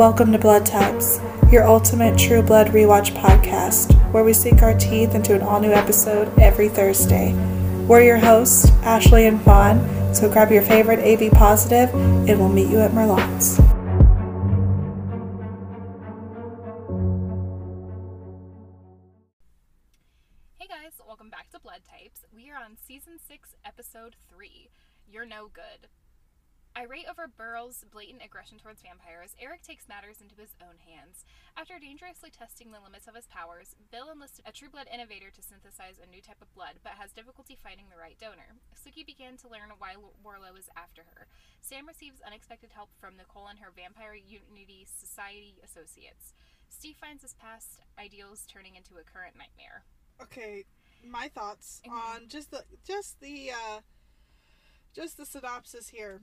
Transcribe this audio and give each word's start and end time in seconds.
Welcome 0.00 0.32
to 0.32 0.38
Blood 0.38 0.64
Types, 0.64 1.20
your 1.52 1.68
ultimate 1.68 2.18
True 2.18 2.40
Blood 2.40 2.68
rewatch 2.68 3.14
podcast, 3.14 3.92
where 4.12 4.24
we 4.24 4.32
sink 4.32 4.62
our 4.62 4.72
teeth 4.72 5.14
into 5.14 5.34
an 5.34 5.42
all 5.42 5.60
new 5.60 5.72
episode 5.72 6.32
every 6.38 6.70
Thursday. 6.70 7.34
We're 7.86 8.00
your 8.00 8.16
hosts, 8.16 8.70
Ashley 8.82 9.26
and 9.26 9.42
Fawn, 9.42 10.14
so 10.14 10.32
grab 10.32 10.50
your 10.50 10.62
favorite 10.62 11.00
AB 11.00 11.28
positive 11.28 11.92
and 11.92 12.38
we'll 12.38 12.48
meet 12.48 12.70
you 12.70 12.80
at 12.80 12.94
Merlotte's. 12.94 13.60
Blatant 27.92 28.22
aggression 28.24 28.58
towards 28.58 28.82
vampires, 28.82 29.36
Eric 29.38 29.62
takes 29.62 29.86
matters 29.88 30.20
into 30.20 30.34
his 30.34 30.54
own 30.60 30.78
hands. 30.82 31.24
After 31.56 31.78
dangerously 31.78 32.30
testing 32.30 32.72
the 32.72 32.80
limits 32.82 33.06
of 33.06 33.14
his 33.14 33.26
powers, 33.30 33.76
Bill 33.90 34.10
enlisted 34.10 34.44
a 34.46 34.52
true 34.52 34.68
blood 34.68 34.88
innovator 34.92 35.30
to 35.30 35.42
synthesize 35.42 36.02
a 36.02 36.10
new 36.10 36.20
type 36.20 36.42
of 36.42 36.52
blood, 36.54 36.82
but 36.82 36.98
has 36.98 37.12
difficulty 37.12 37.54
finding 37.54 37.86
the 37.88 37.96
right 38.00 38.18
donor. 38.18 38.58
Sookie 38.74 39.06
began 39.06 39.36
to 39.38 39.48
learn 39.48 39.70
why 39.78 39.94
Warlow 40.22 40.56
is 40.58 40.68
after 40.76 41.02
her. 41.14 41.26
Sam 41.60 41.86
receives 41.86 42.20
unexpected 42.26 42.70
help 42.74 42.90
from 42.98 43.16
Nicole 43.16 43.46
and 43.46 43.60
her 43.60 43.70
Vampire 43.70 44.14
Unity 44.18 44.84
Society 44.90 45.54
associates. 45.62 46.34
Steve 46.68 46.96
finds 47.00 47.22
his 47.22 47.34
past 47.34 47.80
ideals 47.98 48.46
turning 48.50 48.74
into 48.74 48.98
a 48.98 49.04
current 49.06 49.36
nightmare. 49.38 49.84
Okay, 50.20 50.64
my 51.04 51.28
thoughts 51.28 51.80
Mhm. 51.86 51.92
on 51.92 52.28
just 52.28 52.50
the 52.50 52.64
just 52.84 53.20
the 53.20 53.50
uh 53.52 53.80
just 54.92 55.16
the 55.16 55.24
synopsis 55.26 55.88
here. 55.88 56.20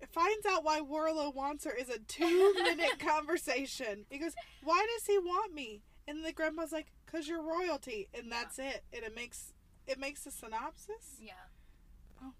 It 0.00 0.08
finds 0.12 0.44
out 0.46 0.64
why 0.64 0.80
Warlow 0.80 1.30
wants 1.30 1.64
her 1.64 1.72
is 1.72 1.88
a 1.88 1.98
two 1.98 2.52
minute 2.54 2.98
conversation. 2.98 4.04
He 4.10 4.18
goes, 4.18 4.34
Why 4.62 4.86
does 4.94 5.06
he 5.06 5.18
want 5.18 5.54
me? 5.54 5.82
And 6.06 6.24
the 6.24 6.32
grandpa's 6.32 6.72
like, 6.72 6.92
Cause 7.06 7.26
you're 7.28 7.42
royalty 7.42 8.08
and 8.12 8.30
that's 8.30 8.58
it. 8.58 8.84
And 8.92 9.04
it 9.04 9.14
makes 9.14 9.52
it 9.86 9.98
makes 9.98 10.26
a 10.26 10.30
synopsis? 10.30 11.16
Yeah. 11.20 11.32
Oh. 12.22 12.32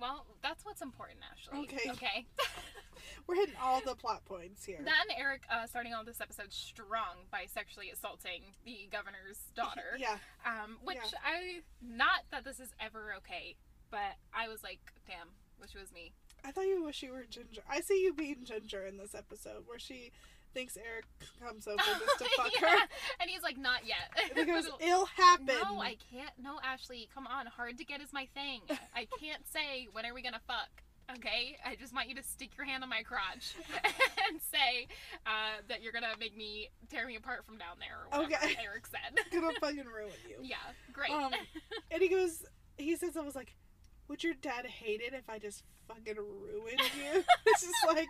Well, 0.00 0.26
that's 0.42 0.64
what's 0.64 0.82
important, 0.82 1.18
Ashley. 1.32 1.60
Okay. 1.64 1.90
Okay. 1.90 2.26
We're 3.26 3.36
hitting 3.36 3.54
all 3.62 3.80
the 3.84 3.94
plot 3.94 4.24
points 4.24 4.64
here. 4.64 4.80
That 4.84 5.04
and 5.08 5.18
Eric 5.18 5.42
uh, 5.50 5.66
starting 5.66 5.92
all 5.94 6.04
this 6.04 6.20
episode 6.20 6.52
strong 6.52 7.26
by 7.30 7.44
sexually 7.52 7.90
assaulting 7.90 8.42
the 8.64 8.88
governor's 8.90 9.38
daughter. 9.56 9.96
yeah. 9.98 10.16
Um, 10.44 10.78
which 10.82 10.96
Yeah. 10.96 11.18
I 11.24 11.60
not 11.82 12.22
that 12.30 12.44
this 12.44 12.58
is 12.60 12.70
ever 12.80 13.14
okay, 13.18 13.56
but 13.90 14.16
I 14.34 14.48
was 14.48 14.62
like, 14.62 14.80
damn, 15.06 15.28
wish 15.60 15.74
it 15.74 15.80
was 15.80 15.92
me. 15.92 16.12
I 16.46 16.52
thought 16.52 16.66
you 16.66 16.82
wish 16.84 17.02
you 17.02 17.12
were 17.12 17.24
Ginger. 17.28 17.62
I 17.68 17.80
see 17.80 18.02
you 18.02 18.14
being 18.14 18.44
Ginger 18.44 18.84
in 18.86 18.96
this 18.96 19.14
episode 19.14 19.64
where 19.66 19.78
she 19.78 20.12
thinks 20.54 20.76
Eric 20.76 21.04
comes 21.42 21.66
over 21.66 21.76
just 21.76 22.18
to 22.18 22.24
fuck 22.36 22.50
Yeah. 22.60 22.68
her. 22.70 22.76
And 23.20 23.28
he's 23.28 23.42
like, 23.42 23.58
not 23.58 23.80
yet. 23.84 24.46
Goes, 24.46 24.68
It'll 24.80 25.06
happen. 25.06 25.46
no, 25.46 25.80
I 25.80 25.96
can't. 26.10 26.30
No, 26.42 26.58
Ashley, 26.62 27.08
come 27.12 27.26
on. 27.26 27.46
Hard 27.46 27.78
to 27.78 27.84
get 27.84 28.00
is 28.00 28.12
my 28.12 28.26
thing. 28.34 28.60
I 28.94 29.06
can't 29.20 29.46
say 29.52 29.88
when 29.92 30.06
are 30.06 30.14
we 30.14 30.22
gonna 30.22 30.40
fuck. 30.46 30.68
Okay, 31.18 31.56
I 31.64 31.76
just 31.76 31.94
want 31.94 32.08
you 32.08 32.16
to 32.16 32.22
stick 32.24 32.50
your 32.56 32.66
hand 32.66 32.82
on 32.82 32.88
my 32.90 33.02
crotch 33.02 33.54
and 34.28 34.40
say 34.42 34.88
uh, 35.24 35.60
that 35.68 35.80
you're 35.80 35.92
gonna 35.92 36.14
make 36.18 36.36
me 36.36 36.68
tear 36.90 37.06
me 37.06 37.14
apart 37.16 37.44
from 37.44 37.58
down 37.58 37.76
there. 37.78 38.18
Or 38.20 38.24
Okay. 38.24 38.56
Eric 38.64 38.86
said. 38.86 39.16
gonna 39.32 39.52
fucking 39.60 39.84
ruin 39.84 40.10
you. 40.28 40.36
yeah, 40.42 40.56
great. 40.92 41.10
Um, 41.12 41.32
and 41.92 42.02
he 42.02 42.08
goes, 42.08 42.44
he 42.76 42.96
says, 42.96 43.16
I 43.16 43.20
was 43.20 43.36
like, 43.36 43.54
would 44.08 44.24
your 44.24 44.34
dad 44.34 44.66
hate 44.66 45.00
it 45.00 45.12
if 45.14 45.28
I 45.30 45.38
just 45.38 45.62
fucking 45.88 46.16
ruin 46.16 46.78
you? 46.78 47.22
it's 47.46 47.62
just 47.62 47.74
like, 47.86 48.08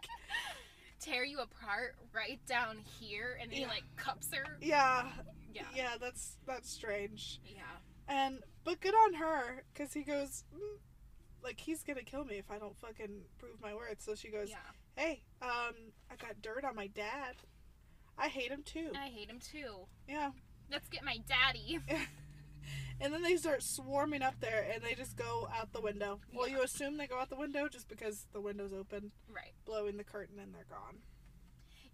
tear 1.01 1.25
you 1.25 1.41
apart 1.41 1.95
right 2.15 2.41
down 2.47 2.79
here, 3.01 3.39
and 3.41 3.51
then 3.51 3.57
he 3.57 3.63
Yeah. 3.63 3.69
like 3.69 3.85
cups 3.97 4.29
her. 4.35 4.57
yeah, 4.61 5.09
Yeah, 5.55 5.63
yeah, 5.75 5.91
that's 6.01 6.37
that's 6.47 6.71
strange. 6.71 7.41
yeah. 7.45 7.63
And 8.09 8.41
but 8.65 8.81
good 8.81 8.95
on 8.95 9.15
her, 9.15 9.65
cause 9.75 9.93
he 9.93 10.03
goes, 10.03 10.45
mm, 10.55 10.79
like 11.43 11.61
he's 11.61 11.83
gonna 11.83 12.03
kill 12.03 12.25
me 12.25 12.37
if 12.39 12.51
I 12.51 12.59
don't 12.59 12.77
fucking 12.79 13.23
prove 13.39 13.61
my 13.61 13.75
worth. 13.75 14.01
So 14.03 14.15
she 14.15 14.29
goes, 14.29 14.49
Yeah, 14.51 14.57
hey, 14.97 15.23
um, 15.43 15.75
I 16.11 16.17
got 16.17 16.41
dirt 16.43 16.65
on 16.65 16.75
my 16.77 16.87
dad. 16.89 17.37
I 18.19 18.29
hate 18.29 18.51
him 18.51 18.63
too. 18.65 18.91
I 18.97 19.09
hate 19.09 19.29
him 19.29 19.41
too. 19.41 19.87
Yeah. 20.09 20.31
Let's 20.71 20.89
get 20.89 21.05
my 21.05 21.19
daddy. 21.29 21.79
And 23.01 23.13
then 23.13 23.23
they 23.23 23.37
start 23.37 23.63
swarming 23.63 24.23
up 24.23 24.41
there, 24.41 24.67
and 24.73 24.83
they 24.83 24.95
just 24.95 25.17
go 25.17 25.49
out 25.55 25.73
the 25.73 25.81
window. 25.83 26.21
Well, 26.33 26.49
Yeah. 26.49 26.57
you 26.57 26.63
assume 26.63 26.97
they 26.97 27.07
go 27.07 27.19
out 27.19 27.29
the 27.29 27.37
window 27.37 27.69
just 27.69 27.89
because 27.89 28.27
the 28.33 28.41
window's 28.41 28.73
open, 28.73 29.13
Right. 29.29 29.53
blowing 29.67 29.97
the 29.99 30.05
curtain, 30.05 30.39
and 30.39 30.55
they're 30.55 30.65
gone. 30.65 31.03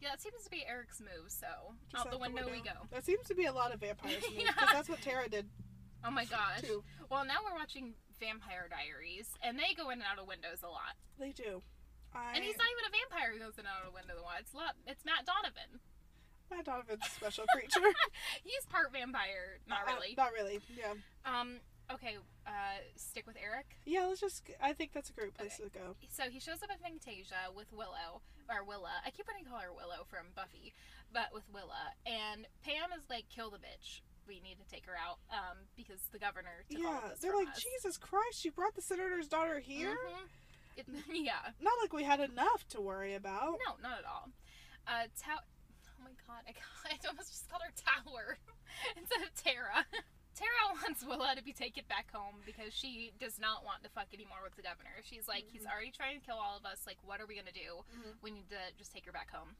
Yeah, 0.00 0.10
that 0.10 0.20
seems 0.22 0.42
to 0.44 0.50
be 0.50 0.64
Eric's 0.66 1.00
move. 1.00 1.30
So 1.30 1.76
Just 1.90 2.06
out 2.06 2.12
the 2.12 2.18
window, 2.18 2.48
we 2.50 2.60
go. 2.60 2.86
That 2.90 3.04
seems 3.04 3.26
to 3.28 3.34
be 3.34 3.44
a 3.46 3.52
lot 3.52 3.72
of 3.72 3.80
vampires 3.80 4.22
moves 4.30 4.34
Yeah. 4.44 4.52
because 4.52 4.68
that's 4.72 4.88
what 4.88 5.00
Tara 5.02 5.28
did 5.28 5.48
Oh 6.04 6.10
my 6.10 6.24
gosh. 6.24 6.60
too. 6.62 6.82
Well, 7.08 7.24
now 7.24 7.38
we're 7.44 7.54
watching 7.54 7.94
Vampire 8.18 8.68
Diaries, 8.68 9.34
and 9.42 9.58
they 9.58 9.74
go 9.74 9.90
in 9.90 9.98
and 10.00 10.02
out 10.10 10.18
of 10.18 10.26
windows 10.26 10.62
a 10.62 10.68
lot. 10.68 10.96
They 11.18 11.30
do. 11.32 11.62
I, 12.14 12.34
And 12.34 12.44
he's 12.44 12.56
not 12.58 12.66
even 12.70 12.84
a 12.86 12.90
vampire 12.90 13.32
who 13.32 13.38
goes 13.38 13.54
in 13.54 13.60
and 13.60 13.68
out 13.68 13.86
of 13.86 13.94
window 13.94 14.20
a 14.20 14.22
lot. 14.22 14.40
It's, 14.40 14.52
lot, 14.54 14.74
it's 14.86 15.04
Matt 15.04 15.24
Donovan. 15.26 15.80
Matt 16.54 16.64
Donovan's 16.66 17.00
a 17.06 17.10
special 17.10 17.44
creature. 17.52 17.80
He's 18.44 18.64
part 18.68 18.92
vampire. 18.92 19.58
Not 19.68 19.80
Uh, 19.88 19.92
really. 19.94 20.14
not 20.16 20.32
really. 20.32 20.60
Yeah. 20.76 20.94
Um. 21.24 21.58
Okay. 21.92 22.16
Uh. 22.46 22.50
Stick 22.96 23.26
with 23.26 23.36
Eric. 23.42 23.66
Yeah. 23.84 24.06
Let's 24.06 24.20
just. 24.20 24.42
I 24.62 24.72
think 24.72 24.92
that's 24.92 25.10
a 25.10 25.12
great 25.12 25.34
place 25.34 25.56
to 25.56 25.68
go. 25.70 25.96
So 26.10 26.24
he 26.30 26.38
shows 26.40 26.62
up 26.62 26.70
at 26.70 26.82
Fangtasia 26.82 27.54
with 27.56 27.72
Willow 27.72 28.22
or 28.48 28.64
Willa. 28.64 28.92
I 29.06 29.10
keep 29.10 29.26
wanting 29.26 29.44
to 29.44 29.50
call 29.50 29.60
her 29.60 29.72
Willow 29.72 30.04
from 30.08 30.26
Buffy, 30.36 30.72
but 31.12 31.32
with 31.32 31.44
Willa. 31.52 31.92
And 32.06 32.46
Pam 32.64 32.92
is 32.96 33.04
like, 33.08 33.24
"Kill 33.34 33.50
the 33.50 33.58
bitch. 33.58 34.00
We 34.28 34.40
need 34.40 34.58
to 34.62 34.66
take 34.70 34.86
her 34.86 34.94
out." 34.96 35.18
Um. 35.30 35.58
Because 35.76 36.00
the 36.12 36.18
governor. 36.18 36.64
Took 36.70 36.84
all 36.84 36.94
of 36.96 37.02
Yeah. 37.02 37.08
this 37.10 37.18
They're 37.20 37.32
from 37.32 37.44
like, 37.44 37.54
us. 37.56 37.62
Jesus 37.62 37.96
Christ! 37.98 38.44
You 38.44 38.52
brought 38.52 38.74
the 38.74 38.82
senator's 38.82 39.28
daughter 39.28 39.58
here. 39.60 39.96
Mhm. 39.96 40.28
It, 40.76 40.86
yeah. 41.12 41.52
Not 41.60 41.74
like 41.82 41.92
we 41.92 42.04
had 42.04 42.20
enough 42.20 42.66
to 42.70 42.80
worry 42.80 43.14
about. 43.14 43.58
No, 43.66 43.76
not 43.82 43.98
at 43.98 44.04
all. 44.06 44.30
Uh, 44.86 45.06
Tao. 45.20 45.38
Oh 46.32 46.40
I, 46.48 46.52
I 46.88 46.96
almost 47.08 47.28
just 47.30 47.48
called 47.50 47.62
her 47.62 47.74
Tower 47.76 48.38
instead 48.96 49.20
of 49.20 49.30
Tara. 49.36 49.84
Tara 50.32 50.64
wants 50.80 51.04
Willa 51.04 51.36
to 51.36 51.44
be 51.44 51.52
taken 51.52 51.84
back 51.92 52.08
home 52.10 52.40
because 52.48 52.72
she 52.72 53.12
does 53.20 53.36
not 53.38 53.64
want 53.68 53.84
to 53.84 53.90
fuck 53.92 54.08
anymore 54.16 54.40
with 54.42 54.56
the 54.56 54.64
governor. 54.64 54.96
She's 55.04 55.28
like, 55.28 55.44
he's 55.52 55.68
already 55.68 55.92
trying 55.92 56.18
to 56.20 56.24
kill 56.24 56.40
all 56.40 56.56
of 56.56 56.64
us. 56.64 56.88
Like, 56.88 56.96
what 57.04 57.20
are 57.20 57.28
we 57.28 57.36
gonna 57.36 57.52
do? 57.52 57.84
Mhm. 57.92 58.16
We 58.24 58.30
need 58.32 58.48
to 58.48 58.72
just 58.80 58.92
take 58.96 59.04
her 59.04 59.12
back 59.12 59.28
home. 59.30 59.56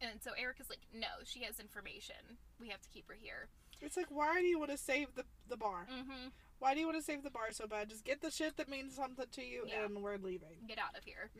And 0.00 0.16
so 0.24 0.32
Eric 0.40 0.56
is 0.58 0.70
like, 0.72 0.80
no, 0.96 1.20
she 1.28 1.44
has 1.44 1.60
information. 1.60 2.40
We 2.58 2.72
have 2.72 2.80
to 2.80 2.88
keep 2.88 3.06
her 3.12 3.14
here. 3.20 3.52
It's 3.84 3.96
like, 3.98 4.08
why 4.08 4.40
do 4.40 4.46
you 4.48 4.58
want 4.58 4.70
to 4.72 4.78
save 4.80 5.12
the 5.14 5.24
the 5.48 5.56
bar? 5.60 5.84
Mm-hmm. 5.92 6.32
Why 6.60 6.72
do 6.74 6.80
you 6.80 6.86
want 6.86 6.96
to 6.98 7.04
save 7.04 7.22
the 7.22 7.30
bar 7.30 7.52
so 7.52 7.66
bad? 7.66 7.88
Just 7.90 8.04
get 8.04 8.20
the 8.20 8.30
shit 8.30 8.56
that 8.56 8.68
means 8.68 8.96
something 8.96 9.26
to 9.32 9.42
you, 9.44 9.64
Yeah. 9.68 9.84
and 9.84 10.02
we're 10.02 10.16
leaving. 10.16 10.64
Get 10.68 10.78
out 10.78 10.96
of 10.96 11.04
here. 11.04 11.30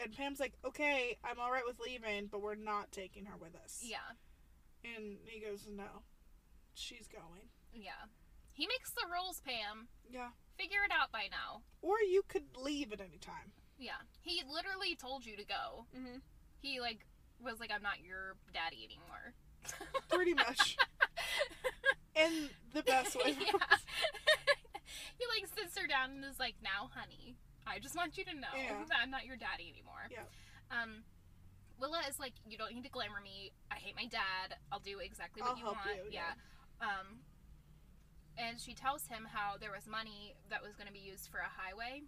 And 0.00 0.12
Pam's 0.16 0.40
like, 0.40 0.54
okay, 0.64 1.18
I'm 1.24 1.38
all 1.40 1.50
right 1.52 1.64
with 1.66 1.78
leaving, 1.80 2.26
but 2.30 2.40
we're 2.42 2.54
not 2.54 2.92
taking 2.92 3.26
her 3.26 3.36
with 3.38 3.54
us. 3.54 3.80
Yeah, 3.82 4.16
And 4.96 5.18
he 5.24 5.40
goes, 5.40 5.66
no, 5.70 6.02
she's 6.74 7.06
going. 7.08 7.48
yeah. 7.74 8.08
He 8.54 8.66
makes 8.66 8.90
the 8.90 9.04
rules, 9.10 9.40
Pam. 9.40 9.88
Yeah. 10.10 10.28
Figure 10.58 10.84
it 10.84 10.92
out 10.92 11.10
by 11.10 11.22
now. 11.30 11.62
Or 11.80 11.94
you 12.02 12.22
could 12.28 12.44
leave 12.54 12.92
at 12.92 13.00
any 13.00 13.16
time. 13.18 13.52
Yeah. 13.78 13.96
He 14.20 14.42
literally 14.46 14.94
told 14.94 15.24
you 15.24 15.36
to 15.38 15.44
go. 15.44 15.86
Mm-hmm. 15.96 16.18
he 16.60 16.78
like 16.80 17.06
was 17.42 17.58
like 17.58 17.72
i'm 17.74 17.82
not 17.82 18.00
your 18.06 18.36
daddy 18.54 18.84
anymore 18.84 19.34
Pretty 20.10 20.34
much. 20.34 20.76
In 22.14 22.50
the 22.74 22.82
best 22.82 23.16
way. 23.16 23.22
yeah. 23.40 23.42
he 25.18 25.24
like 25.34 25.48
sits 25.58 25.76
her 25.78 25.86
down 25.88 26.10
and 26.10 26.24
is 26.24 26.38
like 26.38 26.54
now 26.62 26.90
honey 26.94 27.36
i 27.66 27.78
just 27.78 27.94
want 27.96 28.16
you 28.18 28.24
to 28.24 28.34
know 28.34 28.52
Yeah. 28.56 28.82
that 28.88 28.98
i'm 29.02 29.10
not 29.10 29.24
your 29.26 29.36
daddy 29.36 29.70
anymore. 29.70 30.06
Yeah. 30.10 30.24
um 30.70 31.04
willa 31.80 32.00
is 32.08 32.18
like 32.18 32.34
you 32.46 32.56
don't 32.58 32.72
need 32.74 32.84
to 32.84 32.90
glamour 32.90 33.20
me. 33.22 33.50
I 33.70 33.76
hate 33.76 33.96
my 33.96 34.06
dad. 34.06 34.54
I'll 34.70 34.78
do 34.84 34.98
exactly 35.02 35.42
what 35.42 35.52
I'll 35.52 35.58
you 35.58 35.64
want. 35.64 35.78
you, 35.86 36.02
yeah. 36.10 36.34
um 36.80 37.18
and 38.38 38.60
she 38.60 38.72
tells 38.74 39.06
him 39.08 39.26
how 39.30 39.56
there 39.60 39.70
was 39.72 39.86
money 39.86 40.34
that 40.48 40.62
was 40.62 40.72
going 40.74 40.86
to 40.86 40.92
be 40.92 41.04
used 41.04 41.28
for 41.30 41.38
a 41.38 41.50
highway 41.52 42.02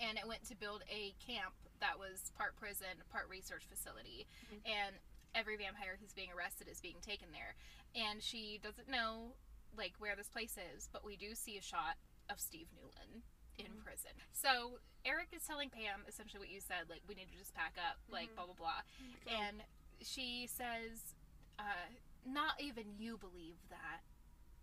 and 0.00 0.18
it 0.18 0.26
went 0.26 0.42
to 0.48 0.56
build 0.56 0.82
a 0.90 1.14
camp 1.24 1.54
that 1.80 1.98
was 1.98 2.32
part 2.36 2.56
prison 2.56 3.02
part 3.10 3.28
research 3.28 3.64
facility. 3.68 4.26
Mhm. 4.50 4.60
and 4.66 4.96
every 5.34 5.56
vampire 5.56 5.96
who's 6.00 6.14
being 6.14 6.32
arrested 6.32 6.66
is 6.68 6.80
being 6.80 7.00
taken 7.04 7.28
there. 7.32 7.54
And 7.94 8.22
she 8.22 8.58
doesn't 8.62 8.88
know 8.88 9.34
like 9.76 9.92
where 9.98 10.16
this 10.16 10.28
place 10.28 10.56
is 10.74 10.88
but 10.92 11.04
we 11.04 11.16
do 11.16 11.34
see 11.34 11.58
a 11.58 11.62
shot 11.62 11.96
of 12.30 12.40
steve 12.40 12.68
newlin 12.74 13.20
in 13.58 13.66
Mhm. 13.66 13.84
prison 13.84 14.10
so 14.32 14.78
eric 15.04 15.28
is 15.32 15.42
telling 15.46 15.68
pam 15.70 16.04
essentially 16.08 16.38
what 16.40 16.48
you 16.48 16.60
said 16.60 16.88
like 16.88 17.02
we 17.08 17.14
need 17.14 17.28
to 17.30 17.36
just 17.38 17.54
pack 17.54 17.74
up 17.78 17.98
like 18.10 18.30
Mhm. 18.30 18.34
blah 18.36 18.44
blah 18.46 18.54
blah 18.54 18.82
Go. 19.24 19.30
and 19.32 19.62
she 20.02 20.46
says 20.46 21.14
uh, 21.58 21.88
not 22.24 22.60
even 22.60 22.84
you 22.98 23.18
believe 23.18 23.56
that 23.70 24.02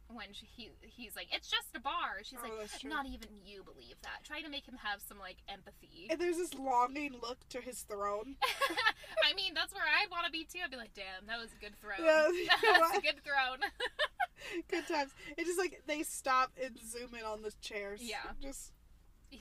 when 0.08 0.32
she, 0.34 0.46
he 0.46 0.70
he's 0.82 1.16
like, 1.16 1.28
"It's 1.34 1.50
just 1.50 1.76
a 1.76 1.80
bar." 1.80 2.20
She's 2.24 2.38
Oh, 2.40 2.48
like, 2.60 2.84
"Not 2.84 3.08
even 3.08 3.28
you 3.44 3.64
believe 3.64 3.96
that." 4.04 4.24
Trying 4.24 4.44
to 4.44 4.50
make 4.52 4.64
him 4.68 4.78
have 4.78 5.02
some 5.02 5.18
like 5.18 5.38
empathy. 5.50 6.06
And 6.12 6.22
there's 6.22 6.38
this 6.38 6.54
longing 6.54 7.18
look 7.24 7.40
to 7.50 7.60
his 7.60 7.82
throne. 7.82 8.38
I 9.26 9.34
mean, 9.34 9.56
that's 9.56 9.74
where 9.74 9.84
I'd 9.84 10.12
want 10.12 10.26
to 10.28 10.32
be 10.32 10.46
too. 10.46 10.60
I'd 10.64 10.70
be 10.70 10.78
like, 10.78 10.94
"Damn, 10.94 11.26
that 11.26 11.40
was 11.40 11.52
a 11.54 11.56
good 11.60 11.76
throne. 11.82 11.98
Yeah, 12.06 12.30
that 12.62 12.78
was 12.82 12.98
a 12.98 13.02
good 13.02 13.24
throne." 13.24 13.60
Good 14.70 14.88
times. 14.88 15.12
It's 15.38 15.48
just 15.48 15.58
like 15.58 15.82
they 15.88 16.04
stop 16.04 16.52
and 16.64 16.78
zoom 16.88 17.16
in 17.16 17.26
on 17.26 17.42
the 17.42 17.52
chairs. 17.62 18.00
Yeah. 18.04 18.32
Just 18.40 18.74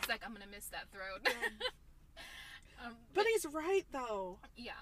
he's 0.01 0.09
like, 0.09 0.23
"I'm 0.25 0.33
gonna 0.33 0.51
miss 0.51 0.67
that 0.67 0.87
throne." 0.93 1.21
um, 2.85 2.95
But 3.15 3.27
he's 3.33 3.47
right 3.53 3.85
though. 3.93 4.39
yeah, 4.57 4.73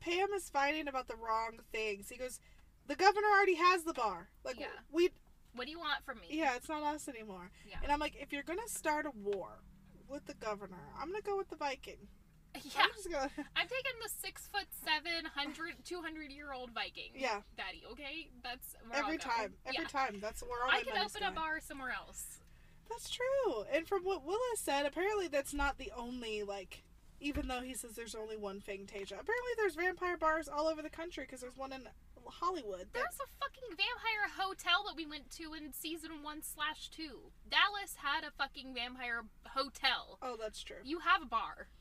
Pam 0.00 0.28
is 0.34 0.48
fighting 0.50 0.88
about 0.88 1.08
the 1.08 1.16
wrong 1.16 1.58
things. 1.72 2.08
He 2.08 2.16
goes, 2.16 2.40
The 2.86 2.94
governor 2.96 3.28
already 3.28 3.56
has 3.56 3.82
the 3.84 3.92
bar. 3.94 4.28
Like 4.44 4.58
Yeah. 4.60 4.66
we 4.92 5.10
what 5.54 5.64
do 5.64 5.70
you 5.70 5.78
want 5.78 6.04
from 6.04 6.20
me? 6.20 6.26
yeah, 6.30 6.54
it's 6.56 6.68
not 6.68 6.82
us 6.82 7.08
anymore. 7.08 7.50
Yeah. 7.66 7.76
And 7.82 7.90
I'm 7.90 7.98
like, 7.98 8.14
if 8.20 8.32
you're 8.32 8.42
gonna 8.42 8.68
start 8.68 9.06
a 9.06 9.10
war 9.10 9.60
with 10.08 10.26
the 10.26 10.34
governor, 10.34 10.82
I'm 11.00 11.10
gonna 11.10 11.22
go 11.22 11.36
with 11.36 11.48
the 11.48 11.56
Viking. 11.56 11.96
yeah. 12.54 12.82
I'm 12.82 12.90
just 12.94 13.10
gonna 13.10 13.30
I'm 13.56 13.66
taking 13.68 13.98
the 14.02 14.08
six 14.08 14.46
foot 14.48 14.66
seven 14.84 15.24
hundred, 15.34 15.72
two 15.84 16.02
hundred 16.02 16.30
year 16.30 16.52
old 16.52 16.70
Viking. 16.72 17.10
Yeah. 17.14 17.40
Daddy. 17.56 17.82
Okay, 17.92 18.28
that's 18.42 18.76
every 18.92 19.16
go. 19.16 19.24
time. 19.24 19.54
Every 19.64 19.78
Yeah. 19.82 19.88
time. 19.88 20.18
That's 20.20 20.42
where 20.42 20.62
all 20.62 20.70
my 20.70 20.78
I 20.78 20.82
could 20.82 20.94
money's 20.94 21.16
open 21.16 21.28
a 21.28 21.32
bar 21.32 21.58
somewhere 21.60 21.90
else. 21.92 22.38
That's 22.88 23.10
true. 23.10 23.64
And 23.72 23.86
from 23.86 24.02
what 24.04 24.24
Willis 24.24 24.60
said, 24.60 24.86
apparently 24.86 25.28
that's 25.28 25.54
not 25.54 25.78
the 25.78 25.92
only 25.96 26.42
like. 26.42 26.82
Even 27.20 27.48
though 27.48 27.60
he 27.62 27.72
says 27.72 27.92
there's 27.96 28.14
only 28.14 28.36
one 28.36 28.60
Fangtasia, 28.60 29.12
apparently 29.12 29.52
there's 29.56 29.74
vampire 29.74 30.18
bars 30.18 30.48
all 30.48 30.68
over 30.68 30.82
the 30.82 30.90
country 30.90 31.24
because 31.24 31.40
there's 31.40 31.56
one 31.56 31.72
in 31.72 31.88
Hollywood. 32.26 32.80
that- 32.80 32.92
There's 32.92 33.20
a 33.24 33.28
fucking 33.40 33.70
vampire 33.70 34.28
hotel 34.38 34.84
that 34.86 34.96
we 34.96 35.06
went 35.06 35.30
to 35.38 35.54
in 35.54 35.72
season 35.72 36.10
one 36.22 36.42
slash 36.42 36.90
two. 36.90 37.32
Dallas 37.48 37.96
had 38.02 38.22
a 38.24 38.30
fucking 38.32 38.74
vampire 38.74 39.22
hotel. 39.46 40.18
oh, 40.20 40.36
that's 40.38 40.62
true. 40.62 40.76
You 40.84 40.98
have 41.00 41.22
a 41.22 41.26
bar. 41.26 41.68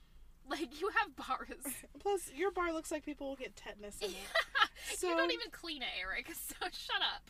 Like 0.48 0.80
you 0.80 0.92
have 1.00 1.16
bars. 1.16 1.50
Plus, 2.00 2.30
your 2.36 2.52
bar 2.52 2.72
looks 2.72 2.92
like 2.92 3.04
people 3.04 3.28
will 3.30 3.36
get 3.36 3.56
tetanus 3.56 3.98
in 4.00 4.12
it. 4.12 4.96
So- 4.96 5.10
you 5.10 5.18
don't 5.18 5.32
even 5.32 5.50
clean 5.52 5.82
it, 5.82 5.88
Eric. 6.00 6.28
So 6.36 6.56
shut 6.72 7.02
up. 7.02 7.30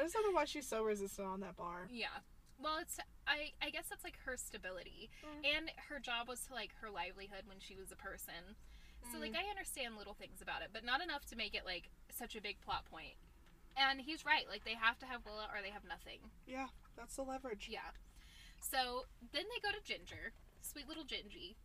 I 0.00 0.02
just 0.04 0.14
don't 0.14 0.24
know 0.24 0.32
why 0.32 0.46
she's 0.46 0.66
so 0.66 0.82
resistant 0.82 1.28
on 1.28 1.40
that 1.40 1.56
bar. 1.56 1.86
yeah. 1.92 2.24
Well, 2.62 2.76
it's 2.80 2.98
I 3.26 3.52
I 3.62 3.70
guess 3.70 3.86
that's 3.88 4.04
like 4.04 4.16
her 4.26 4.36
stability, 4.36 5.10
Mm. 5.24 5.56
and 5.56 5.70
her 5.88 5.98
job 5.98 6.28
was 6.28 6.40
to 6.46 6.52
like 6.54 6.72
her 6.80 6.90
livelihood 6.90 7.44
when 7.46 7.58
she 7.60 7.74
was 7.76 7.90
a 7.92 7.96
person. 7.96 8.56
So 9.12 9.18
like 9.18 9.32
Mm. 9.32 9.40
I 9.44 9.48
understand 9.48 9.96
little 9.96 10.12
things 10.14 10.42
about 10.42 10.60
it, 10.62 10.68
but 10.72 10.84
not 10.84 11.00
enough 11.00 11.24
to 11.26 11.36
make 11.36 11.54
it 11.54 11.64
like 11.64 11.88
such 12.10 12.36
a 12.36 12.40
big 12.40 12.60
plot 12.60 12.84
point. 12.84 13.16
And 13.76 14.00
he's 14.02 14.26
right. 14.26 14.46
Like 14.48 14.64
they 14.64 14.74
have 14.74 14.98
to 15.00 15.06
have 15.06 15.24
Willa 15.24 15.48
or 15.54 15.62
they 15.62 15.70
have 15.70 15.84
nothing. 15.84 16.20
Yeah, 16.46 16.68
that's 16.96 17.16
the 17.16 17.22
leverage. 17.22 17.68
Yeah. 17.70 17.92
So 18.60 19.06
then 19.32 19.44
they 19.48 19.60
go 19.60 19.72
to 19.72 19.82
Ginger, 19.82 20.32
sweet 20.60 20.86
little 20.88 21.04
Gingy. 21.04 21.56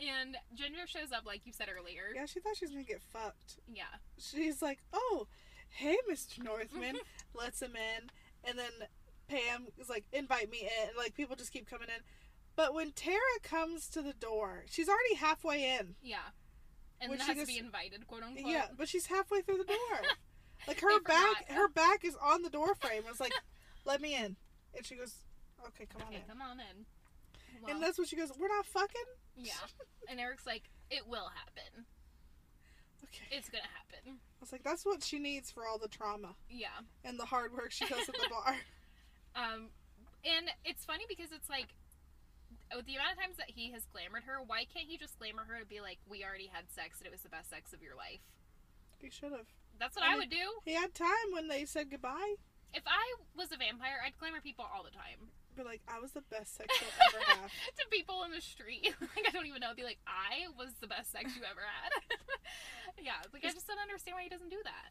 And 0.00 0.36
Ginger 0.54 0.88
shows 0.88 1.12
up 1.12 1.24
like 1.24 1.42
you 1.46 1.52
said 1.52 1.68
earlier. 1.70 2.10
Yeah, 2.14 2.26
she 2.26 2.40
thought 2.40 2.56
she 2.56 2.64
was 2.64 2.72
gonna 2.72 2.82
get 2.82 3.00
fucked. 3.00 3.60
Yeah. 3.72 3.84
She's 4.18 4.60
like, 4.60 4.80
"Oh, 4.92 5.28
hey, 5.74 5.96
Mr. 6.10 6.42
Northman," 6.42 6.96
lets 7.34 7.60
him 7.62 7.74
in, 7.76 8.10
and 8.48 8.58
then 8.58 8.88
Pam 9.28 9.66
is 9.78 9.88
like, 9.88 10.04
"Invite 10.12 10.50
me 10.50 10.60
in." 10.62 10.88
And, 10.88 10.96
like 10.96 11.14
people 11.14 11.36
just 11.36 11.52
keep 11.52 11.68
coming 11.68 11.88
in, 11.88 12.02
but 12.56 12.74
when 12.74 12.92
Tara 12.92 13.18
comes 13.42 13.88
to 13.90 14.02
the 14.02 14.12
door, 14.12 14.64
she's 14.70 14.88
already 14.88 15.14
halfway 15.16 15.76
in. 15.78 15.94
Yeah. 16.02 16.18
And 17.00 17.10
then 17.12 17.18
she 17.20 17.26
has 17.26 17.38
to 17.38 17.46
be 17.46 17.58
invited, 17.58 18.06
quote 18.06 18.22
unquote. 18.22 18.46
Yeah, 18.46 18.66
but 18.76 18.88
she's 18.88 19.06
halfway 19.06 19.40
through 19.42 19.58
the 19.58 19.64
door. 19.64 20.00
like 20.68 20.80
her 20.80 20.88
They 20.98 21.04
back, 21.04 21.46
forgot. 21.48 21.56
her 21.56 21.68
back 21.68 22.04
is 22.04 22.16
on 22.22 22.42
the 22.42 22.50
door 22.50 22.74
frame. 22.76 23.02
It's 23.08 23.20
like, 23.20 23.34
"Let 23.84 24.00
me 24.00 24.14
in," 24.14 24.36
and 24.76 24.86
she 24.86 24.94
goes, 24.94 25.14
"Okay, 25.68 25.86
come 25.86 26.02
on 26.02 26.08
Okay, 26.08 26.16
in." 26.16 26.22
come 26.28 26.40
on 26.40 26.60
in. 26.60 26.86
Well, 27.62 27.72
And 27.72 27.82
that's 27.82 27.98
when 27.98 28.06
she 28.06 28.16
goes, 28.16 28.30
"We're 28.38 28.48
not 28.48 28.64
fucking." 28.66 29.02
yeah. 29.36 29.52
And 30.08 30.20
Eric's 30.20 30.46
like, 30.46 30.64
it 30.90 31.06
will 31.08 31.28
happen. 31.34 31.86
Okay. 33.04 33.36
It's 33.36 33.48
gonna 33.48 33.64
happen. 33.64 34.18
I 34.44 34.46
was 34.46 34.52
like, 34.52 34.62
"That's 34.62 34.84
what 34.84 35.02
she 35.02 35.18
needs 35.18 35.50
for 35.50 35.64
all 35.66 35.78
the 35.78 35.88
trauma 35.88 36.36
Yeah. 36.50 36.84
and 37.02 37.18
the 37.18 37.24
hard 37.24 37.54
work 37.54 37.72
she 37.72 37.86
does 37.86 38.06
at 38.06 38.14
the 38.14 38.28
bar." 38.30 38.56
Um, 39.36 39.70
and 40.24 40.46
it's 40.64 40.84
funny 40.84 41.06
because 41.08 41.32
it's 41.32 41.48
like, 41.50 41.74
with 42.70 42.86
the 42.86 42.94
amount 42.94 43.14
of 43.14 43.18
times 43.18 43.36
that 43.36 43.50
he 43.50 43.72
has 43.72 43.82
glamored 43.90 44.22
her, 44.30 44.38
why 44.46 44.62
can't 44.64 44.86
he 44.86 44.96
just 44.96 45.18
glamour 45.18 45.42
her 45.48 45.58
to 45.58 45.66
be 45.66 45.80
like, 45.80 45.98
we 46.08 46.22
already 46.22 46.46
had 46.46 46.70
sex 46.70 46.98
and 47.00 47.06
it 47.08 47.10
was 47.10 47.22
the 47.22 47.28
best 47.30 47.50
sex 47.50 47.72
of 47.72 47.82
your 47.82 47.96
life? 47.96 48.20
He 49.02 49.10
should 49.10 49.32
have. 49.32 49.50
That's 49.80 49.96
what 49.96 50.04
I 50.04 50.14
would 50.14 50.30
do. 50.30 50.60
He 50.64 50.74
had 50.74 50.94
time 50.94 51.32
when 51.32 51.48
they 51.48 51.64
said 51.64 51.90
goodbye. 51.90 52.36
If 52.72 52.84
I 52.86 53.02
was 53.36 53.50
a 53.50 53.56
vampire, 53.56 53.98
I'd 54.06 54.16
glamour 54.20 54.40
people 54.40 54.66
all 54.72 54.84
the 54.84 54.94
time. 54.94 55.34
Be 55.56 55.62
like, 55.62 55.82
I 55.86 56.00
was 56.00 56.12
the 56.12 56.26
best 56.30 56.56
sex 56.56 56.68
you'll 56.80 56.98
ever 57.08 57.22
have. 57.40 57.50
to 57.50 57.84
people 57.90 58.22
in 58.24 58.32
the 58.32 58.42
street. 58.42 58.94
like 59.00 59.26
I 59.26 59.30
don't 59.30 59.46
even 59.46 59.60
know. 59.60 59.74
Be 59.74 59.84
like, 59.84 59.98
I 60.06 60.50
was 60.58 60.74
the 60.80 60.86
best 60.86 61.12
sex 61.12 61.34
you 61.36 61.42
ever 61.46 61.62
had. 61.62 61.92
yeah, 62.98 63.22
like 63.32 63.44
I 63.44 63.54
just 63.54 63.66
don't 63.66 63.78
understand 63.78 64.16
why 64.16 64.24
he 64.24 64.28
doesn't 64.28 64.50
do 64.50 64.60
that. 64.64 64.90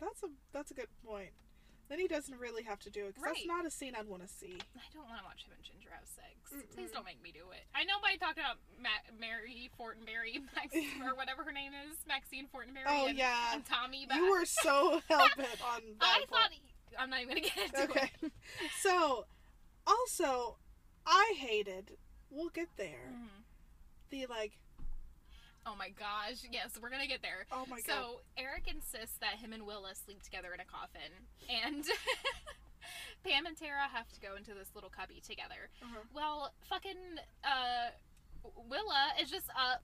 That's 0.00 0.22
a 0.22 0.30
that's 0.52 0.70
a 0.70 0.74
good 0.74 0.90
point. 1.04 1.34
Then 1.88 1.98
he 1.98 2.08
doesn't 2.08 2.38
really 2.38 2.62
have 2.62 2.80
to 2.88 2.90
do 2.90 3.04
it 3.04 3.14
because 3.14 3.36
that's 3.36 3.46
not 3.46 3.66
a 3.66 3.70
scene 3.70 3.92
I'd 3.92 4.08
want 4.08 4.22
to 4.22 4.30
see. 4.30 4.56
I 4.56 4.86
don't 4.94 5.04
want 5.04 5.20
to 5.20 5.26
watch 5.28 5.44
him 5.44 5.52
and 5.52 5.60
Ginger 5.60 5.92
have 5.92 6.08
sex. 6.08 6.32
Mm-mm. 6.48 6.64
Please 6.72 6.88
don't 6.88 7.04
make 7.04 7.20
me 7.20 7.36
do 7.36 7.44
it. 7.52 7.68
I 7.74 7.84
know 7.84 8.00
by 8.00 8.16
talking 8.16 8.40
about 8.40 8.56
Ma- 8.80 9.04
Mary 9.20 9.68
Fortenberry, 9.76 10.40
Max, 10.56 10.72
or 11.04 11.12
whatever 11.12 11.44
her 11.44 11.52
name 11.52 11.72
is, 11.84 12.00
Maxine 12.08 12.48
Fortenberry. 12.48 12.88
Oh 12.88 13.12
and, 13.12 13.18
yeah, 13.18 13.52
and 13.52 13.64
Tommy. 13.66 14.06
But 14.08 14.16
you 14.16 14.30
were 14.30 14.46
so 14.46 15.02
hell 15.08 15.28
bent 15.36 15.60
on 15.60 15.82
that. 16.00 16.24
I 16.24 16.24
thought. 16.32 16.48
I'm 16.98 17.10
not 17.10 17.20
even 17.22 17.36
gonna 17.36 17.40
get 17.54 17.58
into. 17.66 17.82
Okay, 17.90 18.10
it. 18.22 18.32
so 18.80 19.24
also, 19.86 20.56
I 21.06 21.34
hated. 21.38 21.92
We'll 22.30 22.48
get 22.50 22.68
there. 22.76 23.10
Mhm. 23.12 23.28
The 24.10 24.26
like, 24.26 24.52
Oh 25.64 25.74
my 25.78 25.90
gosh! 25.90 26.42
Yes, 26.50 26.78
we're 26.82 26.90
gonna 26.90 27.06
get 27.06 27.22
there. 27.22 27.46
oh 27.52 27.64
my 27.68 27.76
god. 27.76 27.86
So 27.86 28.20
Eric 28.36 28.64
insists 28.66 29.16
that 29.20 29.36
him 29.38 29.52
and 29.52 29.64
Willa 29.64 29.94
sleep 29.94 30.22
together 30.22 30.52
in 30.52 30.60
a 30.60 30.64
coffin, 30.64 31.12
and 31.48 31.84
Pam 33.24 33.46
and 33.46 33.56
Tara 33.56 33.86
have 33.92 34.08
to 34.12 34.20
go 34.20 34.34
into 34.36 34.54
this 34.54 34.68
little 34.74 34.90
cubby 34.90 35.22
together. 35.24 35.70
Uh-huh. 35.82 36.00
Well, 36.12 36.52
fucking 36.68 36.96
uh, 37.44 37.90
Willa 38.68 39.12
is 39.20 39.30
just 39.30 39.48
up. 39.50 39.82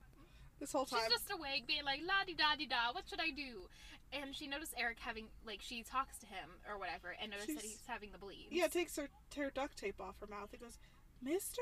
This 0.59 0.71
whole 0.73 0.85
time, 0.85 0.99
She's 1.09 1.19
just 1.19 1.31
awake, 1.31 1.65
being 1.67 1.83
like 1.85 2.01
la 2.05 2.23
di 2.25 2.33
da 2.33 2.55
di 2.57 2.65
da. 2.65 2.91
What 2.91 3.07
should 3.09 3.21
I 3.21 3.29
do? 3.31 3.69
And 4.11 4.35
she 4.35 4.47
noticed 4.47 4.73
Eric 4.77 4.97
having 4.99 5.27
like 5.45 5.61
she 5.61 5.83
talks 5.83 6.17
to 6.19 6.25
him 6.25 6.49
or 6.69 6.77
whatever, 6.77 7.15
and 7.21 7.31
noticed 7.31 7.47
that 7.47 7.61
She's- 7.61 7.73
he's 7.77 7.85
having 7.87 8.11
the 8.11 8.17
bleeds. 8.17 8.51
yeah, 8.51 8.67
takes 8.67 8.95
her 8.97 9.07
tear 9.29 9.51
duct 9.51 9.77
tape 9.77 10.01
off 10.01 10.19
her 10.19 10.27
mouth. 10.27 10.53
It 10.53 10.59
goes, 10.61 10.77
Mister, 11.21 11.61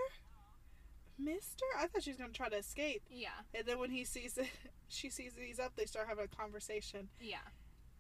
Mister. 1.20 1.66
I 1.78 1.88
thought 1.88 2.04
she 2.04 2.12
was 2.12 2.18
gonna 2.18 2.32
try 2.32 2.50
to 2.50 2.58
escape, 2.58 3.04
yeah, 3.10 3.30
and 3.54 3.66
then 3.66 3.80
when 3.80 3.90
he 3.92 4.04
sees 4.06 4.38
it, 4.38 4.48
she 4.88 5.10
sees 5.10 5.34
that 5.34 5.44
he's 5.44 5.60
up. 5.60 5.76
They 5.76 5.86
start 5.86 6.08
having 6.08 6.26
a 6.26 6.28
conversation. 6.36 7.10
yeah. 7.20 7.38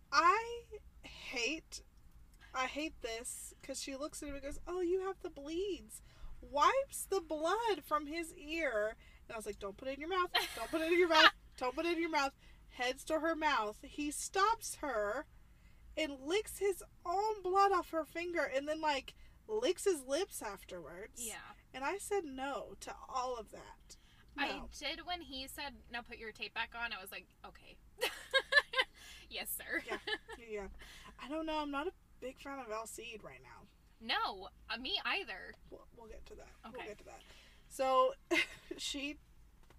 I 0.09 0.61
hate, 1.03 1.81
I 2.55 2.65
hate 2.67 3.01
this 3.01 3.53
because 3.61 3.81
she 3.81 3.97
looks 3.97 4.23
at 4.23 4.29
him 4.29 4.35
and 4.35 4.43
goes, 4.43 4.59
"Oh, 4.67 4.79
you 4.81 5.01
have 5.01 5.17
the 5.21 5.29
bleeds." 5.29 6.01
Wipes 6.39 7.05
the 7.09 7.19
blood 7.19 7.83
from 7.85 8.05
his 8.05 8.33
ear, 8.35 8.95
and 9.27 9.35
I 9.35 9.37
was 9.37 9.45
like, 9.45 9.59
"Don't 9.59 9.77
put 9.77 9.87
it 9.87 9.95
in 9.95 9.99
your 10.01 10.09
mouth. 10.09 10.29
Don't 10.55 10.69
put 10.71 10.81
it 10.81 10.91
in 10.91 10.99
your 10.99 11.09
mouth. 11.09 11.31
Don't 11.57 11.75
put 11.75 11.85
it 11.85 11.93
in 11.93 12.01
your 12.01 12.09
mouth." 12.11 12.31
Heads 12.69 13.03
to 13.05 13.19
her 13.19 13.35
mouth. 13.35 13.77
He 13.81 14.11
stops 14.11 14.77
her, 14.81 15.25
and 15.97 16.17
licks 16.25 16.59
his 16.59 16.83
own 17.05 17.41
blood 17.43 17.71
off 17.71 17.89
her 17.91 18.05
finger, 18.05 18.43
and 18.43 18.67
then 18.67 18.81
like 18.81 19.15
licks 19.47 19.85
his 19.85 20.03
lips 20.07 20.41
afterwards. 20.41 21.13
Yeah. 21.15 21.55
And 21.73 21.83
I 21.83 21.97
said 21.97 22.23
no 22.25 22.75
to 22.81 22.93
all 23.09 23.37
of 23.37 23.51
that. 23.51 23.97
No. 24.35 24.43
I 24.43 24.61
did 24.77 25.05
when 25.05 25.21
he 25.21 25.47
said, 25.47 25.73
"Now 25.91 26.01
put 26.01 26.17
your 26.19 26.31
tape 26.31 26.53
back 26.53 26.73
on." 26.75 26.93
I 26.93 27.01
was 27.01 27.11
like, 27.11 27.25
"Okay, 27.45 27.77
yes, 29.29 29.49
sir." 29.57 29.81
Yeah. 29.87 29.97
yeah. 30.49 30.67
I 31.23 31.27
don't 31.29 31.45
know. 31.47 31.57
I'm 31.57 31.71
not 31.71 31.87
a 31.87 31.91
big 32.21 32.39
fan 32.39 32.59
of 32.59 32.71
Alcide 32.71 33.23
right 33.23 33.41
now. 33.41 33.65
No, 33.99 34.49
uh, 34.69 34.77
me 34.77 34.99
either. 35.03 35.53
We'll, 35.71 35.87
we'll 35.97 36.07
get 36.07 36.23
to 36.27 36.35
that. 36.35 36.53
We'll 36.71 36.85
get 36.85 36.99
to 36.99 37.05
that. 37.05 37.21
So 37.77 38.13
she 38.77 39.17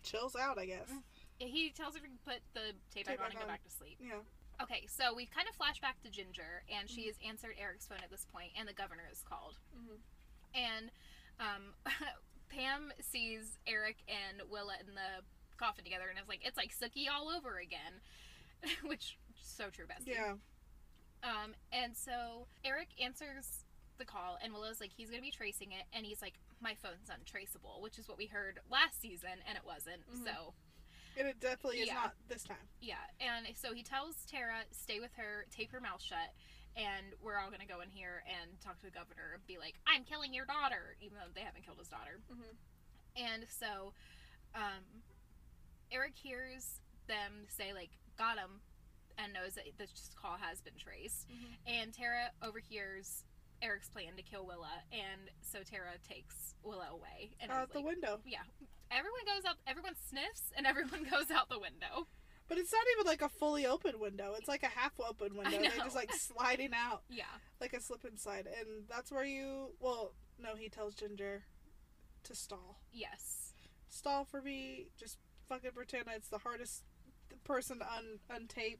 chills 0.04 0.36
out, 0.36 0.58
I 0.58 0.66
guess. 0.66 0.88
Mm. 0.92 1.02
He 1.40 1.70
tells 1.70 1.94
her 1.94 2.00
to 2.00 2.06
put 2.24 2.40
the 2.54 2.72
tape, 2.94 3.06
Tape 3.06 3.06
back 3.06 3.18
on 3.18 3.24
back 3.26 3.32
and 3.34 3.40
go 3.42 3.46
back 3.48 3.64
to 3.64 3.70
sleep. 3.70 3.98
Yeah. 4.00 4.22
Okay, 4.62 4.86
so 4.88 5.14
we 5.14 5.26
kind 5.26 5.46
of 5.48 5.54
flash 5.54 5.80
back 5.80 6.00
to 6.02 6.10
Ginger, 6.10 6.62
and 6.68 6.88
she 6.90 7.02
Mhm. 7.02 7.06
has 7.06 7.16
answered 7.24 7.54
Eric's 7.58 7.86
phone 7.86 7.98
at 8.02 8.10
this 8.10 8.24
point, 8.32 8.52
and 8.56 8.66
the 8.68 8.72
governor 8.72 9.08
is 9.10 9.22
called. 9.22 9.58
Mhm. 9.76 9.98
And 10.54 10.90
um, 11.40 11.74
Pam 12.48 12.92
sees 13.00 13.58
Eric 13.66 13.98
and 14.08 14.42
Willa 14.50 14.76
in 14.80 14.94
the 14.94 15.22
coffin 15.56 15.84
together, 15.84 16.08
and 16.08 16.18
is 16.18 16.28
like, 16.28 16.44
"It's 16.44 16.56
like 16.56 16.72
Sookie 16.74 17.08
all 17.08 17.28
over 17.28 17.58
again," 17.58 18.00
which 18.82 19.16
so 19.40 19.70
true, 19.70 19.86
Bessie. 19.86 20.10
Yeah. 20.12 20.36
Um, 21.22 21.54
and 21.72 21.96
so 21.96 22.46
Eric 22.64 22.88
answers 23.00 23.64
the 23.98 24.04
call, 24.04 24.38
and 24.42 24.52
Willow's 24.52 24.80
like, 24.80 24.92
he's 24.96 25.10
gonna 25.10 25.22
be 25.22 25.30
tracing 25.32 25.70
it, 25.72 25.84
and 25.92 26.04
he's 26.06 26.22
like, 26.22 26.34
my 26.60 26.74
phone's 26.74 27.08
untraceable, 27.10 27.80
which 27.80 27.98
is 27.98 28.08
what 28.08 28.18
we 28.18 28.26
heard 28.26 28.60
last 28.70 29.00
season, 29.00 29.42
and 29.46 29.56
it 29.56 29.64
wasn't. 29.64 30.06
Mhm. 30.10 30.24
So 30.24 30.54
And 31.16 31.26
it 31.26 31.40
definitely 31.40 31.80
is 31.80 31.88
Yeah. 31.88 31.94
not 31.94 32.28
this 32.28 32.44
time. 32.44 32.68
Yeah, 32.80 33.04
and 33.18 33.56
so 33.56 33.72
he 33.74 33.82
tells 33.82 34.24
Tara, 34.26 34.64
stay 34.70 35.00
with 35.00 35.12
her, 35.14 35.46
tape 35.50 35.72
her 35.72 35.80
mouth 35.80 36.00
shut, 36.00 36.32
and 36.76 37.12
we're 37.20 37.38
all 37.38 37.50
gonna 37.50 37.66
go 37.66 37.80
in 37.80 37.90
here 37.90 38.22
and 38.26 38.60
talk 38.60 38.78
to 38.78 38.86
the 38.86 38.92
governor 38.92 39.32
and 39.34 39.44
be 39.46 39.58
like, 39.58 39.80
I'm 39.84 40.04
killing 40.04 40.32
your 40.32 40.46
daughter, 40.46 40.96
even 41.00 41.18
though 41.18 41.30
they 41.32 41.40
haven't 41.40 41.62
killed 41.64 41.78
his 41.78 41.88
daughter. 41.88 42.20
Mhm. 42.30 42.56
And 43.16 43.50
so, 43.50 43.94
um, 44.54 45.02
Eric 45.90 46.16
hears 46.16 46.80
them 47.06 47.48
say, 47.48 47.72
like, 47.72 47.90
got 48.16 48.38
him, 48.38 48.62
and 49.16 49.32
knows 49.32 49.54
that 49.54 49.76
this 49.76 50.10
call 50.14 50.36
has 50.36 50.60
been 50.60 50.76
traced. 50.76 51.26
Mhm. 51.28 51.58
And 51.66 51.92
Tara 51.94 52.32
overhears 52.42 53.24
Eric's 53.62 53.88
plan 53.88 54.14
to 54.16 54.22
kill 54.22 54.46
Willa, 54.46 54.82
and 54.92 55.30
so 55.40 55.60
Tara 55.62 55.92
takes 56.08 56.54
Willa 56.62 56.88
away. 56.92 57.30
And 57.40 57.50
Out 57.50 57.68
is 57.68 57.74
the 57.74 57.80
window. 57.82 58.20
yeah, 58.24 58.42
everyone 58.90 59.24
goes 59.26 59.44
out, 59.48 59.56
everyone 59.66 59.94
sniffs, 60.08 60.52
and 60.56 60.66
everyone 60.66 61.02
goes 61.10 61.30
out 61.34 61.48
the 61.48 61.58
window. 61.58 62.06
But 62.48 62.56
it's 62.58 62.72
not 62.72 62.84
even 62.96 63.06
like 63.06 63.20
a 63.20 63.28
fully 63.28 63.66
open 63.66 63.98
window. 64.00 64.32
It's 64.38 64.48
like 64.48 64.62
a 64.62 64.68
half 64.68 64.92
open 65.00 65.36
window. 65.36 65.50
They're 65.60 65.84
just 65.84 65.94
like 65.94 66.10
sliding 66.14 66.70
out 66.74 67.02
Yeah. 67.10 67.24
like 67.60 67.74
a 67.74 67.80
slip 67.80 68.04
and 68.04 68.18
slide. 68.18 68.46
And 68.46 68.84
that's 68.88 69.12
where 69.12 69.24
you. 69.24 69.72
Well, 69.80 70.14
no, 70.42 70.54
he 70.56 70.70
tells 70.70 70.94
Ginger 70.94 71.42
to 72.24 72.34
stall. 72.34 72.80
Yes. 72.90 73.52
Stall 73.88 74.24
for 74.24 74.40
me. 74.40 74.86
Just 74.98 75.18
fucking 75.46 75.72
pretend 75.74 76.04
it's 76.14 76.28
the 76.30 76.38
hardest 76.38 76.84
person 77.44 77.80
to 77.80 77.86
un- 77.92 78.20
untape 78.32 78.78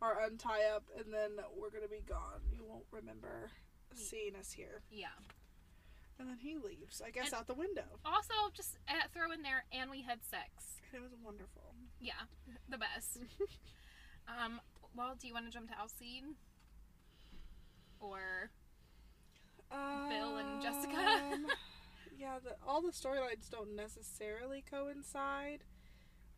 or 0.00 0.16
untie 0.24 0.64
up, 0.74 0.84
and 0.98 1.12
then 1.12 1.32
we're 1.54 1.70
gonna 1.70 1.88
be 1.88 2.02
gone. 2.08 2.40
You 2.50 2.64
won't 2.66 2.86
remember 2.90 3.50
seeing 3.96 4.36
us 4.36 4.52
here. 4.52 4.82
Yeah. 4.90 5.06
And 6.18 6.28
then 6.28 6.38
he 6.38 6.56
leaves, 6.56 7.02
I 7.04 7.10
guess, 7.10 7.26
And- 7.26 7.34
out 7.34 7.46
the 7.46 7.54
window. 7.54 7.98
Also, 8.04 8.34
just 8.54 8.78
uh, 8.88 9.08
throw 9.12 9.32
in 9.32 9.42
there, 9.42 9.64
and 9.72 9.90
we 9.90 10.02
had 10.02 10.22
sex. 10.24 10.80
And 10.92 11.00
it 11.00 11.02
was 11.02 11.12
wonderful. 11.24 11.74
Yeah, 12.00 12.26
the 12.68 12.78
best. 12.78 13.18
um, 14.28 14.60
well, 14.94 15.14
do 15.18 15.26
you 15.26 15.32
want 15.34 15.46
to 15.46 15.50
jump 15.52 15.68
to 15.70 15.74
Alcide? 15.78 16.24
Or 18.00 18.50
Bill 19.70 20.36
and 20.36 20.60
Jessica? 20.62 20.96
Um, 21.32 21.46
yeah, 22.18 22.38
the, 22.42 22.56
all 22.66 22.82
the 22.82 22.90
storylines 22.92 23.48
don't 23.50 23.74
necessarily 23.76 24.62
coincide. 24.68 25.64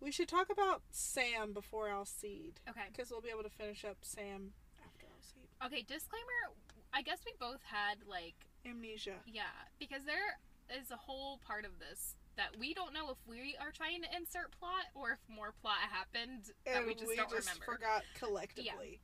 We 0.01 0.13
should 0.13 0.29
talk 0.29 0.51
about 0.51 0.83
Sam 0.91 1.53
before 1.53 1.89
Alcide, 1.89 2.61
okay, 2.69 2.89
because 2.93 3.11
we'll 3.11 3.23
be 3.23 3.31
able 3.31 3.43
to 3.45 3.49
finish 3.51 3.85
up 3.85 3.97
Sam 4.03 4.53
after 4.85 5.07
Alcide. 5.07 5.49
okay. 5.67 5.83
Disclaimer: 5.83 6.53
I 6.95 7.03
guess 7.03 7.19
we 7.27 7.33
both 7.41 7.61
had 7.65 7.99
like 8.09 8.35
Amnesia. 8.65 9.19
yeah, 9.27 9.51
because 9.79 10.05
there 10.07 10.39
is 10.81 10.91
a 10.91 10.97
whole 10.97 11.39
part 11.47 11.65
of 11.65 11.73
this 11.79 12.15
that 12.37 12.57
we 12.59 12.73
don't 12.75 12.93
know 12.95 13.11
if 13.11 13.19
we 13.27 13.55
are 13.61 13.71
trying 13.71 14.03
to 14.03 14.09
insert 14.17 14.51
plot 14.59 14.87
or 14.95 15.13
if 15.13 15.19
more 15.29 15.53
plot 15.61 15.79
happened 15.91 16.51
that 16.67 16.77
And 16.77 16.87
we 16.87 16.95
just 16.95 17.15
don't 17.17 17.31
remember. 17.31 17.65
forgot 17.65 18.03
collectively. 18.15 19.01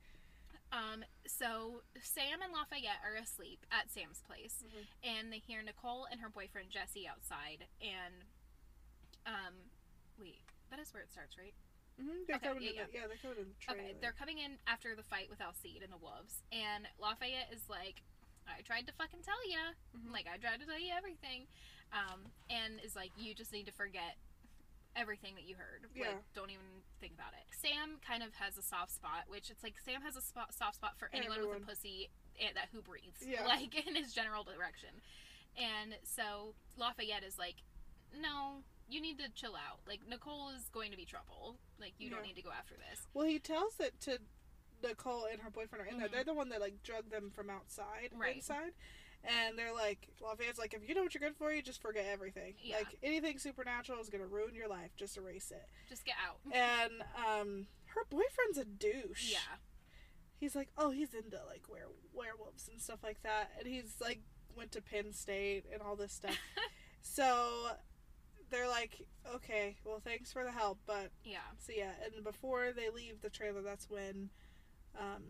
Yeah. 0.71 0.79
Um, 0.79 1.03
so 1.27 1.83
Sam 2.01 2.41
and 2.41 2.51
Lafayette 2.53 3.03
are 3.03 3.15
asleep 3.15 3.65
at 3.71 3.91
Sam's 3.91 4.21
place, 4.25 4.63
Mhm. 4.63 4.87
and 5.03 5.31
they 5.33 5.39
hear 5.39 5.61
Nicole 5.61 6.07
and 6.09 6.19
her 6.21 6.29
boyfriend 6.29 6.69
Jesse 6.71 7.07
outside. 7.07 7.67
And 7.81 8.23
um, 9.25 9.53
wait, 10.17 10.41
that 10.69 10.79
is 10.79 10.93
where 10.93 11.03
it 11.03 11.11
starts, 11.11 11.37
right? 11.37 11.53
Hmm 12.01 12.25
They're 12.27 12.35
Okay, 12.41 12.47
coming 12.49 12.63
yeah, 12.63 12.69
in 12.69 12.75
the, 12.75 12.93
yeah, 12.93 13.05
they're 13.07 13.21
coming 13.21 13.37
in 13.39 13.47
the 13.53 13.59
trailer. 13.61 13.79
Okay, 13.81 13.93
they're 14.01 14.17
coming 14.17 14.37
in 14.41 14.57
after 14.67 14.95
the 14.95 15.03
fight 15.05 15.29
with 15.29 15.39
Alcide 15.41 15.83
and 15.85 15.93
the 15.93 16.01
wolves, 16.01 16.41
and 16.51 16.87
Lafayette 16.99 17.53
is 17.53 17.61
like, 17.69 18.01
"I 18.49 18.61
tried 18.65 18.87
to 18.87 18.93
fucking 18.93 19.21
tell 19.21 19.39
ya, 19.47 19.73
Mhm. 19.95 20.11
like 20.11 20.25
I 20.27 20.37
tried 20.37 20.59
to 20.61 20.65
tell 20.65 20.79
you 20.79 20.91
everything," 20.93 21.47
um, 21.93 22.31
and 22.49 22.79
is 22.81 22.95
like, 22.95 23.11
"You 23.17 23.33
just 23.35 23.51
need 23.53 23.65
to 23.67 23.71
forget." 23.73 24.17
Everything 24.93 25.35
that 25.35 25.45
you 25.45 25.55
heard, 25.55 25.87
Yeah. 25.95 26.09
like, 26.09 26.33
don't 26.33 26.49
even 26.49 26.83
think 26.99 27.13
about 27.13 27.31
it. 27.31 27.47
Sam 27.55 27.97
kind 28.01 28.21
of 28.21 28.35
has 28.35 28.57
a 28.57 28.61
soft 28.61 28.91
spot, 28.91 29.23
which 29.29 29.49
it's 29.49 29.63
like 29.63 29.79
Sam 29.79 30.01
has 30.01 30.17
a 30.17 30.21
spot, 30.21 30.53
soft 30.53 30.75
spot 30.75 30.99
for 30.99 31.09
anyone 31.13 31.39
with 31.47 31.63
a 31.63 31.65
pussy 31.65 32.09
eh, 32.37 32.51
that 32.55 32.67
who 32.73 32.81
breathes, 32.81 33.23
Yeah. 33.25 33.45
like 33.47 33.73
in 33.87 33.95
his 33.95 34.13
general 34.13 34.43
direction. 34.43 35.01
And 35.55 35.97
so 36.03 36.55
Lafayette 36.75 37.23
is 37.23 37.37
like, 37.37 37.63
"No, 38.13 38.65
you 38.91 39.01
need 39.01 39.17
to 39.19 39.29
chill 39.33 39.55
out. 39.55 39.79
Like 39.87 40.01
Nicole 40.07 40.49
is 40.49 40.69
going 40.71 40.91
to 40.91 40.97
be 40.97 41.05
trouble. 41.05 41.57
Like 41.79 41.93
you 41.97 42.09
don't 42.09 42.23
need 42.23 42.35
to 42.35 42.41
go 42.43 42.51
after 42.51 42.75
this." 42.75 43.07
Well, 43.13 43.25
he 43.25 43.39
tells 43.39 43.79
it 43.79 43.99
to 44.01 44.19
Nicole 44.83 45.25
and 45.31 45.41
her 45.41 45.49
boyfriend 45.49 45.85
are 45.85 45.89
in 45.89 45.97
there. 45.99 46.07
Mhm. 46.07 46.11
They're 46.11 46.23
the 46.23 46.33
one 46.33 46.49
that 46.49 46.61
like 46.61 46.81
drug 46.83 47.09
them 47.09 47.31
from 47.33 47.49
outside 47.49 48.09
Right. 48.13 48.35
inside. 48.35 48.73
And 49.23 49.55
they're 49.55 49.71
like, 49.73 50.07
Lafayette's 50.19 50.57
like, 50.57 50.73
if 50.73 50.87
you 50.89 50.95
know 50.95 51.03
what 51.03 51.13
you're 51.13 51.21
good 51.21 51.37
for, 51.37 51.53
you 51.53 51.61
just 51.61 51.79
forget 51.79 52.07
everything. 52.11 52.55
Yeah. 52.59 52.77
Like 52.77 52.97
anything 53.03 53.37
supernatural 53.37 53.99
is 54.01 54.09
gonna 54.09 54.25
ruin 54.25 54.55
your 54.55 54.67
life. 54.67 54.95
Just 54.97 55.15
erase 55.17 55.51
it. 55.51 55.67
Just 55.87 56.03
get 56.05 56.15
out. 56.27 56.39
And 56.53 57.03
um, 57.15 57.67
her 57.93 58.01
boyfriend's 58.09 58.57
a 58.57 58.65
douche. 58.65 59.31
Yeah. 59.31 59.57
He's 60.39 60.55
like, 60.55 60.69
oh, 60.75 60.89
he's 60.89 61.13
into 61.13 61.37
like 61.47 61.69
were 61.69 61.87
werewolves 62.13 62.67
and 62.67 62.81
stuff 62.81 63.03
like 63.03 63.21
that, 63.21 63.51
and 63.59 63.67
he's 63.67 63.97
like 64.01 64.21
went 64.55 64.71
to 64.71 64.81
Penn 64.81 65.13
State 65.13 65.65
and 65.71 65.83
all 65.83 65.95
this 65.95 66.13
stuff. 66.13 66.35
so 67.03 67.73
they're 68.51 68.67
like, 68.69 69.01
okay, 69.35 69.75
well, 69.85 69.99
thanks 70.03 70.31
for 70.31 70.43
the 70.43 70.51
help, 70.51 70.77
but 70.85 71.09
Yeah. 71.23 71.39
so 71.57 71.71
yeah, 71.75 71.93
and 72.05 72.23
before 72.23 72.71
they 72.73 72.89
leave 72.89 73.21
the 73.21 73.29
trailer, 73.29 73.61
that's 73.61 73.89
when, 73.89 74.29
um, 74.99 75.23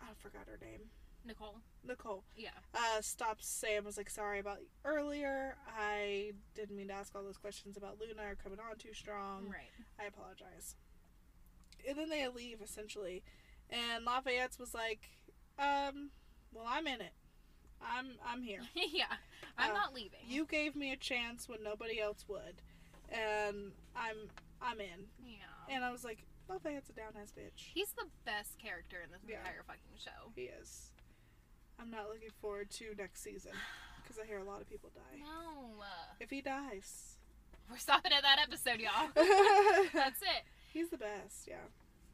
I 0.00 0.14
forgot 0.14 0.46
her 0.46 0.58
name, 0.60 0.90
Nicole. 1.24 1.60
Nicole, 1.82 2.24
Yeah. 2.36 2.50
uh, 2.74 3.00
stops 3.00 3.46
Sam. 3.46 3.84
Was 3.84 3.96
like, 3.96 4.10
sorry 4.10 4.38
about 4.38 4.58
earlier. 4.84 5.56
I 5.66 6.32
didn't 6.54 6.76
mean 6.76 6.88
to 6.88 6.94
ask 6.94 7.14
all 7.16 7.22
those 7.24 7.38
questions 7.38 7.76
about 7.76 7.98
Luna 7.98 8.22
or 8.30 8.36
coming 8.36 8.60
on 8.60 8.76
too 8.76 8.92
strong. 8.94 9.48
Right. 9.48 9.70
I 9.98 10.04
apologize. 10.04 10.76
And 11.86 11.98
then 11.98 12.08
they 12.10 12.26
leave 12.28 12.60
essentially, 12.62 13.22
and 13.70 14.04
Lafayette's 14.04 14.58
was 14.58 14.74
like, 14.74 15.10
um, 15.58 16.10
well, 16.52 16.64
I'm 16.66 16.86
in 16.86 17.00
it. 17.00 17.12
I'm 17.82 18.12
I'm 18.26 18.42
here. 18.42 18.60
yeah. 18.74 19.04
I'm 19.56 19.70
Uh, 19.72 19.74
not 19.74 19.94
leaving. 19.94 20.20
You 20.26 20.46
gave 20.46 20.74
me 20.76 20.92
a 20.92 20.96
chance 20.96 21.48
when 21.48 21.62
nobody 21.62 22.00
else 22.00 22.24
would, 22.28 22.62
and 23.10 23.72
I'm 23.96 24.16
I'm 24.60 24.80
in. 24.80 25.06
Yeah. 25.24 25.74
And 25.74 25.84
I 25.84 25.90
was 25.92 26.04
like, 26.04 26.24
Lafayette's 26.48 26.90
a 26.90 26.92
down 26.92 27.12
ass 27.20 27.32
bitch. 27.36 27.70
He's 27.74 27.92
the 27.92 28.06
best 28.24 28.58
character 28.58 28.96
in 29.04 29.10
this 29.12 29.20
Yeah. 29.28 29.38
entire 29.38 29.62
fucking 29.66 29.96
show. 29.98 30.32
He 30.34 30.42
is. 30.42 30.90
I'm 31.80 31.90
not 31.90 32.08
looking 32.08 32.30
forward 32.40 32.70
to 32.72 32.94
next 32.98 33.22
season 33.22 33.52
because 34.02 34.18
I 34.22 34.26
hear 34.26 34.38
a 34.38 34.44
lot 34.44 34.60
of 34.60 34.68
people 34.68 34.90
die. 34.94 35.18
No. 35.20 35.84
If 36.20 36.30
he 36.30 36.40
dies, 36.40 37.16
We're 37.70 37.78
stopping 37.78 38.12
at 38.12 38.22
that 38.22 38.38
episode, 38.42 38.80
y'all. 38.80 39.10
That's 39.94 40.22
it. 40.22 40.42
he's 40.72 40.88
the 40.88 40.98
best. 40.98 41.46
Yeah. 41.46 41.66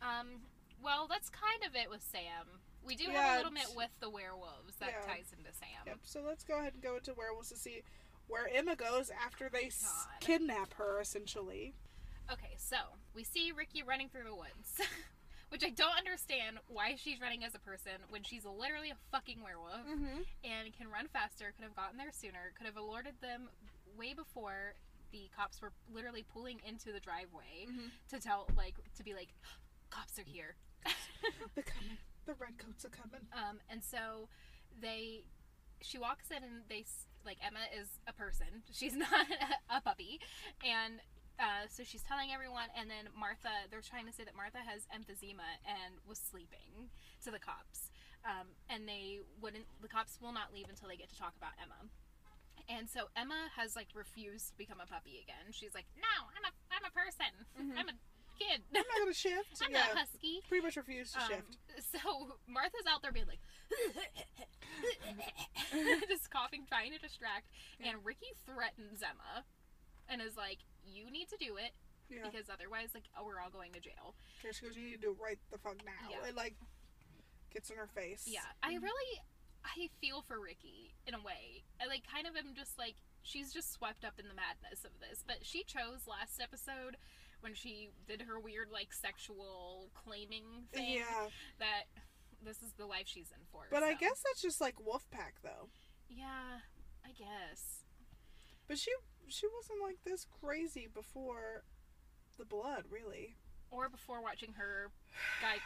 Um. 0.02 0.42
Well, 0.82 1.06
that's 1.08 1.30
kind 1.30 1.64
of 1.66 1.74
it 1.74 1.88
with 1.88 2.02
Sam. 2.02 2.60
We 2.84 2.96
do 2.96 3.10
have 3.10 3.34
a 3.34 3.36
little 3.38 3.52
bit 3.52 3.74
with 3.76 3.90
the 4.00 4.10
werewolves 4.10 4.76
that 4.80 4.90
Yeah. 4.90 5.12
ties 5.12 5.32
into 5.36 5.52
Sam. 5.52 5.68
Yep. 5.86 5.98
So 6.04 6.20
let's 6.22 6.44
go 6.44 6.58
ahead 6.58 6.74
and 6.74 6.82
go 6.82 6.96
into 6.96 7.14
werewolves 7.14 7.48
to 7.50 7.56
see 7.56 7.82
where 8.26 8.48
Emma 8.48 8.76
goes 8.76 9.10
after 9.10 9.48
they 9.48 9.66
s- 9.66 10.06
kidnap 10.20 10.74
her. 10.74 11.00
Essentially. 11.00 11.74
Okay, 12.32 12.54
so 12.56 12.76
we 13.14 13.22
see 13.24 13.52
Ricky 13.52 13.82
running 13.82 14.08
through 14.08 14.24
the 14.24 14.34
woods, 14.34 14.78
which 15.50 15.62
I 15.64 15.68
don't 15.70 15.96
understand 15.98 16.58
why 16.68 16.96
she's 16.96 17.20
running 17.20 17.44
as 17.44 17.54
a 17.54 17.58
person 17.58 17.92
when 18.08 18.22
she's 18.22 18.44
literally 18.46 18.90
a 18.90 18.96
fucking 19.12 19.42
werewolf 19.42 19.84
Mm-hmm. 19.86 20.22
and 20.42 20.72
can 20.76 20.88
run 20.90 21.08
faster, 21.08 21.52
could 21.54 21.64
have 21.64 21.76
gotten 21.76 21.98
there 21.98 22.12
sooner, 22.12 22.52
could 22.56 22.66
have 22.66 22.76
alerted 22.78 23.14
them 23.20 23.48
way 23.96 24.14
before 24.14 24.74
the 25.12 25.28
cops 25.36 25.60
were 25.60 25.72
literally 25.92 26.24
pulling 26.32 26.60
into 26.66 26.92
the 26.92 26.98
driveway 27.00 27.66
Mhm. 27.68 27.90
to 28.08 28.18
tell, 28.20 28.48
like, 28.56 28.74
to 28.96 29.02
be 29.04 29.12
like, 29.14 29.28
cops 29.90 30.18
are 30.18 30.24
here. 30.24 30.56
They're 31.54 31.62
coming. 31.64 31.98
The 32.26 32.34
redcoats 32.34 32.84
are 32.84 32.90
coming. 32.94 33.26
um, 33.32 33.58
and 33.68 33.82
so 33.84 34.28
they, 34.80 35.24
she 35.82 35.98
walks 35.98 36.30
in 36.30 36.42
and 36.42 36.64
they, 36.68 36.84
like, 37.24 37.38
Emma 37.44 37.60
is 37.78 37.88
a 38.08 38.12
person. 38.12 38.46
She's 38.72 38.96
not 38.96 39.26
a 39.70 39.80
puppy. 39.80 40.20
And 40.64 41.00
uh, 41.38 41.66
so 41.66 41.82
she's 41.82 42.06
telling 42.06 42.30
everyone, 42.30 42.70
and 42.78 42.86
then 42.86 43.10
Martha, 43.10 43.50
they're 43.66 43.82
trying 43.82 44.06
to 44.06 44.14
say 44.14 44.22
that 44.22 44.38
Martha 44.38 44.62
has 44.62 44.86
emphysema 44.94 45.42
and 45.66 45.98
was 46.06 46.22
sleeping 46.22 46.94
to 47.26 47.34
the 47.34 47.42
cops. 47.42 47.90
Um, 48.22 48.54
and 48.70 48.86
they 48.86 49.18
wouldn't, 49.42 49.66
the 49.82 49.90
cops 49.90 50.16
will 50.22 50.30
not 50.32 50.54
leave 50.54 50.70
until 50.70 50.86
they 50.86 50.94
get 50.96 51.10
to 51.10 51.18
talk 51.18 51.34
about 51.36 51.58
Emma. 51.58 51.90
And 52.70 52.88
so 52.88 53.10
Emma 53.18 53.50
has 53.58 53.74
like 53.76 53.90
refused 53.92 54.54
to 54.54 54.56
become 54.56 54.78
a 54.80 54.86
puppy 54.86 55.20
again. 55.20 55.50
She's 55.52 55.74
like, 55.74 55.84
no, 55.98 56.14
I'm 56.32 56.46
a, 56.48 56.52
I'm 56.72 56.84
a 56.86 56.94
person. 56.94 57.32
Mhm. 57.60 57.76
I'm 57.76 57.88
a 57.92 57.96
kid. 58.38 58.62
I'm 58.74 58.82
not 58.82 58.98
gonna 58.98 59.14
shift. 59.14 59.48
I'm 59.64 59.72
yeah. 59.72 59.78
not 59.94 59.98
husky. 60.06 60.40
Pretty 60.48 60.64
much 60.64 60.76
refused 60.76 61.14
to 61.14 61.20
Um, 61.22 61.28
shift. 61.28 61.56
So 61.94 62.36
Martha's 62.48 62.86
out 62.88 63.02
there 63.02 63.12
being 63.12 63.26
like, 63.26 63.40
just 66.08 66.30
coughing, 66.30 66.64
trying 66.68 66.92
to 66.92 66.98
distract, 66.98 67.48
and 67.82 67.98
Ricky 68.04 68.34
threatens 68.46 69.02
Emma, 69.02 69.44
and 70.08 70.20
is 70.22 70.36
like, 70.36 70.58
"You 70.86 71.10
need 71.10 71.28
to 71.30 71.36
do 71.38 71.56
it 71.56 71.72
Yeah. 72.08 72.28
because 72.28 72.48
otherwise, 72.50 72.90
like, 72.94 73.08
oh, 73.18 73.24
we're 73.24 73.40
all 73.40 73.50
going 73.50 73.72
to 73.72 73.80
jail." 73.80 74.14
Okay, 74.40 74.52
she 74.52 74.66
goes, 74.66 74.76
you 74.76 74.84
need 74.84 75.00
to 75.00 75.00
do 75.00 75.10
it 75.12 75.18
right 75.22 75.38
the 75.50 75.58
fuck 75.58 75.78
now. 75.84 76.08
Yeah. 76.10 76.26
And 76.26 76.36
like, 76.36 76.54
gets 77.52 77.70
in 77.70 77.76
her 77.76 77.86
face. 77.88 78.24
Yeah, 78.26 78.46
I 78.62 78.74
really, 78.76 79.12
I 79.64 79.88
feel 80.00 80.22
for 80.22 80.40
Ricky 80.40 80.94
in 81.06 81.14
a 81.14 81.20
way. 81.22 81.64
I 81.80 81.86
like 81.86 82.04
kind 82.10 82.26
of 82.26 82.36
am 82.36 82.54
just 82.54 82.78
like 82.78 82.96
she's 83.22 83.52
just 83.52 83.72
swept 83.72 84.04
up 84.04 84.14
in 84.18 84.28
the 84.28 84.34
madness 84.36 84.84
of 84.84 84.92
this, 85.00 85.24
but 85.26 85.38
she 85.42 85.64
chose 85.64 86.06
last 86.06 86.40
episode 86.40 86.96
when 87.44 87.54
she 87.54 87.90
did 88.08 88.22
her 88.22 88.40
weird 88.40 88.68
like 88.72 88.90
sexual 88.92 89.90
claiming 89.94 90.44
thing 90.72 90.94
Yeah. 90.96 91.28
that 91.58 91.84
this 92.42 92.62
is 92.62 92.72
the 92.78 92.86
life 92.86 93.04
she's 93.06 93.30
in 93.30 93.44
for. 93.52 93.66
But 93.70 93.82
I 93.82 93.92
guess 93.94 94.22
that's 94.24 94.40
just 94.40 94.60
like 94.62 94.76
Wolfpack 94.76 95.42
though. 95.42 95.68
Yeah, 96.08 96.60
I 97.04 97.10
guess. 97.10 97.84
But 98.66 98.78
she 98.78 98.90
she 99.28 99.46
wasn't 99.54 99.82
like 99.82 99.98
this 100.04 100.26
crazy 100.40 100.88
before 100.92 101.64
the 102.38 102.46
blood, 102.46 102.84
really. 102.90 103.36
Or 103.70 103.88
before 103.90 104.22
watching 104.22 104.54
her 104.54 104.90
guy 105.42 105.56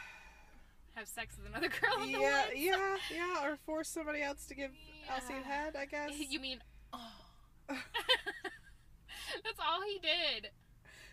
have 0.95 1.07
sex 1.07 1.37
with 1.37 1.47
another 1.47 1.69
girl 1.69 2.03
in 2.03 2.09
yeah, 2.09 2.19
woods. 2.47 2.51
yeah, 2.55 2.97
yeah, 3.13 3.47
or 3.47 3.55
force 3.65 3.87
somebody 3.87 4.21
else 4.21 4.45
to 4.47 4.55
give 4.55 4.71
Elsie 5.09 5.33
a 5.33 5.37
Yeah. 5.37 5.43
head, 5.43 5.75
I 5.77 5.85
guess. 5.93 6.11
You 6.17 6.39
mean 6.41 6.59
oh. 6.91 7.11
That's 7.69 9.59
all 9.59 9.81
he 9.85 9.99
did. 9.99 10.49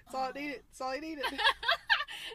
That's 0.06 0.14
all 0.14 0.28
it 0.28 0.36
Oh. 0.36 0.40
needed. 0.40 0.62
That's 0.70 0.80
all 0.80 0.92
he 0.92 1.00
needed. 1.00 1.25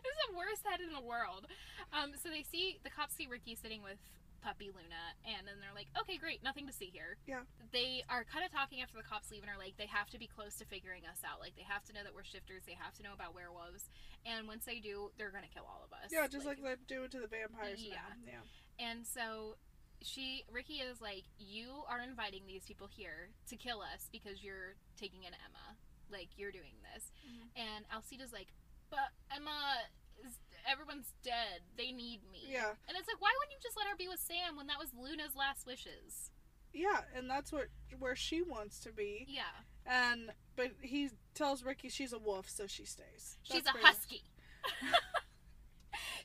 It's 0.04 0.18
the 0.30 0.38
worst 0.38 0.64
head 0.66 0.80
in 0.80 0.94
the 0.94 1.02
world. 1.04 1.46
Um, 1.92 2.14
so 2.24 2.30
they 2.30 2.44
see 2.44 2.80
the 2.84 2.90
cops 2.90 3.14
see 3.14 3.28
Ricky 3.28 3.56
sitting 3.56 3.84
with 3.84 4.00
puppy 4.42 4.72
Luna, 4.74 5.14
and 5.28 5.46
then 5.46 5.60
they're 5.60 5.76
like, 5.76 5.88
"Okay, 6.00 6.18
great, 6.18 6.42
nothing 6.42 6.66
to 6.66 6.74
see 6.74 6.86
here." 6.88 7.18
Yeah. 7.28 7.44
They 7.72 8.02
are 8.10 8.24
kind 8.24 8.46
of 8.46 8.52
talking 8.52 8.82
after 8.82 8.96
the 8.98 9.04
cops 9.04 9.30
leave, 9.30 9.44
and 9.44 9.52
are 9.52 9.58
like, 9.60 9.76
"They 9.78 9.86
have 9.88 10.10
to 10.12 10.18
be 10.18 10.28
close 10.28 10.56
to 10.58 10.66
figuring 10.66 11.04
us 11.06 11.20
out. 11.28 11.40
Like, 11.40 11.56
they 11.56 11.62
have 11.68 11.84
to 11.86 11.94
know 11.94 12.02
that 12.04 12.16
we're 12.16 12.24
shifters. 12.24 12.64
They 12.66 12.74
have 12.80 12.94
to 12.98 13.04
know 13.04 13.14
about 13.14 13.36
werewolves, 13.36 13.90
and 14.26 14.48
once 14.48 14.64
they 14.66 14.80
do, 14.80 15.12
they're 15.18 15.30
gonna 15.32 15.52
kill 15.54 15.66
all 15.68 15.84
of 15.84 15.92
us." 15.94 16.10
yeah, 16.12 16.26
just 16.28 16.46
like, 16.48 16.62
they 16.64 16.76
do 16.88 17.08
to 17.08 17.20
the 17.20 17.28
vampires 17.28 17.84
Yeah. 17.84 17.96
now. 18.26 18.42
Yeah. 18.80 18.88
And 18.88 19.06
so 19.06 19.58
she 20.02 20.46
Ricky 20.50 20.80
is 20.82 21.02
like, 21.02 21.26
You 21.38 21.84
are 21.88 22.00
inviting 22.02 22.48
these 22.48 22.64
people 22.66 22.88
here 22.88 23.30
to 23.50 23.56
kill 23.58 23.82
us 23.82 24.08
because 24.12 24.42
you're 24.42 24.74
taking 24.98 25.26
an 25.28 25.34
Emma. 25.36 25.78
Like 26.12 26.30
you're 26.38 26.52
doing 26.52 26.76
this. 26.94 27.12
Mhm. 27.26 27.50
And 27.56 27.86
Alcide's 27.94 28.34
like, 28.34 28.48
But 28.90 29.12
Emma 29.34 29.86
is 30.26 30.38
everyone's 30.70 31.14
dead. 31.24 31.62
They 31.78 31.92
need 31.92 32.22
me. 32.32 32.46
Yeah. 32.48 32.70
And 32.88 32.98
it's 32.98 33.08
like, 33.08 33.20
why 33.20 33.32
wouldn't 33.40 33.54
you 33.54 33.60
just 33.64 33.76
let 33.78 33.88
her 33.88 33.96
be 33.96 34.08
with 34.08 34.20
Sam 34.20 34.56
when 34.56 34.68
that 34.68 34.78
was 34.78 34.90
Luna's 34.94 35.36
last 35.36 35.66
wishes? 35.66 36.30
Yeah, 36.74 37.02
and 37.16 37.30
that's 37.30 37.52
what 37.52 37.68
where 38.00 38.16
she 38.16 38.42
wants 38.42 38.80
to 38.82 38.92
be. 38.94 39.26
Yeah. 39.28 39.52
And 39.86 40.32
but 40.56 40.72
he 40.82 41.10
tells 41.34 41.64
Ricky 41.64 41.90
she's 41.90 42.14
a 42.14 42.20
wolf, 42.20 42.48
so 42.50 42.68
she 42.68 42.86
stays. 42.86 43.38
She's 43.44 43.66
a 43.66 43.72
husky. 43.82 44.24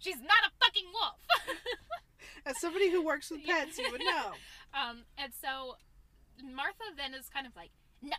She's 0.01 0.21
not 0.21 0.45
a 0.47 0.51
fucking 0.65 0.85
wolf. 0.93 1.57
As 2.47 2.61
somebody 2.61 2.91
who 2.91 3.03
works 3.03 3.31
with 3.31 3.45
pets, 3.47 3.79
you 3.79 3.91
would 3.91 4.01
know. 4.03 4.33
Um, 4.75 5.05
and 5.19 5.33
so 5.43 5.77
Martha 6.55 6.85
then 6.97 7.15
is 7.15 7.29
kind 7.29 7.47
of 7.47 7.57
like, 7.57 7.71
No, 8.03 8.17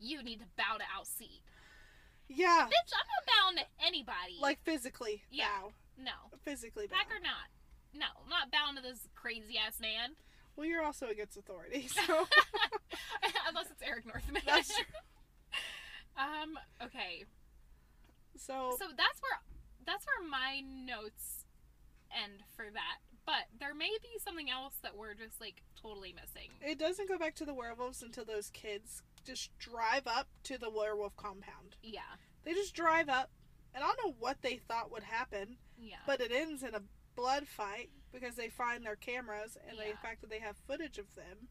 you 0.00 0.22
need 0.22 0.40
to 0.40 0.46
bow 0.56 0.76
to 0.78 0.84
Alcide. 0.96 1.42
Yeah, 2.28 2.66
Bitch, 2.66 2.92
I'm 2.94 3.08
not 3.10 3.24
bowing 3.26 3.56
to 3.58 3.86
anybody. 3.86 4.38
like 4.40 4.62
physically. 4.64 5.22
Yeah. 5.30 5.46
bow. 5.62 5.72
no, 5.98 6.38
Physically 6.44 6.86
bow. 6.86 6.96
back 6.96 7.08
or 7.10 7.20
not. 7.22 7.50
No, 7.92 8.06
I'm 8.22 8.30
not 8.30 8.50
bowing 8.52 8.76
to 8.76 8.82
this 8.82 9.08
crazy 9.16 9.58
ass 9.58 9.80
man. 9.80 10.10
Well, 10.56 10.66
you're 10.66 10.84
also 10.84 11.06
against 11.08 11.36
authority, 11.36 11.88
so 11.88 12.02
Unless 13.48 13.70
it's 13.70 13.82
Eric 13.84 14.06
Northman. 14.06 14.42
That's 14.46 14.68
true. 14.74 14.84
um. 16.16 16.58
Okay. 16.82 17.24
so 18.36 18.76
So 18.78 18.86
that's 18.96 19.20
where 19.20 19.40
that's 19.86 20.04
where 20.06 20.28
my 20.28 20.60
notes 20.60 21.44
end 22.14 22.42
for 22.54 22.66
that. 22.72 22.98
But 23.26 23.46
there 23.58 23.74
may 23.74 23.90
be 24.02 24.18
something 24.22 24.50
else 24.50 24.74
that 24.82 24.96
we're 24.96 25.14
just 25.14 25.40
like 25.40 25.62
totally 25.80 26.12
missing. 26.14 26.50
it 26.62 26.78
doesn't 26.78 27.08
go 27.08 27.18
back 27.18 27.34
to 27.36 27.44
the 27.44 27.54
werewolves 27.54 28.02
until 28.02 28.24
those 28.24 28.50
kids 28.50 29.02
just 29.24 29.56
drive 29.58 30.06
up 30.06 30.28
to 30.44 30.58
the 30.58 30.70
werewolf 30.70 31.16
compound. 31.16 31.76
Yeah. 31.82 32.00
They 32.44 32.52
just 32.54 32.74
drive 32.74 33.08
up, 33.08 33.30
and 33.74 33.84
I 33.84 33.86
don't 33.86 34.04
know 34.04 34.16
what 34.18 34.42
they 34.42 34.56
thought 34.56 34.90
would 34.90 35.02
happen, 35.02 35.58
Yeah. 35.78 35.96
but 36.06 36.20
it 36.20 36.32
ends 36.32 36.62
in 36.62 36.74
a 36.74 36.82
blood 37.16 37.46
fight 37.48 37.90
because 38.12 38.34
they 38.34 38.48
find 38.48 38.84
their 38.84 38.96
cameras 38.96 39.56
and 39.68 39.76
Yeah. 39.78 39.90
the 39.92 39.96
fact 39.98 40.20
that 40.22 40.30
they 40.30 40.38
have 40.40 40.56
footage 40.66 40.98
of 40.98 41.14
them. 41.14 41.48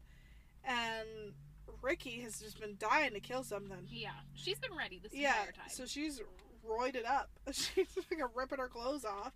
And 0.64 1.34
Ricky 1.82 2.20
has 2.20 2.40
just 2.40 2.60
been 2.60 2.76
dying 2.78 3.12
to 3.14 3.20
kill 3.20 3.44
something. 3.44 3.86
yeah. 3.88 4.20
She's 4.34 4.58
been 4.58 4.74
ready 4.74 4.98
this 4.98 5.12
Yeah, 5.14 5.38
entire 5.38 5.52
time. 5.52 5.68
so 5.70 5.86
she's 5.86 6.20
roided 6.66 7.06
up. 7.06 7.30
She's 7.52 7.96
like 8.10 8.20
ripping 8.36 8.58
her 8.58 8.68
clothes 8.68 9.04
off 9.04 9.32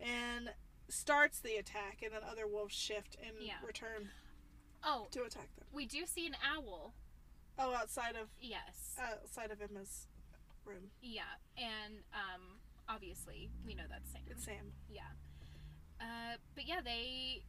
and 0.00 0.52
starts 0.88 1.38
the 1.38 1.56
attack, 1.56 2.02
and 2.02 2.12
then 2.12 2.22
other 2.24 2.46
wolves 2.48 2.74
shift 2.74 3.16
and 3.22 3.36
Yeah. 3.40 3.58
return 3.64 4.10
oh, 4.82 5.06
to 5.12 5.22
attack 5.22 5.54
them. 5.56 5.66
we 5.72 5.86
do 5.86 6.04
see 6.06 6.26
an 6.26 6.36
owl. 6.44 6.94
Oh, 7.58 7.72
outside 7.74 8.16
of 8.16 8.28
Yes. 8.40 8.96
outside 8.98 9.50
of 9.50 9.60
Emma's 9.62 10.06
room. 10.64 10.90
yeah. 11.02 11.22
And 11.56 11.98
um, 12.12 12.58
obviously 12.88 13.50
we 13.66 13.74
know 13.74 13.84
that's 13.88 14.10
Sam. 14.12 14.22
It's 14.28 14.44
Sam. 14.44 14.72
Yeah. 14.88 15.02
Uh, 16.00 16.36
but 16.54 16.66
yeah, 16.66 16.80
they 16.84 17.44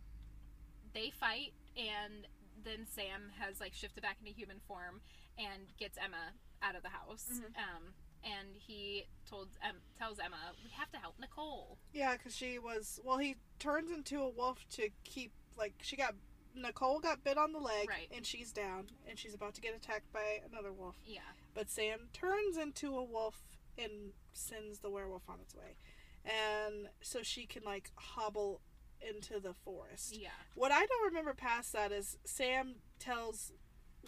they 0.93 1.09
fight, 1.09 1.53
and 1.75 2.27
then 2.63 2.85
Sam 2.89 3.31
has 3.39 3.59
like 3.59 3.73
shifted 3.73 4.01
back 4.01 4.17
into 4.19 4.31
human 4.31 4.59
form 4.67 5.01
and 5.37 5.63
gets 5.77 5.97
Emma 5.97 6.33
out 6.61 6.75
of 6.75 6.83
the 6.83 6.89
house. 6.89 7.25
Mhm. 7.33 7.45
Um, 7.57 7.93
and 8.23 8.55
he 8.55 9.05
told 9.29 9.49
um, 9.67 9.77
tells 9.97 10.19
Emma 10.19 10.53
we 10.63 10.69
have 10.71 10.91
to 10.91 10.97
help 10.97 11.15
Nicole. 11.19 11.77
Yeah, 11.93 12.15
because 12.15 12.35
she 12.35 12.59
was. 12.59 12.99
Well, 13.03 13.17
he 13.17 13.35
turns 13.59 13.91
into 13.91 14.21
a 14.21 14.29
wolf 14.29 14.59
to 14.73 14.89
keep. 15.03 15.31
Like, 15.57 15.73
she 15.81 15.95
got. 15.95 16.15
Nicole 16.55 16.99
got 16.99 17.23
bit 17.23 17.37
on 17.37 17.51
the 17.51 17.59
leg, 17.59 17.89
Right. 17.89 18.09
and 18.11 18.25
she's 18.25 18.51
down, 18.51 18.89
and 19.07 19.17
she's 19.19 19.33
about 19.33 19.53
to 19.55 19.61
get 19.61 19.75
attacked 19.75 20.11
by 20.13 20.41
another 20.49 20.71
wolf. 20.71 20.95
Yeah. 21.05 21.21
But 21.53 21.69
Sam 21.69 22.09
turns 22.13 22.57
into 22.57 22.97
a 22.97 23.03
wolf 23.03 23.43
and 23.77 24.13
sends 24.33 24.79
the 24.79 24.89
werewolf 24.89 25.29
on 25.29 25.39
its 25.41 25.53
way. 25.55 25.75
And 26.23 26.89
so 27.01 27.21
she 27.23 27.45
can, 27.45 27.63
like, 27.63 27.91
hobble 27.95 28.61
into 29.01 29.39
the 29.39 29.53
forest. 29.53 30.15
Yeah. 30.17 30.29
What 30.55 30.71
I 30.71 30.85
don't 30.85 31.05
remember 31.05 31.33
past 31.33 31.73
that 31.73 31.91
is 31.91 32.17
Sam 32.25 32.75
tells 32.99 33.51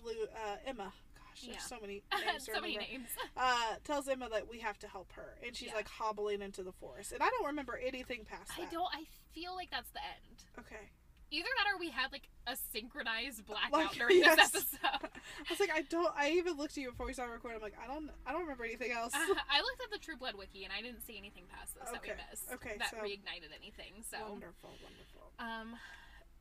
Lou, 0.02 0.24
uh, 0.26 0.58
Emma. 0.66 0.94
Gosh, 1.16 1.42
there's 1.42 1.56
Yeah. 1.58 1.62
so 1.62 1.80
many 1.80 2.04
names 2.26 2.46
so 2.46 2.60
many 2.62 2.78
names. 2.78 3.10
Uh, 3.36 3.76
tells 3.84 4.08
Emma 4.08 4.30
that 4.30 4.48
we 4.48 4.60
have 4.60 4.80
to 4.80 4.88
help 4.88 5.12
her, 5.14 5.38
and 5.44 5.56
she's 5.56 5.68
Yeah. 5.70 5.76
like 5.76 5.88
hobbling 5.88 6.42
into 6.42 6.64
the 6.64 6.72
forest. 6.72 7.12
And 7.12 7.22
I 7.22 7.30
don't 7.30 7.46
remember 7.46 7.78
anything 7.78 8.26
past 8.26 8.56
That. 8.58 8.68
I 8.68 8.72
don't. 8.72 8.90
I 8.96 9.06
feel 9.34 9.54
like 9.56 9.70
that's 9.70 9.90
the 9.92 10.04
end. 10.04 10.46
Okay. 10.58 10.90
Either 11.30 11.50
that 11.58 11.74
or 11.74 11.78
we 11.78 11.90
had 11.90 12.12
like 12.14 12.30
a 12.48 12.56
synchronized 12.72 13.46
blackout 13.46 13.74
Like, 13.74 13.92
during 13.92 14.18
yes. 14.24 14.50
this 14.52 14.64
episode. 14.80 15.10
I 15.12 15.50
was 15.50 15.60
like, 15.60 15.72
I 15.76 15.82
don't. 15.84 16.12
I 16.16 16.32
even 16.32 16.56
looked 16.56 16.72
at 16.78 16.78
you 16.84 16.90
before 16.92 17.06
we 17.06 17.14
started 17.14 17.34
recording. 17.34 17.58
I'm 17.58 17.64
like, 17.64 17.76
I 17.84 17.86
don't. 17.92 18.10
I 18.26 18.32
don't 18.32 18.42
remember 18.44 18.64
anything 18.64 18.92
else. 18.92 19.14
Uh, 19.14 19.20
I 19.52 19.60
looked 19.60 19.82
at 19.84 19.92
the 19.92 19.98
True 20.00 20.16
Blood 20.16 20.36
wiki 20.38 20.64
and 20.64 20.72
I 20.72 20.82
didn't 20.82 21.02
see 21.06 21.18
anything 21.18 21.44
past 21.52 21.76
this 21.76 21.84
that 21.92 22.02
we 22.02 22.10
Okay, 22.10 22.20
missed. 22.32 22.48
okay, 22.54 22.76
That 22.80 22.92
so- 22.92 22.98
reignited 23.04 23.52
anything. 23.56 24.04
So. 24.10 24.18
Wonderful, 24.30 24.72
wonderful. 24.82 25.32
Um. 25.40 25.76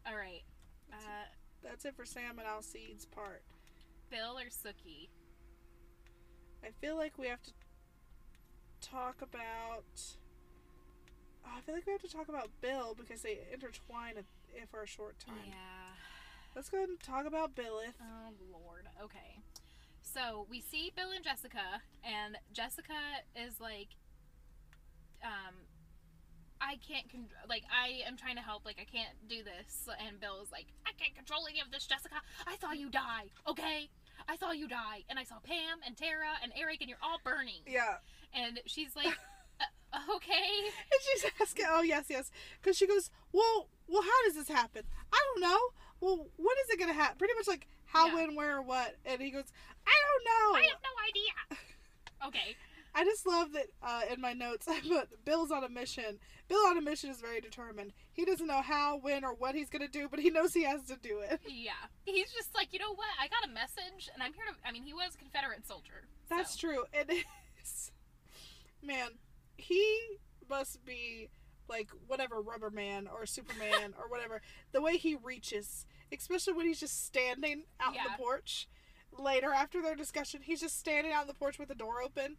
All 0.07 0.17
right. 0.17 0.43
Uh, 0.93 1.27
That's 1.65 1.85
it 1.85 1.97
for 1.97 2.05
Sam 2.05 2.39
and 2.39 2.47
Alcide's 2.47 3.07
part. 3.07 3.43
Bill 4.09 4.39
or 4.39 4.47
Sookie? 4.47 5.09
I 6.65 6.71
feel 6.81 6.95
like 6.97 7.19
we 7.19 7.27
have 7.27 7.43
to 7.43 7.51
talk 8.81 9.17
about. 9.21 9.85
oh, 11.45 11.51
I 11.57 11.61
feel 11.63 11.75
like 11.75 11.87
we 11.87 11.93
have 11.93 12.03
to 12.03 12.09
talk 12.09 12.29
about 12.29 12.51
Bill 12.61 12.95
because 12.97 13.23
they 13.23 13.41
intertwine 13.53 14.17
it 14.17 14.27
for 14.71 14.83
a 14.83 14.87
short 14.87 15.19
time. 15.19 15.35
Yeah. 15.49 15.55
Let's 16.55 16.71
go 16.71 16.79
ahead 16.79 16.89
and 16.89 17.01
talk 17.01 17.27
about 17.27 17.55
Billith. 17.55 18.01
Oh 18.01 18.33
Lord. 18.51 18.89
Okay. 19.03 19.41
So 20.03 20.47
we 20.49 20.61
see 20.61 20.93
Bill 20.95 21.11
and 21.15 21.25
Jessica, 21.25 21.83
and 22.05 22.39
Jessica 22.53 22.95
is 23.35 23.61
like, 23.61 23.89
um, 25.23 25.55
I 26.61 26.79
can't 26.87 27.11
con- 27.11 27.29
like 27.49 27.65
I 27.69 28.07
am 28.07 28.17
trying 28.17 28.37
to 28.37 28.43
help. 28.43 28.65
Like 28.65 28.79
I 28.81 28.85
can't 28.85 29.13
do 29.29 29.43
this, 29.43 29.89
and 30.07 30.19
Bill 30.19 30.41
is 30.43 30.51
like, 30.51 30.67
I 30.87 30.93
can't 30.99 31.15
control 31.15 31.47
any 31.49 31.61
of 31.61 31.71
this, 31.71 31.87
Jessica. 31.87 32.17
I 32.47 32.57
saw 32.57 32.73
you 32.73 32.89
die. 32.89 33.29
Okay. 33.47 33.91
I 34.29 34.37
saw 34.37 34.53
you 34.53 34.67
die, 34.67 35.05
and 35.11 35.19
I 35.19 35.25
saw 35.25 35.37
Pam 35.41 35.79
and 35.87 35.97
Tara 35.97 36.41
and 36.43 36.53
Eric, 36.57 36.81
and 36.81 36.89
you're 36.89 37.03
all 37.03 37.21
burning. 37.23 37.61
Yeah. 37.67 37.97
And 38.35 38.61
she's 38.67 38.97
like, 38.97 39.07
okay. 40.17 40.49
And 40.67 41.01
she's 41.03 41.31
asking, 41.41 41.67
oh 41.69 41.83
yes, 41.83 42.07
yes, 42.09 42.31
because 42.61 42.77
she 42.77 42.87
goes, 42.87 43.11
well, 43.33 43.69
well, 43.89 44.03
how 44.03 44.25
does 44.25 44.35
this 44.35 44.49
happen? 44.49 44.83
I 45.13 45.19
don't 45.35 45.41
know. 45.43 45.59
Well, 46.01 46.17
when 46.37 46.57
is 46.65 46.71
it 46.71 46.79
gonna 46.79 46.93
happen? 46.93 47.17
Pretty 47.19 47.35
much 47.35 47.49
like 47.49 47.67
how, 47.87 48.09
Yeah. 48.09 48.15
when, 48.15 48.35
where, 48.35 48.59
or 48.59 48.63
what. 48.63 48.97
And 49.05 49.21
he 49.21 49.31
goes, 49.31 49.45
I 49.87 49.93
don't 49.93 50.25
know. 50.25 50.59
I 50.59 50.63
have 50.63 50.81
no 50.83 51.09
idea. 51.09 51.69
Okay. 52.27 52.57
I 52.95 53.05
just 53.05 53.27
love 53.27 53.53
that 53.53 53.67
uh, 53.83 54.01
in 54.11 54.23
my 54.23 54.33
notes 54.33 54.67
I 54.71 54.81
put 54.81 55.23
Bill's 55.27 55.51
on 55.51 55.63
a 55.65 55.69
mission. 55.69 56.19
Bill 56.49 56.67
on 56.67 56.79
a 56.79 56.81
mission 56.81 57.11
is 57.11 57.21
very 57.21 57.43
determined. 57.43 57.93
He 58.15 58.25
doesn't 58.25 58.47
know 58.47 58.63
how, 58.63 58.99
when, 58.99 59.23
or 59.23 59.35
what 59.35 59.55
he's 59.55 59.69
gonna 59.69 59.87
do, 59.87 60.09
but 60.09 60.19
he 60.19 60.31
knows 60.31 60.55
he 60.55 60.65
has 60.65 60.83
to 60.85 60.97
do 60.97 61.19
it. 61.21 61.41
Yeah. 61.47 61.73
He's 62.07 62.33
just 62.33 62.55
like, 62.55 62.73
you 62.73 62.79
know 62.79 62.95
what? 62.95 63.09
I 63.21 63.29
got 63.29 63.45
a 63.49 63.53
message, 63.53 64.09
and 64.15 64.23
I'm 64.23 64.33
here 64.33 64.45
to. 64.49 64.55
I 64.67 64.73
mean, 64.73 64.83
he 64.83 64.95
was 64.95 65.15
a 65.15 65.19
Confederate 65.19 65.67
soldier. 65.67 66.09
That's 66.31 66.59
so. 66.59 66.69
true. 66.69 66.85
It 66.95 67.11
is. 67.63 67.93
Man, 68.83 69.09
he 69.57 69.99
must 70.49 70.85
be 70.85 71.29
like 71.69 71.91
whatever 72.07 72.41
Rubber 72.41 72.71
Man 72.71 73.09
or 73.09 73.27
Superman 73.27 73.95
or 73.99 74.09
whatever. 74.09 74.41
The 74.73 74.81
way 74.81 74.97
he 74.97 75.17
reaches, 75.17 75.85
especially 76.17 76.53
when 76.53 76.67
he's 76.67 76.81
just 76.81 77.05
standing 77.07 77.65
out 77.81 77.97
on 77.97 78.05
the 78.05 78.23
porch. 78.23 78.69
Later, 79.19 79.53
after 79.53 79.81
their 79.83 79.97
discussion, 79.97 80.43
he's 80.43 80.61
just 80.61 80.79
standing 80.79 81.13
out 81.13 81.23
on 81.23 81.27
the 81.27 81.35
porch 81.35 81.59
with 81.59 81.69
the 81.69 81.75
door 81.75 82.03
open, 82.03 82.37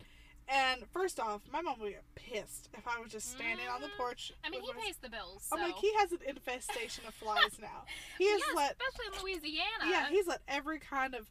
And 0.49 0.86
first 0.93 1.19
off, 1.19 1.41
my 1.51 1.60
mom 1.62 1.77
would 1.82 1.91
get 1.91 2.06
pissed 2.15 2.69
if 2.73 2.88
I 2.88 3.01
was 3.01 3.12
just 3.12 3.30
standing 3.32 3.67
on 3.67 3.82
the 3.82 3.88
Mhm. 3.89 3.97
porch. 3.97 4.32
i 4.45 4.49
mean 4.49 4.62
he 4.62 4.71
pays 4.73 4.95
the 4.95 5.10
bills 5.10 5.43
so. 5.43 5.58
i'm 5.58 5.62
like, 5.62 5.75
he 5.75 5.93
has 5.95 6.13
an 6.13 6.19
infestation 6.25 7.06
of 7.06 7.13
flies 7.15 7.60
now. 7.62 7.84
He 8.17 8.30
has 8.32 8.39
yeah, 8.47 8.53
let 8.56 8.77
especially 8.82 9.17
in 9.17 9.23
Louisiana. 9.23 9.89
yeah, 9.89 10.08
he's 10.10 10.25
let 10.25 10.41
every 10.47 10.80
kind 10.80 11.15
of 11.15 11.30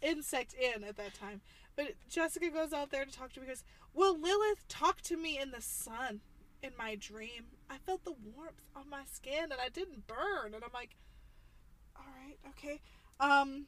insect 0.00 0.54
in 0.54 0.84
at 0.84 0.96
that 0.96 1.12
time. 1.14 1.40
But 1.76 1.94
Jessica 2.08 2.50
goes 2.50 2.72
out 2.72 2.90
there 2.90 3.04
to 3.04 3.10
talk 3.10 3.32
to 3.32 3.40
me 3.40 3.46
because, 3.46 3.64
Will 3.94 4.18
Lilith 4.18 4.66
talk 4.68 5.00
to 5.02 5.16
me 5.16 5.38
in 5.38 5.50
the 5.50 5.62
sun 5.62 6.20
in 6.62 6.72
my 6.78 6.94
dream? 6.96 7.46
I 7.70 7.78
felt 7.78 8.04
the 8.04 8.12
warmth 8.12 8.68
on 8.76 8.90
my 8.90 9.02
skin 9.10 9.44
and 9.44 9.54
I 9.60 9.68
didn't 9.68 10.06
burn. 10.06 10.54
And 10.54 10.62
I'm 10.62 10.70
like, 10.74 10.96
all 11.96 12.04
right, 12.24 12.36
okay. 12.50 12.80
Um, 13.20 13.66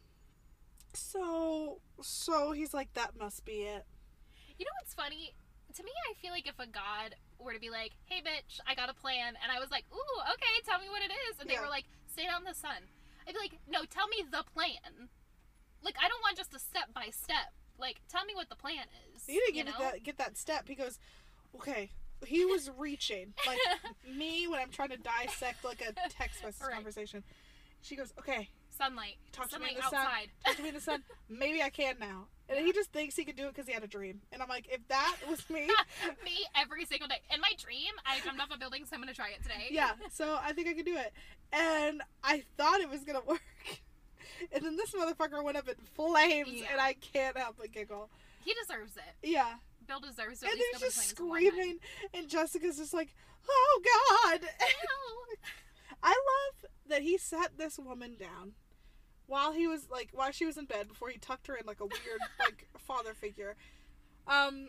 so, 0.92 1.80
so 2.02 2.52
he's 2.52 2.74
like, 2.74 2.92
that 2.94 3.18
must 3.18 3.44
be 3.44 3.62
it. 3.62 3.86
You 4.58 4.64
know 4.66 4.72
what's 4.80 4.94
funny? 4.94 5.34
To 5.74 5.82
me, 5.82 5.90
I 6.08 6.14
feel 6.14 6.30
like 6.30 6.46
if 6.46 6.58
a 6.60 6.66
god 6.70 7.16
were 7.40 7.52
to 7.52 7.58
be 7.58 7.68
like, 7.70 7.92
"Hey, 8.04 8.22
bitch, 8.22 8.60
I 8.64 8.76
got 8.76 8.88
a 8.88 8.94
plan," 8.94 9.34
and 9.42 9.50
I 9.50 9.58
was 9.58 9.72
like, 9.72 9.84
"Ooh, 9.92 10.20
okay, 10.34 10.62
tell 10.64 10.78
me 10.78 10.88
what 10.88 11.02
it 11.02 11.10
is," 11.10 11.40
and 11.40 11.50
they 11.50 11.54
Yeah. 11.54 11.62
were 11.62 11.68
like, 11.68 11.86
"Stay 12.06 12.26
out 12.28 12.38
in 12.38 12.46
the 12.46 12.54
sun," 12.54 12.86
I'd 13.26 13.34
be 13.34 13.40
like, 13.40 13.58
"No, 13.66 13.84
tell 13.84 14.06
me 14.06 14.22
the 14.22 14.44
plan. 14.44 15.08
Like, 15.82 15.96
I 16.00 16.06
don't 16.06 16.22
want 16.22 16.36
just 16.36 16.54
a 16.54 16.60
step 16.60 16.94
by 16.94 17.10
step. 17.10 17.52
Like, 17.78 18.00
tell 18.08 18.24
me 18.24 18.34
what 18.34 18.48
the 18.48 18.56
plan 18.56 18.84
is." 19.14 19.28
You 19.28 19.42
didn't 19.52 19.66
know? 19.66 19.78
that, 19.80 20.02
get 20.02 20.18
that 20.18 20.36
step. 20.36 20.68
He 20.68 20.74
goes, 20.74 20.98
okay. 21.56 21.90
He 22.26 22.44
was 22.44 22.70
reaching 22.78 23.34
like 23.46 23.58
me 24.16 24.46
when 24.48 24.60
I'm 24.60 24.70
trying 24.70 24.90
to 24.90 24.96
dissect 24.96 25.64
like 25.64 25.80
a 25.82 25.92
text 26.10 26.42
message 26.44 26.62
Right. 26.62 26.72
conversation. 26.74 27.22
She 27.82 27.96
goes, 27.96 28.12
okay, 28.18 28.48
sunlight. 28.70 29.16
Talk 29.32 29.48
to 29.50 29.58
me 29.58 29.70
in 29.70 29.76
the 29.76 29.82
sun. 29.82 29.94
outside. 29.94 30.28
talk 30.46 30.56
to 30.56 30.62
me 30.62 30.68
in 30.68 30.74
the 30.74 30.80
sun. 30.80 31.02
Maybe 31.28 31.62
I 31.62 31.68
can 31.70 31.96
now. 32.00 32.26
And 32.48 32.58
he 32.64 32.72
just 32.72 32.92
thinks 32.92 33.16
he 33.16 33.24
can 33.24 33.36
do 33.36 33.44
it 33.46 33.54
because 33.54 33.66
he 33.66 33.72
had 33.72 33.84
a 33.84 33.86
dream. 33.86 34.20
And 34.32 34.42
I'm 34.42 34.48
like, 34.50 34.66
if 34.70 34.86
that 34.88 35.16
was 35.28 35.48
me, 35.48 35.66
me 36.24 36.32
every 36.54 36.84
single 36.84 37.08
day. 37.08 37.20
In 37.34 37.40
my 37.40 37.52
dream, 37.58 37.92
I 38.06 38.20
jumped 38.24 38.40
off 38.40 38.48
a 38.54 38.58
building, 38.58 38.84
so 38.84 38.94
I'm 38.94 39.00
gonna 39.00 39.14
try 39.14 39.28
it 39.30 39.42
today. 39.42 39.68
yeah. 39.70 39.92
So 40.12 40.38
I 40.42 40.52
think 40.52 40.68
I 40.68 40.74
could 40.74 40.84
do 40.86 40.96
it. 40.96 41.12
And 41.52 42.02
I 42.22 42.42
thought 42.58 42.80
it 42.80 42.88
was 42.90 43.00
gonna 43.04 43.22
work. 43.26 43.40
And 44.52 44.64
then 44.64 44.76
this 44.76 44.92
motherfucker 44.92 45.42
went 45.42 45.56
up 45.56 45.68
in 45.68 45.74
flames, 45.94 46.48
Yeah. 46.52 46.66
and 46.72 46.80
I 46.80 46.94
can't 46.94 47.36
help 47.36 47.56
but 47.58 47.72
giggle. 47.72 48.10
He 48.44 48.54
deserves 48.54 48.96
it. 48.96 49.28
Yeah. 49.28 49.54
Bill 49.86 50.00
deserves 50.00 50.42
it. 50.42 50.48
and 50.50 50.58
they're 50.60 50.80
just 50.88 51.14
flames 51.14 51.30
one 51.30 51.42
night. 51.42 51.50
screaming, 51.52 51.78
and 52.14 52.28
Jessica's 52.28 52.78
just 52.78 52.94
like, 52.94 53.14
"Oh 53.48 53.82
God!" 54.32 54.40
I 56.02 56.10
love 56.10 56.70
that 56.88 57.02
he 57.02 57.16
sat 57.18 57.56
this 57.56 57.78
woman 57.78 58.16
down 58.18 58.52
while 59.26 59.52
he 59.52 59.66
was 59.66 59.88
like 59.90 60.10
while 60.12 60.30
she 60.32 60.44
was 60.46 60.56
in 60.58 60.64
bed 60.66 60.88
before 60.88 61.08
he 61.08 61.18
tucked 61.18 61.46
her 61.46 61.54
in 61.56 61.66
like 61.66 61.80
a 61.80 61.84
weird 61.86 62.20
like 62.40 62.66
father 62.78 63.14
figure. 63.14 63.56
Um, 64.26 64.68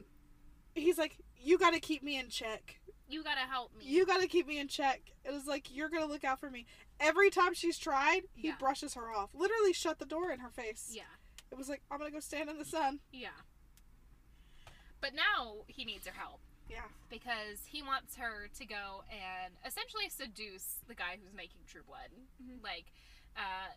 he's 0.74 0.98
like, 0.98 1.18
"You 1.42 1.58
got 1.58 1.74
to 1.74 1.80
keep 1.80 2.04
me 2.04 2.18
in 2.20 2.30
check. 2.30 2.80
You 3.08 3.24
gotta 3.24 3.42
help 3.42 3.72
me. 3.78 3.86
You 3.86 4.06
got 4.06 4.20
to 4.22 4.28
keep 4.28 4.48
me 4.48 4.60
in 4.60 4.68
check." 4.68 5.02
It 5.24 5.32
was 5.32 5.46
like 5.46 5.74
you're 5.76 5.90
gonna 5.90 6.06
look 6.08 6.24
out 6.24 6.40
for 6.40 6.50
me. 6.50 6.66
Every 7.00 7.30
time 7.30 7.54
she's 7.54 7.78
tried, 7.78 8.22
he 8.34 8.48
Yeah. 8.48 8.56
brushes 8.58 8.94
her 8.94 9.12
off. 9.14 9.34
Literally 9.34 9.74
shut 9.74 10.00
the 10.00 10.06
door 10.06 10.32
in 10.32 10.40
her 10.40 10.50
face. 10.50 10.90
Yeah. 10.94 11.04
It 11.52 11.56
was 11.58 11.70
like, 11.70 11.84
"I'm 11.92 11.98
gonna 12.00 12.12
go 12.12 12.20
stand 12.20 12.50
in 12.50 12.58
the 12.58 12.66
sun." 12.66 13.02
Yeah. 13.12 13.42
But 15.02 15.14
now 15.14 15.66
he 15.68 15.86
needs 15.86 16.08
her 16.08 16.14
help 16.14 16.42
Yeah. 16.68 16.88
because 17.10 17.66
he 17.68 17.82
wants 17.84 18.16
her 18.16 18.48
to 18.48 18.66
go 18.66 19.04
and 19.10 19.56
essentially 19.64 20.10
seduce 20.10 20.80
the 20.88 20.96
guy 20.96 21.18
who's 21.18 21.34
making 21.34 21.66
True 21.66 21.84
Blood. 21.84 22.12
Mhm. 22.42 22.64
Like, 22.64 22.92
uh, 23.36 23.74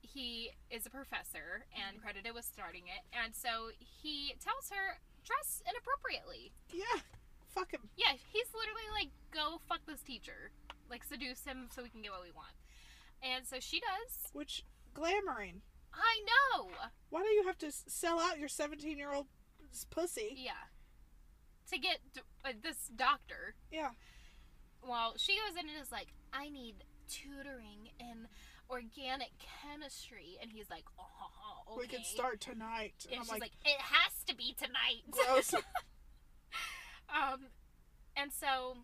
he 0.00 0.52
is 0.70 0.86
a 0.86 0.90
professor 0.90 1.66
and 1.72 2.00
credited 2.00 2.34
with 2.34 2.44
starting 2.44 2.86
it, 2.88 3.04
and 3.12 3.34
so 3.34 3.72
he 3.78 4.34
tells 4.34 4.70
her 4.70 5.00
dress 5.24 5.62
inappropriately. 5.66 6.52
Yeah. 6.70 7.00
Fuck 7.48 7.72
him. 7.72 7.90
Yeah, 7.96 8.12
he's 8.14 8.52
literally 8.54 8.88
like, 8.90 9.10
go 9.30 9.58
fuck 9.58 9.84
this 9.86 10.02
teacher, 10.02 10.50
like 10.90 11.04
seduce 11.04 11.44
him 11.44 11.68
so 11.74 11.82
we 11.82 11.88
can 11.88 12.02
get 12.02 12.12
what 12.12 12.22
we 12.22 12.32
want. 12.32 12.54
And 13.22 13.46
so 13.46 13.56
she 13.60 13.80
does. 13.80 14.30
Which 14.32 14.64
glamoring. 14.94 15.60
I 15.92 16.20
know. 16.26 16.68
Why 17.10 17.22
do 17.22 17.28
you 17.28 17.44
have 17.46 17.58
to 17.58 17.70
sell 17.70 18.20
out 18.20 18.38
your 18.38 18.48
17 18.48 18.98
year 18.98 19.12
old 19.12 19.26
pussy? 19.90 20.34
Yeah. 20.36 20.52
To 21.70 21.78
get 21.78 21.98
uh, 22.44 22.50
this 22.62 22.90
doctor. 22.94 23.54
Yeah. 23.70 23.90
Well, 24.86 25.14
she 25.16 25.34
goes 25.34 25.58
in 25.58 25.68
and 25.68 25.80
is 25.80 25.92
like, 25.92 26.08
I 26.32 26.50
need 26.50 26.84
tutoring 27.08 27.90
in 27.98 28.28
organic 28.68 29.30
chemistry. 29.62 30.36
And 30.42 30.50
he's 30.52 30.68
like, 30.70 30.84
oh, 30.98 31.72
okay. 31.72 31.80
We 31.80 31.86
can 31.86 32.04
start 32.04 32.40
tonight. 32.40 33.06
And 33.10 33.20
I'm 33.20 33.22
she's 33.22 33.30
like, 33.30 33.40
like, 33.40 33.52
it 33.64 33.80
has 33.80 34.24
to 34.26 34.34
be 34.34 34.54
tonight. 34.58 35.04
gross. 35.10 35.54
um, 37.08 37.46
and 38.16 38.32
so 38.32 38.76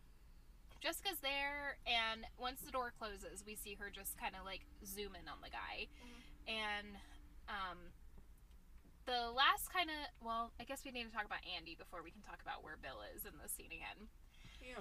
Jessica's 0.81 1.21
there, 1.21 1.77
and 1.85 2.25
once 2.40 2.61
the 2.64 2.73
door 2.73 2.93
closes, 2.97 3.45
we 3.45 3.55
see 3.55 3.77
her 3.79 3.90
just 3.93 4.16
kind 4.16 4.33
of 4.35 4.45
like 4.49 4.64
zoom 4.85 5.12
in 5.14 5.29
on 5.29 5.38
the 5.45 5.53
guy. 5.53 5.87
And 6.49 6.97
um, 7.53 7.79
the 9.05 9.29
last 9.31 9.69
kind 9.73 9.90
of, 9.93 10.01
well, 10.25 10.53
I 10.59 10.64
guess 10.64 10.81
we 10.85 10.90
need 10.90 11.05
to 11.05 11.12
talk 11.12 11.25
about 11.29 11.45
Andy 11.45 11.77
before 11.77 12.01
we 12.03 12.11
can 12.11 12.23
talk 12.25 12.40
about 12.40 12.64
where 12.64 12.81
Bill 12.81 13.05
is 13.14 13.29
in 13.29 13.37
the 13.37 13.49
scene 13.49 13.69
again. 13.73 14.09
yeah. 14.64 14.81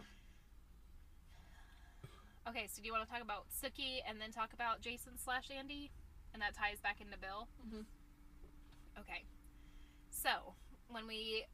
Okay, 2.48 2.66
so 2.72 2.82
do 2.82 2.88
you 2.88 2.94
want 2.94 3.06
to 3.06 3.12
talk 3.12 3.22
about 3.22 3.46
Sookie 3.52 4.00
and 4.08 4.20
then 4.20 4.32
talk 4.32 4.54
about 4.54 4.82
Jason 4.82 5.20
slash 5.22 5.52
Andy? 5.52 5.92
And 6.34 6.42
that 6.42 6.56
ties 6.56 6.80
back 6.82 7.02
into 7.02 7.18
Bill? 7.18 7.48
Mhm. 7.68 7.86
Okay. 9.00 9.24
So, 10.10 10.56
when 10.88 11.06
we. 11.08 11.46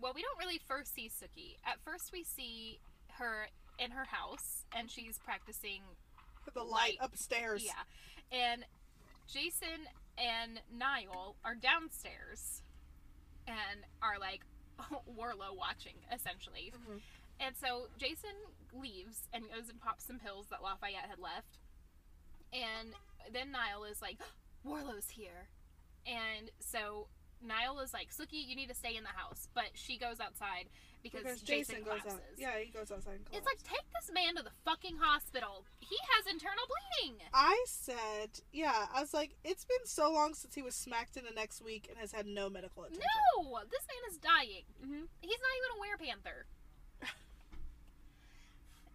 Well, 0.00 0.12
we 0.14 0.22
don't 0.22 0.38
really 0.38 0.60
first 0.66 0.94
see 0.94 1.08
Sookie. 1.10 1.56
At 1.64 1.80
first, 1.84 2.12
we 2.12 2.22
see 2.24 2.80
her 3.18 3.48
in 3.78 3.90
her 3.92 4.04
house, 4.04 4.64
and 4.76 4.90
she's 4.90 5.18
practicing. 5.18 5.80
The 6.54 6.62
light 6.62 6.70
Light. 6.70 6.98
upstairs. 7.00 7.64
Yeah. 7.64 7.72
And 8.38 8.64
Jason 9.26 9.88
and 10.18 10.60
Niall 10.70 11.36
are 11.44 11.54
downstairs 11.54 12.62
and 13.48 13.80
are 14.02 14.18
like 14.20 14.42
Warlow 15.06 15.54
watching, 15.56 15.94
essentially. 16.12 16.72
Mhm. 16.76 17.00
And 17.40 17.56
so 17.56 17.86
Jason 17.98 18.34
leaves 18.72 19.22
and 19.32 19.44
goes 19.50 19.68
and 19.70 19.80
pops 19.80 20.04
some 20.04 20.18
pills 20.18 20.46
that 20.50 20.62
Lafayette 20.62 21.08
had 21.08 21.18
left. 21.18 21.58
And 22.52 22.94
then 23.32 23.50
Niall 23.50 23.84
is 23.84 24.00
like, 24.02 24.18
Warlow's 24.64 25.08
here. 25.10 25.48
And 26.06 26.50
so 26.60 27.08
Niall 27.44 27.80
is 27.80 27.92
like, 27.92 28.08
Sookie, 28.10 28.44
you 28.46 28.56
need 28.56 28.68
to 28.68 28.74
stay 28.74 28.96
in 28.96 29.02
the 29.04 29.14
house. 29.14 29.48
But 29.54 29.70
she 29.74 29.98
goes 29.98 30.18
outside 30.20 30.66
because, 31.02 31.20
Because 31.22 31.40
Jason, 31.42 31.76
Jason 31.76 31.84
goes 31.84 32.00
collapses. 32.00 32.14
out. 32.32 32.38
Yeah, 32.38 32.58
he 32.58 32.70
goes 32.72 32.90
outside 32.90 33.20
and 33.20 33.26
It's 33.32 33.44
like, 33.46 33.62
take 33.62 33.84
this 33.92 34.10
man 34.12 34.36
to 34.36 34.42
the 34.42 34.54
fucking 34.64 34.96
hospital. 35.00 35.64
He 35.80 35.96
has 36.16 36.26
internal 36.32 36.64
bleeding. 36.64 37.20
I 37.32 37.62
said, 37.68 38.40
yeah, 38.52 38.86
I 38.92 39.00
was 39.00 39.12
like, 39.12 39.36
it's 39.44 39.64
been 39.64 39.84
so 39.84 40.10
long 40.10 40.32
since 40.34 40.54
he 40.54 40.62
was 40.62 40.74
smacked 40.74 41.16
in 41.16 41.24
the 41.24 41.34
next 41.36 41.60
week 41.62 41.86
and 41.90 41.98
has 41.98 42.12
had 42.12 42.26
no 42.26 42.48
medical 42.48 42.84
attention. 42.84 43.04
No! 43.44 43.60
This 43.70 43.84
man 43.84 44.02
is 44.10 44.16
dying. 44.18 44.64
Mm-hmm. 44.82 45.04
He's 45.20 45.40
not 45.44 45.52
even 45.60 45.70
a 45.76 45.78
werepanther. 45.84 46.48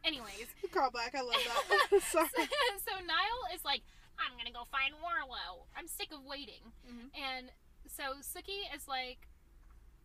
Anyways, 0.03 0.47
Carl 0.71 0.91
Black, 0.91 1.13
I 1.13 1.21
love 1.21 1.35
that. 1.43 2.01
so, 2.07 2.19
Sorry. 2.19 2.47
so 2.87 2.93
Niall 3.05 3.43
is 3.53 3.63
like, 3.65 3.81
I'm 4.17 4.37
gonna 4.37 4.51
go 4.51 4.63
find 4.71 4.93
Warlow. 5.01 5.67
I'm 5.77 5.87
sick 5.87 6.09
of 6.11 6.23
waiting. 6.25 6.63
Mhm. 6.87 7.11
And 7.15 7.51
so 7.95 8.03
Sookie 8.21 8.63
is 8.75 8.87
like, 8.87 9.27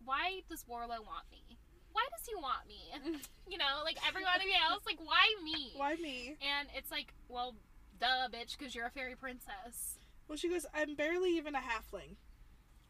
Why 0.05 0.41
does 0.49 0.65
Warlow 0.67 1.03
want 1.03 1.27
me? 1.31 1.59
Why 1.93 2.03
does 2.11 2.27
he 2.27 2.35
want 2.35 2.67
me? 2.67 3.21
You 3.47 3.59
know, 3.59 3.85
like 3.85 3.99
everybody 4.09 4.51
else, 4.71 4.83
like 4.87 4.99
why 4.99 5.27
me? 5.45 5.73
Why 5.77 5.97
me? 5.97 6.37
And 6.41 6.67
it's 6.75 6.91
like, 6.91 7.13
well, 7.29 7.55
duh, 8.01 8.29
bitch, 8.33 8.57
because 8.59 8.75
you're 8.75 8.87
a 8.87 8.91
fairy 8.91 9.15
princess. 9.15 9.99
Well, 10.27 10.39
she 10.39 10.49
goes, 10.49 10.65
I'm 10.75 10.95
barely 10.95 11.37
even 11.37 11.55
a 11.55 11.59
halfling. 11.59 12.17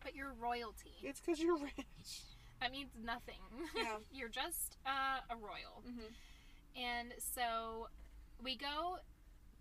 But 0.02 0.14
you're 0.14 0.32
royalty. 0.40 0.94
It's 1.02 1.20
because 1.20 1.40
you're 1.40 1.56
rich. 1.76 2.22
That 2.60 2.70
means 2.70 2.90
nothing. 3.02 3.40
Yeah. 3.76 3.96
you're 4.12 4.28
just 4.28 4.76
uh, 4.86 5.20
a 5.28 5.36
royal. 5.36 5.82
Mm-hmm. 5.86 6.80
And 6.80 7.12
so 7.18 7.88
we 8.42 8.56
go 8.56 8.98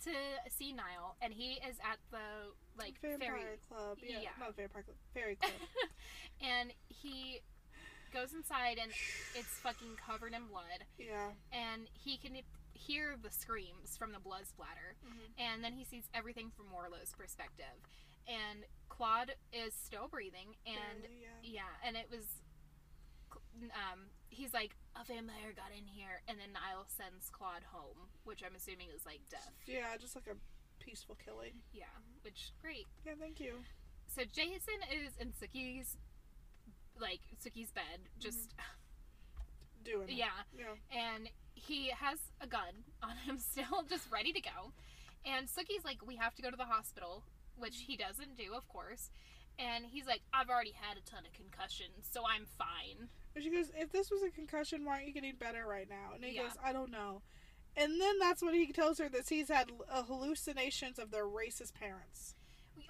to 0.06 0.12
see 0.50 0.74
Niall, 0.74 1.16
and 1.22 1.34
he 1.34 1.54
is 1.68 1.78
at 1.80 1.98
the 2.12 2.52
like 2.78 3.00
Vampire 3.02 3.30
fairy, 3.38 3.58
Club. 3.70 3.98
Yeah, 4.02 4.20
Yeah. 4.22 4.30
not 4.40 4.56
Vampire 4.56 4.84
Club. 4.84 4.98
Fairy 5.14 5.36
Club. 5.36 5.52
and 6.42 6.74
he 6.88 7.42
goes 8.14 8.34
inside, 8.34 8.78
and 8.82 8.92
it's 9.36 9.60
fucking 9.62 9.96
covered 10.06 10.34
in 10.34 10.46
blood, 10.48 10.86
yeah. 11.00 11.32
and 11.52 11.88
he 11.94 12.18
can 12.18 12.38
hear 12.74 13.16
the 13.22 13.30
screams 13.32 13.98
from 13.98 14.12
the 14.12 14.20
blood 14.20 14.46
splatter, 14.48 14.96
Mhm. 15.06 15.34
and 15.38 15.64
then 15.64 15.74
he 15.74 15.84
sees 15.86 16.04
everything 16.14 16.52
from 16.52 16.72
Warlow's 16.72 17.14
perspective, 17.18 17.74
and 18.28 18.66
Claude 18.90 19.34
is 19.52 19.74
still 19.74 20.08
breathing, 20.08 20.56
and 20.66 21.02
Barely, 21.02 21.22
yeah. 21.22 21.62
yeah, 21.64 21.88
and 21.88 21.98
it 21.98 22.10
was. 22.12 22.26
Um, 23.74 24.10
he's 24.34 24.54
like, 24.54 24.76
a 24.96 25.06
vampire 25.06 25.54
got 25.56 25.72
in 25.74 25.86
here, 25.86 26.22
and 26.28 26.38
then 26.38 26.54
Niall 26.54 26.86
sends 26.90 27.30
Claude 27.30 27.66
home, 27.72 28.10
which 28.26 28.44
I'm 28.46 28.56
assuming 28.56 28.88
is 28.94 29.06
like 29.06 29.22
death. 29.30 29.54
Yeah, 29.66 29.94
just 30.00 30.16
like 30.16 30.28
a 30.28 30.38
peaceful 30.84 31.18
killing. 31.24 31.62
Yeah, 31.74 31.94
which 32.22 32.54
great. 32.62 32.86
Yeah, 33.06 33.14
thank 33.20 33.40
you. 33.40 33.62
So 34.08 34.24
Jason 34.26 34.82
is 34.92 35.14
in 35.20 35.34
Sookie's 35.34 35.98
like 37.00 37.22
Sookie's 37.42 37.72
bed, 37.72 38.10
just 38.20 38.50
mm-hmm. 38.54 39.84
Doing 39.84 40.10
it. 40.10 40.16
yeah, 40.16 40.48
Yeah. 40.58 40.80
and 40.92 41.30
he 41.56 41.90
has 41.90 42.20
a 42.40 42.48
gun 42.48 42.88
on 43.02 43.18
him 43.18 43.38
still, 43.52 43.84
just 43.90 44.12
ready 44.12 44.32
to 44.32 44.42
go. 44.42 44.72
And 45.26 45.48
Sookie's 45.48 45.84
like, 45.84 46.06
we 46.06 46.16
have 46.18 46.36
to 46.36 46.42
go 46.42 46.50
to 46.50 46.58
the 46.58 46.66
hospital, 46.66 47.24
which 47.58 47.76
mm-hmm. 47.76 47.92
he 47.92 47.98
doesn't 47.98 48.38
do, 48.38 48.54
of 48.56 48.68
course. 48.68 49.10
And 49.60 49.86
he's 49.86 50.06
like, 50.08 50.22
I've 50.34 50.50
already 50.50 50.74
had 50.74 50.98
a 50.98 51.02
ton 51.02 51.24
of 51.26 51.34
concussions, 51.34 52.08
so 52.12 52.24
I'm 52.28 52.46
fine. 52.58 53.08
And 53.36 53.44
she 53.44 53.50
goes, 53.52 53.72
if 53.76 53.92
this 53.92 54.10
was 54.12 54.24
a 54.24 54.30
concussion, 54.32 54.84
why 54.86 54.94
aren't 54.96 55.08
you 55.08 55.14
getting 55.14 55.36
better 55.36 55.66
right 55.68 55.88
now? 55.90 56.14
And 56.16 56.24
he 56.24 56.36
Yeah. 56.36 56.44
goes, 56.44 56.52
I 56.64 56.74
don't 56.74 56.92
know. 56.92 57.22
And 57.76 58.00
then 58.00 58.20
that's 58.20 58.42
when 58.44 58.54
he 58.54 58.72
tells 58.72 59.00
her 59.00 59.10
that 59.10 59.28
he's 59.30 59.50
had 59.50 59.72
uh, 59.90 60.04
hallucinations 60.04 61.00
of 61.00 61.12
their 61.12 61.26
racist 61.26 61.74
parents. 61.74 62.36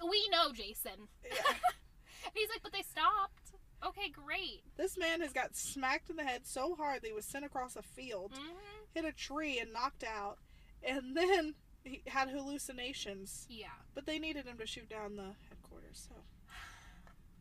We, 0.06 0.28
know, 0.30 0.52
Jason. 0.52 1.08
Yeah. 1.24 1.32
And 2.26 2.32
he's 2.34 2.48
like, 2.48 2.62
but 2.62 2.72
they 2.72 2.80
stopped. 2.82 3.52
Okay, 3.86 4.08
great. 4.08 4.62
this 4.78 4.96
man 4.96 5.20
has 5.20 5.34
got 5.34 5.54
smacked 5.54 6.08
in 6.08 6.16
the 6.16 6.24
head 6.24 6.46
so 6.46 6.74
hard 6.74 7.02
that 7.02 7.06
he 7.06 7.12
was 7.12 7.26
sent 7.26 7.44
across 7.44 7.76
a 7.76 7.82
field, 7.82 8.32
hmm 8.34 8.56
hit 8.94 9.04
a 9.04 9.12
tree, 9.12 9.58
and 9.58 9.72
knocked 9.74 10.04
out. 10.04 10.38
And 10.82 11.14
then 11.14 11.54
he 11.84 12.00
had 12.06 12.30
hallucinations. 12.30 13.46
Yeah. 13.50 13.66
But 13.94 14.06
they 14.06 14.18
needed 14.18 14.46
him 14.46 14.56
to 14.58 14.66
shoot 14.66 14.88
down 14.88 15.16
the 15.16 15.34
headquarters. 15.50 16.08
So 16.08 16.14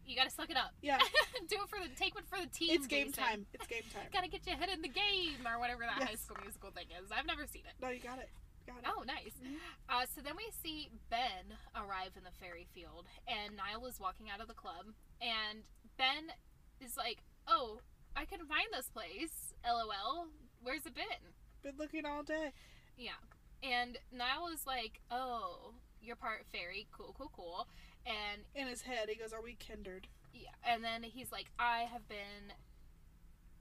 You 0.06 0.16
gotta 0.16 0.30
suck 0.30 0.50
it 0.50 0.58
up. 0.58 0.72
yeah, 0.82 1.00
Do 1.48 1.56
it 1.64 1.70
for 1.70 1.80
the 1.80 1.94
take 1.96 2.14
one 2.16 2.24
for 2.26 2.40
the 2.40 2.48
team. 2.48 2.70
it's 2.76 2.88
game 2.88 3.08
Jason. 3.08 3.24
time. 3.24 3.46
It's 3.54 3.68
game 3.68 3.84
time. 3.94 4.08
Gotta 4.12 4.28
get 4.30 4.46
your 4.46 4.56
head 4.58 4.70
in 4.70 4.82
the 4.82 4.90
game 4.90 5.46
or 5.48 5.60
whatever 5.60 5.84
that 5.88 6.00
Yes. 6.00 6.10
high 6.10 6.16
school 6.16 6.38
musical 6.42 6.72
thing 6.72 6.88
is. 7.02 7.12
I've 7.12 7.26
never 7.26 7.46
seen 7.48 7.64
it. 7.66 7.74
No, 7.82 7.90
you 7.90 8.00
got 8.00 8.20
it. 8.20 8.30
Got 8.68 8.78
it. 8.80 8.86
Oh, 8.88 9.04
nice. 9.04 9.34
Mhm. 9.44 9.58
Uh, 9.90 10.06
so 10.14 10.22
then 10.22 10.36
we 10.38 10.48
see 10.62 10.90
Ben 11.10 11.56
arrive 11.76 12.12
in 12.18 12.24
the 12.24 12.32
fairy 12.40 12.68
field, 12.74 13.06
and 13.28 13.56
Niall 13.58 13.86
is 13.88 14.00
walking 14.00 14.30
out 14.30 14.40
of 14.42 14.48
the 14.48 14.54
club, 14.54 14.88
and 15.22 15.64
Ben 15.98 16.32
is 16.80 16.96
like, 16.96 17.20
"Oh, 17.48 17.80
I 18.16 18.24
couldn't 18.26 18.48
find 18.48 18.68
this 18.72 18.88
place. 18.90 19.54
LOL. 19.66 20.28
Where's 20.62 20.86
it 20.86 20.96
been?" 20.96 21.34
Been 21.62 21.78
looking 21.78 22.06
all 22.06 22.24
day. 22.24 22.52
Yeah. 22.98 23.20
And 23.64 23.98
Niall 24.12 24.48
is 24.50 24.66
like, 24.68 25.00
"Oh, 25.12 25.74
you're 26.02 26.16
part 26.18 26.46
fairy. 26.52 26.88
Cool, 26.92 27.14
cool, 27.18 27.32
cool." 27.36 27.68
And 28.06 28.44
In 28.56 28.68
his 28.68 28.82
head, 28.82 29.08
he 29.10 29.16
goes, 29.16 29.34
"Are 29.34 29.42
we 29.42 29.56
kindred?" 29.56 30.08
yeah, 30.34 30.50
and 30.64 30.84
then 30.84 31.04
he's 31.04 31.32
like, 31.32 31.52
"I 31.60 31.88
have 31.92 32.08
been." 32.10 32.52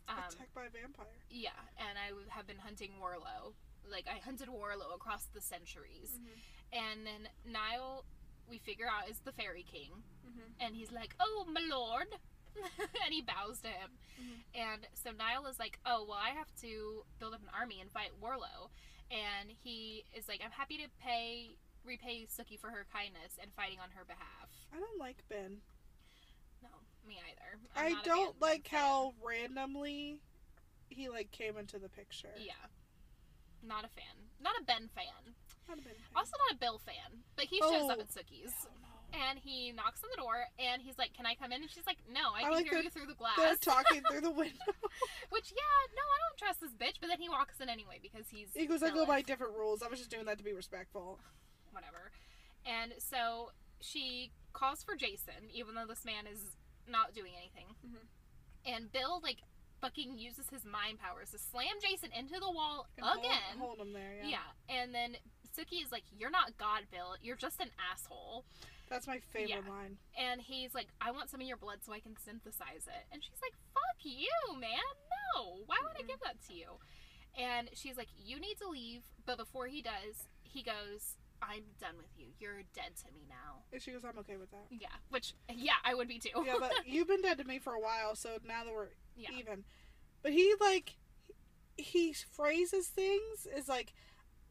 Um, 0.09 0.19
Attacked 0.29 0.55
by 0.55 0.65
a 0.67 0.71
vampire. 0.71 1.07
yeah, 1.31 1.51
and 1.79 1.97
I 1.99 2.11
have 2.35 2.47
been 2.47 2.59
hunting 2.59 2.91
Warlow. 2.99 3.55
Like 3.89 4.07
I 4.09 4.19
hunted 4.19 4.49
Warlow 4.49 4.91
across 4.95 5.27
the 5.27 5.41
centuries. 5.41 6.19
And 6.73 7.07
then 7.07 7.29
Niall, 7.45 8.05
we 8.49 8.59
figure 8.59 8.87
out, 8.89 9.09
is 9.09 9.19
the 9.25 9.33
Fairy 9.33 9.63
King. 9.71 9.91
Mhm. 10.27 10.55
And 10.61 10.75
he's 10.77 10.91
like, 10.91 11.15
oh, 11.21 11.47
my 11.53 11.61
lord. 11.71 12.09
and 12.57 13.11
he 13.13 13.23
bows 13.23 13.61
to 13.61 13.69
him. 13.69 13.91
Mhm. 14.21 14.43
And 14.55 14.89
so 14.95 15.11
Niall 15.13 15.47
is 15.47 15.59
like, 15.59 15.79
oh, 15.87 16.05
well, 16.09 16.19
I 16.19 16.31
have 16.31 16.53
to 16.63 17.05
build 17.19 17.35
up 17.35 17.43
an 17.43 17.51
army 17.59 17.81
and 17.81 17.91
fight 17.93 18.11
Warlow. 18.21 18.71
And 19.11 19.51
he 19.63 20.05
is 20.15 20.27
like, 20.29 20.41
I'm 20.45 20.51
happy 20.53 20.79
to 20.79 20.89
pay, 21.03 21.57
repay 21.85 22.27
Sookie 22.27 22.59
for 22.61 22.69
her 22.71 22.87
kindness 22.93 23.39
and 23.41 23.51
fighting 23.55 23.79
on 23.83 23.91
her 23.95 24.05
behalf. 24.05 24.49
I 24.75 24.79
don't 24.79 24.99
like 24.99 25.23
Ben. 25.29 25.59
No, 26.63 26.69
me 27.07 27.19
either. 27.19 27.59
I'm 27.77 27.97
I 27.97 28.03
don't 28.03 28.39
Ben 28.39 28.49
like 28.51 28.69
fan. 28.69 28.81
how 28.81 29.15
randomly 29.25 30.19
he 30.89 31.09
like 31.09 31.31
came 31.33 31.57
into 31.57 31.79
the 31.79 31.89
picture. 31.89 32.35
Yeah. 32.39 32.53
Not 33.65 33.85
a 33.85 33.89
fan. 33.89 34.17
Not 34.43 34.55
a 34.61 34.65
Ben 34.65 34.89
fan. 34.95 35.35
Not 35.69 35.79
a 35.79 35.83
Ben 35.83 35.95
fan. 35.95 36.17
Also 36.17 36.33
not 36.49 36.57
a 36.57 36.59
Bill 36.59 36.81
fan. 36.85 37.23
But 37.37 37.47
he 37.47 37.59
shows 37.59 37.91
up 37.91 37.99
Oh. 37.99 38.01
at 38.03 38.09
Sookie's. 38.11 38.53
No. 38.83 38.89
And 39.29 39.39
he 39.39 39.73
knocks 39.73 40.01
on 40.03 40.09
the 40.11 40.17
door 40.17 40.47
and 40.59 40.81
he's 40.81 40.97
like, 40.99 41.13
Can 41.15 41.27
I 41.27 41.35
come 41.35 41.53
in? 41.53 41.61
And 41.63 41.71
she's 41.71 41.87
like, 41.87 41.99
No, 42.11 42.33
I 42.35 42.39
I 42.39 42.43
can 42.45 42.53
like 42.53 42.71
hear 42.71 42.79
you 42.81 42.91
through 42.91 43.07
the 43.07 43.15
glass. 43.15 43.37
They're 43.37 43.57
talking 43.57 44.03
through 44.11 44.23
the 44.23 44.31
window. 44.43 44.73
Which, 45.31 45.53
yeah, 45.53 45.79
no, 45.95 46.03
I 46.03 46.19
don't 46.25 46.39
trust 46.39 46.61
this 46.61 46.73
bitch. 46.73 46.97
But 47.01 47.09
then 47.09 47.21
he 47.21 47.29
walks 47.29 47.61
in 47.61 47.69
anyway 47.69 47.99
because 48.03 48.25
he's. 48.31 48.49
he 48.55 48.67
goes, 48.67 48.83
I 48.83 48.91
go 48.91 49.05
by 49.07 49.21
different 49.23 49.53
rules. 49.55 49.83
I 49.83 49.89
was 49.89 49.99
just 49.99 50.11
doing 50.11 50.25
that 50.27 50.39
to 50.39 50.45
be 50.45 50.53
respectful. 50.55 51.21
Whatever. 51.73 52.13
And 52.65 52.95
so 52.99 53.51
she 53.81 54.31
calls 54.53 54.83
for 54.85 54.95
Jason, 54.95 55.51
even 55.53 55.75
though 55.75 55.87
this 55.87 56.05
man 56.05 56.27
is 56.31 56.57
not 56.87 57.15
doing 57.15 57.33
anything. 57.37 57.75
Mhm. 57.85 58.07
And 58.65 58.93
Bill, 58.93 59.21
like, 59.23 59.39
fucking 59.81 60.17
uses 60.19 60.49
his 60.51 60.65
mind 60.65 61.01
powers 61.01 61.31
to 61.33 61.39
slam 61.39 61.75
Jason 61.81 62.13
into 62.13 62.39
the 62.39 62.51
wall 62.51 62.87
And 62.97 63.05
hold- 63.07 63.19
again. 63.25 63.59
Hold, 63.59 63.79
him 63.81 63.93
there, 63.93 64.15
yeah. 64.23 64.29
yeah. 64.69 64.75
And 64.77 64.95
then 64.95 65.17
Sookie 65.57 65.83
is 65.85 65.91
like, 65.91 66.05
You're 66.13 66.31
not 66.31 66.57
God, 66.57 66.89
Bill. 66.91 67.17
You're 67.21 67.37
just 67.37 67.61
an 67.61 67.71
asshole. 67.91 68.45
That's 68.89 69.07
my 69.07 69.19
favorite 69.21 69.65
Yeah. 69.65 69.71
line. 69.71 69.99
And 70.17 70.41
he's 70.41 70.75
like, 70.75 70.89
I 71.01 71.11
want 71.11 71.31
some 71.31 71.41
of 71.41 71.47
your 71.47 71.57
blood 71.57 71.83
so 71.83 71.93
I 71.93 72.01
can 72.01 72.17
synthesize 72.17 72.87
it. 72.87 73.07
And 73.11 73.25
she's 73.25 73.41
like, 73.43 73.55
fuck 73.73 74.05
you, 74.05 74.29
man. 74.59 74.79
No. 75.35 75.63
Why 75.67 75.79
would 75.83 75.97
I 75.97 76.03
Mhm. 76.03 76.09
give 76.09 76.21
that 76.21 76.41
to 76.43 76.55
you? 76.55 76.79
And 77.35 77.71
she's 77.75 77.97
like, 77.97 78.09
you 78.19 78.39
need 78.39 78.59
to 78.59 78.69
leave. 78.69 79.03
But 79.25 79.39
before 79.39 79.67
he 79.67 79.81
does, 79.83 80.29
he 80.43 80.63
goes, 80.63 81.17
I'm 81.43 81.65
done 81.81 81.97
with 81.97 82.07
you. 82.17 82.27
You're 82.39 82.63
dead 82.75 82.93
to 83.05 83.13
me 83.13 83.27
now. 83.29 83.63
And 83.73 83.83
she 83.83 83.91
goes, 83.91 84.03
I'm 84.05 84.19
okay 84.21 84.37
with 84.37 84.51
that. 84.53 84.67
Yeah. 84.71 84.89
Which, 85.11 85.35
yeah, 85.55 85.73
I 85.85 85.95
would 85.95 86.09
be 86.09 86.19
too. 86.19 86.31
yeah, 86.47 86.55
but 86.59 86.73
you've 86.87 87.09
been 87.09 87.23
dead 87.23 87.39
to 87.39 87.45
me 87.45 87.59
for 87.59 87.73
a 87.75 87.81
while, 87.81 88.15
so 88.15 88.39
now 88.47 88.65
that 88.65 88.73
we're 88.73 88.89
Yeah. 89.17 89.29
even. 89.39 89.65
But 90.23 90.33
he 90.33 90.55
like 90.61 90.95
he 91.77 92.13
phrases 92.13 92.87
things 92.87 93.47
is 93.57 93.69
like, 93.69 93.93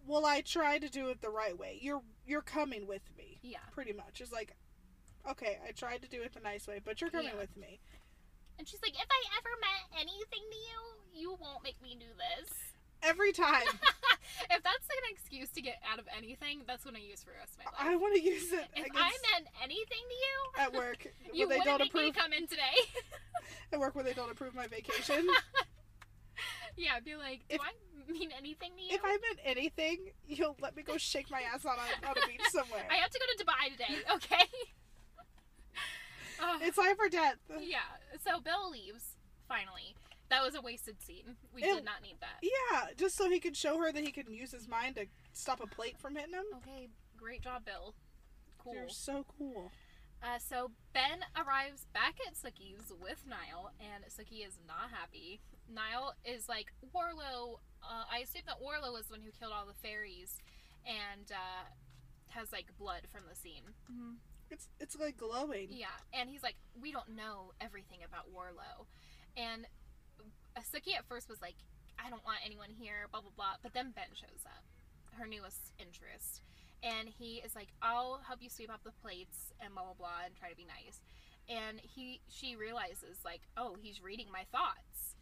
"Well, 0.06 0.26
I 0.26 0.42
try 0.42 0.80
to 0.80 0.90
do 0.90 1.08
it 1.10 1.22
the 1.22 1.30
right 1.30 1.58
way. 1.58 1.78
You're 1.82 2.02
you're 2.26 2.42
coming 2.42 2.88
with 2.88 3.04
me." 3.18 3.40
yeah. 3.42 3.60
Pretty 3.72 3.94
much. 3.94 4.20
It's 4.22 4.32
like, 4.34 4.56
okay, 5.30 5.60
I 5.68 5.72
tried 5.72 6.02
to 6.02 6.10
do 6.10 6.22
it 6.24 6.34
the 6.34 6.42
nice 6.42 6.68
way, 6.68 6.82
but 6.84 7.00
you're 7.00 7.10
coming 7.10 7.28
Yeah. 7.34 7.40
with 7.40 7.56
me. 7.56 7.80
And 8.60 8.68
she's 8.68 8.82
like, 8.84 8.94
if 8.94 9.08
I 9.10 9.24
ever 9.40 9.50
meant 9.62 10.02
anything 10.02 10.44
to 10.52 10.58
you, 10.58 11.22
you 11.22 11.38
won't 11.40 11.64
make 11.64 11.82
me 11.82 11.96
do 12.00 12.06
this. 12.18 12.52
Every 13.02 13.32
time 13.32 13.64
if 13.64 13.80
that's 13.82 13.82
an 13.82 14.01
excuse 15.12 15.50
to 15.52 15.62
get 15.62 15.78
out 15.92 16.00
of 16.00 16.06
anything, 16.18 16.62
that's 16.66 16.86
what 16.86 16.96
I 16.96 17.00
use 17.00 17.22
for 17.24 17.32
the 17.32 17.38
rest 17.38 17.54
of 17.54 17.60
my 17.60 17.66
life. 17.66 17.94
I 17.94 17.96
want 17.96 18.16
to 18.16 18.22
use 18.22 18.52
it 18.52 18.66
If 18.76 18.88
I 18.96 19.12
meant 19.34 19.48
anything 19.64 20.04
to 20.10 20.16
you, 20.16 20.38
at 20.64 20.74
work 20.74 21.06
you 21.34 21.48
they 21.48 21.58
wouldn't 21.60 21.66
don't 21.66 21.80
make 21.80 21.94
me 21.94 22.10
approve 22.10 22.16
come 22.16 22.34
in 22.34 22.48
today. 22.48 22.76
at 23.74 23.80
work 23.80 23.94
where 23.96 24.04
they 24.04 24.14
don't 24.14 24.32
approve 24.32 24.56
my 24.56 24.68
vacation. 24.68 25.28
Yeah, 26.78 27.00
be 27.04 27.16
like, 27.16 27.42
do 27.50 27.56
If- 27.56 27.62
I 27.62 28.12
mean 28.12 28.30
anything 28.36 28.72
to 28.78 28.82
you? 28.82 28.96
if 28.96 29.02
I 29.04 29.12
meant 29.12 29.40
anything, 29.44 30.12
you'll 30.26 30.56
let 30.62 30.76
me 30.76 30.82
go 30.84 30.98
shake 30.98 31.30
my 31.30 31.42
ass 31.54 31.66
on 31.66 31.76
a, 31.78 32.08
on 32.08 32.16
a 32.18 32.28
beach 32.28 32.42
somewhere. 32.50 32.88
I 32.90 32.96
have 32.96 33.10
to 33.12 33.20
go 33.20 33.26
to 33.38 33.44
Dubai 33.44 33.72
today, 33.72 34.00
okay? 34.16 34.48
It's 36.62 36.78
life 36.78 36.96
or 37.00 37.10
death. 37.10 37.36
yeah, 37.60 37.80
so 38.26 38.40
Bill 38.40 38.72
leaves, 38.72 39.18
finally. 39.48 39.96
That 40.32 40.44
was 40.44 40.56
a 40.56 40.62
wasted 40.62 41.02
scene. 41.04 41.36
We 41.54 41.62
It- 41.62 41.76
did 41.76 41.84
not 41.86 42.02
need 42.02 42.18
that. 42.22 42.40
Yeah, 42.42 42.94
just 42.96 43.16
so 43.16 43.30
he 43.30 43.40
could 43.40 43.56
show 43.58 43.78
her 43.80 43.92
that 43.92 44.02
he 44.04 44.12
can 44.12 44.34
use 44.34 44.52
his 44.52 44.68
mind 44.68 44.96
to 44.96 45.06
stop 45.34 45.60
a 45.62 45.68
plate 45.68 46.00
from 46.00 46.16
hitting 46.16 46.34
him. 46.34 46.46
Okay, 46.56 46.88
great 47.18 47.42
job, 47.42 47.66
Bill. 47.66 47.94
Cool. 48.58 48.76
You're 48.76 48.90
so 48.90 49.26
cool. 49.38 49.72
Uh, 50.24 50.40
so 50.40 50.72
Ben 50.94 51.26
arrives 51.36 51.86
back 51.94 52.16
at 52.28 52.36
Sookie's 52.36 52.94
with 53.02 53.26
Niall, 53.28 53.72
and 53.80 54.06
Sookie 54.06 54.46
is 54.48 54.58
not 54.68 54.90
happy. 54.92 55.42
Niall 55.68 56.14
is 56.24 56.48
like, 56.48 56.72
Warlow, 56.94 57.60
uh, 57.84 58.06
I 58.10 58.20
assume 58.20 58.44
that 58.46 58.62
Warlow 58.62 58.94
was 58.94 59.08
the 59.08 59.14
one 59.16 59.22
who 59.22 59.32
killed 59.32 59.52
all 59.52 59.66
the 59.66 59.74
fairies, 59.74 60.38
and 60.86 61.30
uh, 61.32 61.66
has 62.30 62.52
like 62.54 62.68
blood 62.78 63.08
from 63.12 63.24
the 63.28 63.36
scene. 63.36 63.74
It's 64.50 64.68
it's 64.80 64.96
like 64.98 65.18
glowing. 65.18 65.68
Yeah, 65.72 65.88
and 66.14 66.30
he's 66.30 66.44
like, 66.44 66.56
we 66.80 66.92
don't 66.92 67.10
know 67.16 67.52
everything 67.60 68.00
about 68.06 68.30
Warlow, 68.32 68.88
and 69.36 69.66
Sookie 70.60 70.96
at 70.98 71.06
first 71.08 71.30
was 71.30 71.42
like, 71.42 71.56
I 72.04 72.10
don't 72.10 72.24
want 72.26 72.40
anyone 72.46 72.70
here, 72.70 73.08
blah 73.12 73.22
blah 73.22 73.32
blah. 73.36 73.56
But 73.64 73.74
then 73.74 73.92
Ben 73.96 74.12
shows 74.14 74.44
up, 74.46 74.64
her 75.18 75.28
newest 75.28 75.72
interest, 75.80 76.42
and 76.84 77.08
he 77.08 77.42
is 77.46 77.56
like, 77.56 77.70
I'll 77.82 78.22
help 78.28 78.42
you 78.42 78.50
sweep 78.50 78.72
up 78.74 78.84
the 78.84 78.92
plates 79.02 79.54
and 79.62 79.74
blah 79.74 79.84
blah 79.84 79.94
blah, 79.98 80.26
and 80.26 80.36
try 80.36 80.50
to 80.50 80.56
be 80.56 80.66
nice. 80.66 81.00
And 81.50 81.80
he 81.80 82.22
she 82.30 82.56
realizes 82.56 83.18
like, 83.26 83.42
oh, 83.58 83.76
he's 83.82 84.02
reading 84.02 84.28
my 84.32 84.44
thoughts. 84.52 85.16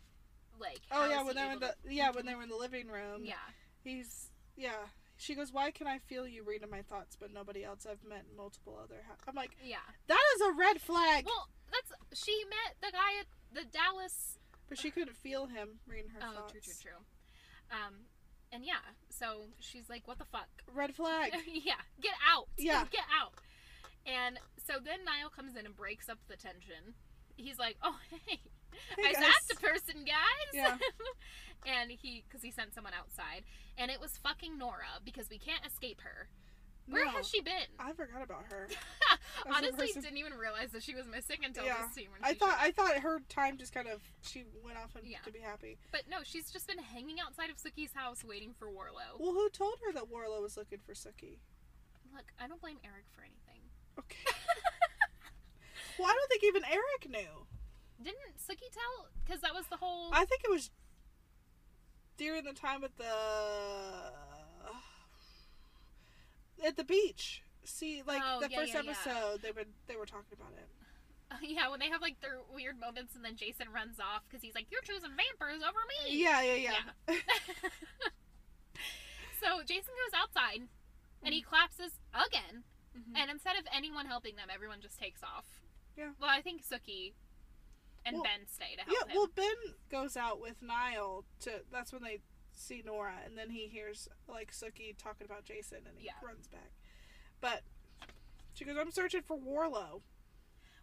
Like, 0.59 0.81
Oh 0.91 1.07
yeah, 1.09 1.23
when 1.23 1.35
mm-hmm. 1.35 1.35
they're 1.35 1.53
in 1.53 1.59
the 1.59 1.67
to- 1.67 1.93
yeah 1.93 2.11
when 2.11 2.25
they 2.25 2.35
were 2.35 2.43
in 2.43 2.49
the 2.49 2.57
living 2.57 2.87
room. 2.87 3.23
yeah. 3.23 3.35
He's 3.83 4.29
yeah. 4.57 4.87
She 5.15 5.35
goes, 5.35 5.51
"Why 5.51 5.69
can 5.71 5.85
I 5.87 5.97
feel 5.99 6.25
you 6.25 6.43
reading 6.43 6.69
my 6.69 6.81
thoughts, 6.81 7.17
but 7.19 7.33
nobody 7.33 7.63
else? 7.65 7.85
I've 7.89 8.03
met 8.07 8.23
multiple 8.37 8.79
other." 8.81 9.03
Ha-. 9.07 9.15
I'm 9.27 9.35
like, 9.35 9.51
Yeah. 9.61 9.83
that 10.07 10.23
is 10.35 10.41
a 10.41 10.51
red 10.53 10.79
flag. 10.81 11.25
Well, 11.25 11.49
that's 11.71 11.91
she 12.23 12.43
met 12.49 12.75
the 12.81 12.91
guy 12.91 13.19
at 13.19 13.27
the 13.53 13.65
Dallas 13.69 14.38
but 14.69 14.77
she 14.79 14.91
couldn't 14.91 15.17
feel 15.17 15.47
him 15.47 15.79
reading 15.87 16.11
her 16.11 16.19
Oh, 16.23 16.33
thoughts. 16.35 16.51
true, 16.53 16.61
true, 16.61 16.73
true. 16.81 17.01
Um, 17.71 17.93
and 18.51 18.63
yeah, 18.65 18.81
so 19.09 19.45
she's 19.59 19.89
like, 19.89 20.07
"What 20.07 20.17
the 20.17 20.25
fuck?" 20.25 20.47
Red 20.73 20.95
flag. 20.95 21.33
yeah, 21.47 21.81
get 22.01 22.13
out. 22.31 22.47
Yeah. 22.57 22.85
get 22.91 23.05
out. 23.19 23.33
And 24.05 24.39
so 24.65 24.75
then 24.83 25.03
Niall 25.05 25.29
comes 25.29 25.55
in 25.55 25.65
and 25.65 25.75
breaks 25.75 26.09
up 26.09 26.17
the 26.27 26.35
tension. 26.37 26.95
He's 27.35 27.59
like, 27.59 27.77
"Oh, 27.83 27.97
hey, 28.27 28.39
Hey, 28.97 29.03
I 29.09 29.13
guys. 29.13 29.23
zapped 29.23 29.57
a 29.57 29.59
person, 29.59 30.05
guys." 30.05 30.51
Yeah. 30.53 30.77
and 31.65 31.91
he, 31.91 32.23
because 32.27 32.41
he 32.41 32.51
sent 32.51 32.73
someone 32.73 32.93
outside, 32.97 33.43
and 33.77 33.91
it 33.91 33.99
was 33.99 34.17
fucking 34.17 34.57
Nora 34.57 34.99
because 35.05 35.27
we 35.29 35.37
can't 35.37 35.65
escape 35.65 36.01
her. 36.01 36.27
Where 36.89 37.05
No. 37.05 37.11
has 37.11 37.27
she 37.29 37.41
been? 37.41 37.53
I 37.79 37.93
forgot 37.93 38.23
about 38.23 38.45
her. 38.51 38.67
Honestly, 39.45 39.87
person- 39.87 40.01
didn't 40.01 40.17
even 40.17 40.33
realize 40.33 40.71
that 40.71 40.81
she 40.83 40.95
was 40.95 41.05
missing 41.05 41.37
until 41.43 41.65
Yeah. 41.65 41.83
this 41.85 41.93
scene 41.93 42.07
I 42.23 42.33
thought 42.33 42.57
I 42.59 42.71
thought 42.71 42.93
her 42.99 43.21
time 43.29 43.57
just 43.57 43.73
kind 43.73 43.87
of 43.87 44.01
she 44.21 44.45
went 44.63 44.77
off 44.77 44.95
and, 44.95 45.05
Yeah. 45.07 45.19
to 45.25 45.31
be 45.31 45.39
happy. 45.39 45.77
But 45.91 46.03
no, 46.09 46.17
she's 46.23 46.49
just 46.51 46.67
been 46.67 46.79
hanging 46.79 47.19
outside 47.19 47.49
of 47.49 47.57
Sookie's 47.57 47.93
house 47.93 48.23
waiting 48.23 48.53
for 48.57 48.69
Warlow. 48.71 49.17
Well, 49.19 49.33
who 49.33 49.49
told 49.49 49.79
her 49.85 49.91
that 49.93 50.09
Warlow 50.09 50.41
was 50.41 50.57
looking 50.57 50.79
for 50.79 50.93
Sookie? 50.93 51.37
Look, 52.13 52.25
I 52.39 52.47
don't 52.47 52.59
blame 52.61 52.79
Eric 52.83 53.05
for 53.15 53.21
anything. 53.21 53.61
Okay. 53.99 54.17
well, 55.99 56.07
I 56.09 56.13
don't 56.13 56.29
think 56.29 56.43
even 56.43 56.63
Eric 56.65 57.07
knew. 57.09 57.45
Didn't 58.01 58.37
Sookie 58.37 58.71
tell? 58.71 59.09
Because 59.25 59.41
that 59.41 59.53
was 59.53 59.65
the 59.67 59.77
whole. 59.77 60.09
I 60.13 60.25
think 60.25 60.41
it 60.43 60.49
was 60.49 60.71
during 62.17 62.43
the 62.45 62.53
time 62.53 62.83
at 62.83 62.97
the 62.97 63.05
at 66.65 66.75
the 66.77 66.83
beach. 66.83 67.43
See, 67.63 68.01
like 68.05 68.21
Oh, 68.25 68.39
the 68.39 68.49
yeah, 68.49 68.57
first 68.59 68.73
yeah, 68.73 68.81
yeah. 68.83 68.91
episode, 68.91 69.41
they 69.41 69.51
were 69.51 69.65
they 69.87 69.95
were 69.95 70.05
talking 70.05 70.33
about 70.33 70.53
it. 70.57 70.67
yeah, 71.47 71.69
when 71.69 71.79
they 71.79 71.89
have 71.89 72.01
like 72.01 72.19
their 72.21 72.39
weird 72.53 72.79
moments 72.79 73.15
and 73.15 73.23
then 73.23 73.35
Jason 73.35 73.67
runs 73.73 73.99
off 73.99 74.23
because 74.27 74.41
he's 74.41 74.55
like, 74.55 74.65
"You're 74.71 74.81
choosing 74.81 75.11
vampires 75.15 75.61
over 75.61 75.79
me." 76.07 76.17
Yeah, 76.17 76.41
yeah, 76.41 76.55
yeah. 77.07 77.15
so 79.41 79.61
Jason 79.65 79.93
goes 80.05 80.13
outside 80.19 80.67
and 81.23 81.33
he 81.33 81.41
collapses 81.41 81.93
again. 82.13 82.63
Mhm. 82.97 83.15
And 83.15 83.29
instead 83.31 83.55
of 83.57 83.65
anyone 83.73 84.05
helping 84.07 84.35
them, 84.35 84.47
everyone 84.51 84.81
just 84.81 84.97
takes 84.99 85.21
off. 85.23 85.45
Yeah. 85.95 86.11
Well, 86.19 86.29
I 86.29 86.41
think 86.41 86.63
Sookie 86.65 87.13
and 88.05 88.15
Well, 88.15 88.23
Ben 88.23 88.47
stay 88.47 88.75
to 88.75 88.81
help 88.81 88.91
Yeah, 88.99 89.11
him. 89.13 89.17
well, 89.17 89.27
Ben 89.35 89.75
goes 89.89 90.17
out 90.17 90.41
with 90.41 90.61
Niall 90.61 91.25
to. 91.41 91.61
That's 91.71 91.93
when 91.93 92.03
they 92.03 92.19
see 92.59 92.83
Nora, 92.85 93.15
and 93.25 93.37
then 93.37 93.49
he 93.49 93.67
hears 93.67 94.07
like 94.27 94.51
Sookie 94.51 94.95
talking 94.97 95.25
about 95.25 95.45
Jason, 95.45 95.79
and 95.87 95.97
he 95.97 96.05
Yeah. 96.07 96.13
runs 96.21 96.47
back. 96.47 96.71
But 97.41 97.63
she 98.53 98.65
goes, 98.65 98.77
"I'm 98.77 98.91
searching 98.91 99.21
for 99.23 99.37
Warlow, 99.37 100.01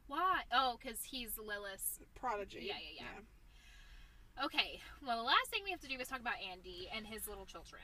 Why? 0.07 0.45
Oh, 0.53 0.77
because 0.81 1.03
he's 1.05 1.37
Lilith's. 1.39 2.01
prodigy." 2.15 2.61
Yeah, 2.63 2.79
yeah, 2.79 3.03
yeah. 4.39 4.45
Okay. 4.45 4.81
Well, 5.05 5.17
the 5.17 5.23
last 5.25 5.49
thing 5.51 5.63
we 5.65 5.71
have 5.71 5.81
to 5.81 5.89
do 5.89 5.99
is 5.99 6.09
talk 6.09 6.21
about 6.21 6.41
Andy 6.41 6.89
and 6.95 7.07
his 7.07 7.27
little 7.27 7.47
children. 7.47 7.83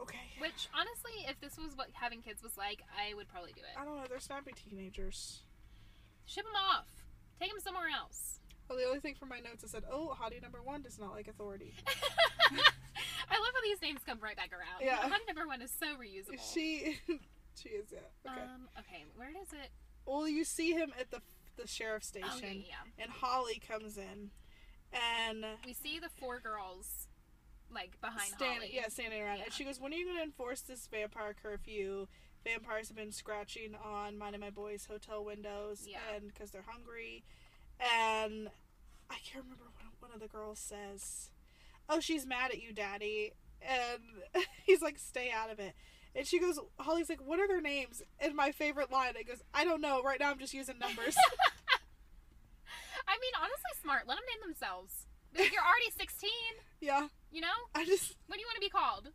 Okay. 0.00 0.32
Which, 0.38 0.68
honestly, 0.74 1.26
if 1.28 1.38
this 1.40 1.58
was 1.58 1.76
what 1.76 1.90
having 1.92 2.22
kids 2.22 2.42
was 2.42 2.56
like, 2.56 2.82
I 2.98 3.12
would 3.14 3.28
probably 3.28 3.52
do 3.52 3.60
it. 3.60 3.78
I 3.78 3.84
don't 3.84 3.96
know. 3.98 4.06
They're 4.08 4.18
snappy 4.18 4.52
teenagers. 4.52 5.42
Ship 6.26 6.44
them 6.44 6.54
off. 6.56 6.86
Take 7.38 7.50
them 7.50 7.60
somewhere 7.60 7.88
else. 7.90 8.40
Well, 8.68 8.78
the 8.78 8.84
only 8.84 9.00
thing 9.00 9.14
from 9.14 9.28
my 9.28 9.40
notes 9.40 9.62
I 9.62 9.66
said, 9.68 9.84
"Oh, 9.90 10.16
hottie 10.18 10.40
number 10.40 10.62
one 10.62 10.80
does 10.80 10.98
not 10.98 11.12
like 11.12 11.28
authority." 11.28 11.74
I 13.34 13.38
love 13.38 13.48
how 13.54 13.60
these 13.62 13.82
names 13.82 14.00
come 14.06 14.18
right 14.22 14.36
back 14.36 14.50
around. 14.52 14.80
Yeah. 14.80 14.96
Honey 14.96 15.24
number 15.26 15.46
one 15.46 15.60
is 15.62 15.72
so 15.72 15.86
reusable. 15.96 16.38
She, 16.54 16.98
she 17.60 17.68
is 17.70 17.86
yeah. 17.92 17.98
Okay. 18.30 18.40
Um. 18.40 18.68
Okay. 18.78 19.04
Where 19.16 19.30
is 19.30 19.52
it? 19.52 19.70
well, 20.06 20.28
you 20.28 20.44
see 20.44 20.72
him 20.72 20.92
at 21.00 21.10
the 21.10 21.20
the 21.56 21.66
sheriff's 21.66 22.08
station, 22.08 22.28
Oh, 22.32 22.38
yeah, 22.46 22.50
yeah, 22.96 23.02
and 23.04 23.10
Holly 23.12 23.62
comes 23.66 23.96
in, 23.96 24.30
and 24.92 25.44
We 25.64 25.72
see 25.72 25.98
the 26.00 26.08
four 26.20 26.40
girls, 26.40 27.06
like 27.72 28.00
behind 28.00 28.32
stand, 28.36 28.56
Holly. 28.58 28.70
yeah, 28.72 28.88
standing 28.88 29.22
around. 29.22 29.38
Yeah. 29.38 29.44
And 29.44 29.52
she 29.52 29.64
goes, 29.64 29.80
"When 29.80 29.92
are 29.92 29.96
you 29.96 30.04
going 30.04 30.16
to 30.16 30.22
enforce 30.24 30.62
this 30.62 30.86
vampire 30.88 31.34
curfew? 31.40 32.06
Vampires 32.44 32.88
have 32.88 32.96
been 32.96 33.12
scratching 33.12 33.74
on 33.84 34.18
mine 34.18 34.34
and 34.34 34.40
my 34.42 34.50
boys' 34.50 34.86
hotel 34.90 35.24
windows, 35.24 35.86
Yeah. 35.88 35.98
and 36.14 36.26
because 36.32 36.50
they're 36.50 36.64
hungry." 36.68 37.22
And 37.80 38.48
I 39.10 39.16
can't 39.24 39.44
remember 39.44 39.64
what 39.74 39.84
one 40.00 40.12
of 40.12 40.20
the 40.20 40.28
girls 40.28 40.58
says. 40.58 41.30
Oh, 41.88 42.00
she's 42.00 42.26
mad 42.26 42.50
at 42.50 42.62
you, 42.62 42.72
Daddy. 42.72 43.32
And 43.62 44.44
he's 44.64 44.82
like, 44.82 44.98
"Stay 44.98 45.30
out 45.30 45.50
of 45.50 45.58
it." 45.58 45.74
And 46.16 46.26
she 46.26 46.38
goes, 46.38 46.58
Holly's 46.78 47.08
like, 47.08 47.20
"What 47.24 47.40
are 47.40 47.48
their 47.48 47.60
names?" 47.60 48.02
And 48.20 48.34
my 48.34 48.52
favorite 48.52 48.90
line, 48.92 49.14
it 49.16 49.26
goes, 49.26 49.42
"I 49.52 49.64
don't 49.64 49.80
know. 49.80 50.02
Right 50.02 50.20
now, 50.20 50.30
I'm 50.30 50.38
just 50.38 50.54
using 50.54 50.78
numbers." 50.78 51.16
I 53.06 53.16
mean, 53.20 53.32
honestly, 53.36 53.70
smart. 53.82 54.04
Let 54.08 54.16
them 54.16 54.24
name 54.28 54.48
themselves. 54.48 55.06
Like, 55.36 55.52
you're 55.52 55.62
already 55.62 55.90
16. 55.98 56.30
yeah, 56.80 57.08
You 57.32 57.40
know? 57.40 57.48
I 57.74 57.84
just, 57.84 58.14
What 58.28 58.36
do 58.36 58.40
you 58.40 58.46
want 58.46 58.54
to 58.54 58.60
be 58.60 58.68
called? 58.70 59.08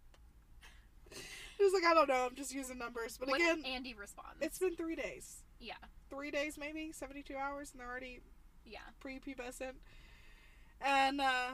I 1.14 1.64
was 1.64 1.74
like, 1.74 1.84
I 1.86 1.94
don't 1.94 2.10
know. 2.10 2.28
I'm 2.30 2.36
just 2.36 2.54
using 2.54 2.78
numbers. 2.78 3.18
But 3.18 3.30
what 3.30 3.38
again, 3.40 3.64
Andy 3.66 3.94
responds? 3.94 4.36
it's 4.42 4.60
been 4.60 4.76
three 4.76 4.96
days. 4.96 5.44
yeah, 5.60 5.76
three 6.10 6.30
days 6.30 6.58
maybe 6.58 6.92
72 6.92 7.36
hours 7.36 7.72
and 7.72 7.80
they're 7.80 7.90
already 7.90 8.20
yeah. 8.66 8.80
prepubescent 9.04 9.74
and 10.82 11.22
uh 11.22 11.52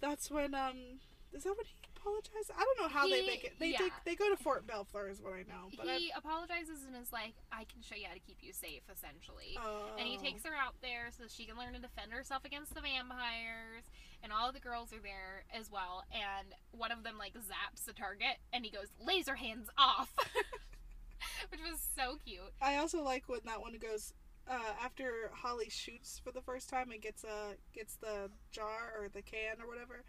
that's 0.00 0.30
when 0.30 0.54
um 0.54 1.00
is 1.32 1.44
that 1.44 1.50
when 1.56 1.66
he 1.66 1.74
apologized 1.96 2.50
i 2.56 2.64
don't 2.64 2.80
know 2.80 2.88
how 2.88 3.08
they 3.08 3.26
make 3.26 3.44
it 3.44 3.54
they 3.58 3.72
yeah. 3.72 3.78
take, 3.78 3.92
they 4.04 4.14
go 4.14 4.28
to 4.30 4.36
fort 4.36 4.66
bellefleur 4.66 5.10
is 5.10 5.20
what 5.20 5.32
i 5.32 5.42
know 5.48 5.68
but 5.76 5.86
he 5.86 6.12
apologizes 6.16 6.84
and 6.86 6.96
is 6.96 7.12
like, 7.12 7.34
"I 7.52 7.64
can 7.64 7.82
show 7.82 7.94
you 7.94 8.06
how 8.06 8.14
to 8.14 8.20
keep 8.20 8.38
you 8.40 8.52
safe," 8.52 8.82
essentially. 8.90 9.58
Oh. 9.58 9.96
And 9.98 10.06
he 10.06 10.16
takes 10.18 10.44
her 10.44 10.54
out 10.54 10.74
there 10.82 11.10
so 11.10 11.24
she 11.28 11.44
can 11.44 11.56
learn 11.56 11.74
to 11.74 11.80
defend 11.80 12.12
herself 12.12 12.44
against 12.44 12.74
the 12.74 12.80
vampires. 12.80 13.84
And 14.22 14.32
all 14.32 14.50
the 14.52 14.60
girls 14.60 14.92
are 14.92 15.00
there 15.00 15.44
as 15.54 15.70
well. 15.70 16.04
And 16.12 16.48
one 16.72 16.90
of 16.90 17.04
them 17.04 17.18
like 17.18 17.34
zaps 17.34 17.84
the 17.84 17.92
target, 17.92 18.38
and 18.52 18.64
he 18.64 18.70
goes, 18.70 18.88
"Laser 19.00 19.36
hands 19.36 19.68
off," 19.78 20.14
which 21.50 21.60
was 21.60 21.80
so 21.96 22.18
cute. 22.24 22.52
i 22.60 22.76
also 22.76 23.02
like 23.02 23.28
when 23.28 23.40
that 23.44 23.60
one 23.60 23.76
goes 23.78 24.12
uh, 24.48 24.72
after 24.84 25.30
Holly 25.34 25.68
shoots 25.68 26.20
for 26.22 26.30
the 26.32 26.40
first 26.40 26.68
time 26.68 26.90
and 26.92 27.00
gets 27.02 27.24
uh 27.24 27.54
gets 27.74 27.96
the 27.96 28.30
jar 28.52 28.92
or 28.98 29.08
the 29.08 29.22
can 29.22 29.60
or 29.60 29.68
whatever, 29.68 30.04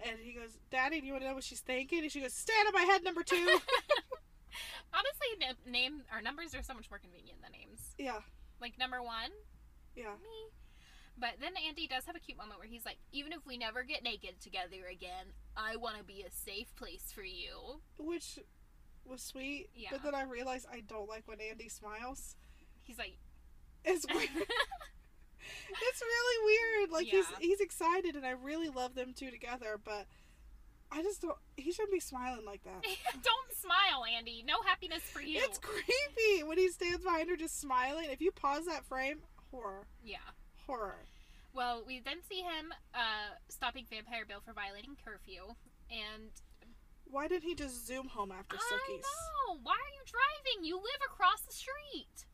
and 0.00 0.18
he 0.20 0.32
goes, 0.32 0.58
"Daddy, 0.70 1.00
do 1.00 1.06
you 1.06 1.12
want 1.12 1.22
to 1.24 1.28
know 1.28 1.34
what 1.34 1.44
she's 1.44 1.60
thinking?" 1.60 2.00
And 2.02 2.12
she 2.12 2.20
goes, 2.20 2.34
"Stand 2.34 2.66
on 2.68 2.74
my 2.74 2.82
head, 2.92 3.02
number 3.04 3.22
two. 3.22 3.36
Honestly, 4.94 5.46
n- 5.48 5.72
name 5.72 6.02
our 6.12 6.22
numbers 6.22 6.54
are 6.54 6.62
so 6.62 6.74
much 6.74 6.90
more 6.90 6.98
convenient 6.98 7.40
than 7.42 7.52
names. 7.52 7.94
yeah, 7.98 8.20
Like 8.60 8.78
number 8.78 9.02
one, 9.02 9.30
yeah. 9.94 10.14
me. 10.22 10.50
But 11.20 11.30
then 11.40 11.52
Andy 11.66 11.86
does 11.88 12.04
have 12.06 12.14
a 12.16 12.20
cute 12.20 12.38
moment 12.38 12.58
where 12.60 12.68
he's 12.68 12.84
like, 12.86 12.98
"Even 13.12 13.32
if 13.32 13.44
we 13.46 13.58
never 13.58 13.82
get 13.82 14.02
naked 14.02 14.40
together 14.40 14.86
again, 14.90 15.26
I 15.56 15.76
want 15.76 15.98
to 15.98 16.04
be 16.04 16.22
a 16.26 16.30
safe 16.30 16.74
place 16.76 17.12
for 17.14 17.22
you." 17.22 17.80
Which 17.98 18.38
was 19.04 19.22
sweet. 19.22 19.68
Yeah. 19.74 19.88
But 19.92 20.02
then 20.04 20.14
I 20.14 20.22
realized 20.22 20.66
I 20.72 20.80
don't 20.80 21.08
like 21.08 21.26
when 21.26 21.40
Andy 21.40 21.68
smiles. 21.68 22.36
He's 22.82 22.98
like, 22.98 23.18
It's 23.84 24.06
weird. 24.14 24.28
it's 24.28 26.02
really 26.02 26.44
weird. 26.78 26.90
Like 26.90 27.06
Yeah. 27.12 27.18
he's 27.18 27.26
he's 27.40 27.60
excited, 27.60 28.16
and 28.16 28.24
I 28.26 28.30
really 28.30 28.68
love 28.68 28.94
them 28.94 29.12
two 29.14 29.30
together. 29.30 29.78
But 29.82 30.06
I 30.90 31.02
just 31.02 31.22
don't. 31.22 31.36
He 31.56 31.72
shouldn't 31.72 31.92
be 31.92 32.00
smiling 32.00 32.44
like 32.44 32.62
that. 32.64 32.82
"Don't 33.22 33.52
smile, 33.54 34.04
Andy. 34.16 34.42
No 34.46 34.62
happiness 34.64 35.02
for 35.02 35.20
you." 35.20 35.40
It's 35.42 35.58
creepy 35.58 36.42
when 36.44 36.58
he 36.58 36.68
stands 36.70 37.04
behind 37.04 37.28
her 37.30 37.36
just 37.36 37.60
smiling. 37.60 38.06
If 38.10 38.20
you 38.20 38.30
pause 38.32 38.66
that 38.66 38.84
frame, 38.86 39.20
horror, 39.50 39.86
Yeah. 40.02 40.18
horror. 40.66 41.04
Well, 41.54 41.82
we 41.86 42.00
then 42.00 42.18
see 42.28 42.40
him 42.42 42.72
uh, 42.94 43.34
stopping 43.48 43.86
Vampire 43.90 44.24
Bill 44.26 44.40
for 44.44 44.52
violating 44.52 44.96
curfew, 45.04 45.54
and 45.90 46.30
Why 47.10 47.26
didn't 47.26 47.44
he 47.44 47.54
just 47.54 47.86
zoom 47.86 48.08
home 48.08 48.30
after 48.30 48.56
I 48.56 48.60
Sookies? 48.60 49.00
know. 49.02 49.58
Why 49.62 49.72
are 49.72 49.94
you 49.96 50.04
driving? 50.06 50.64
You 50.66 50.76
live 50.76 51.00
across 51.06 51.40
the 51.40 51.52
street. 51.52 52.26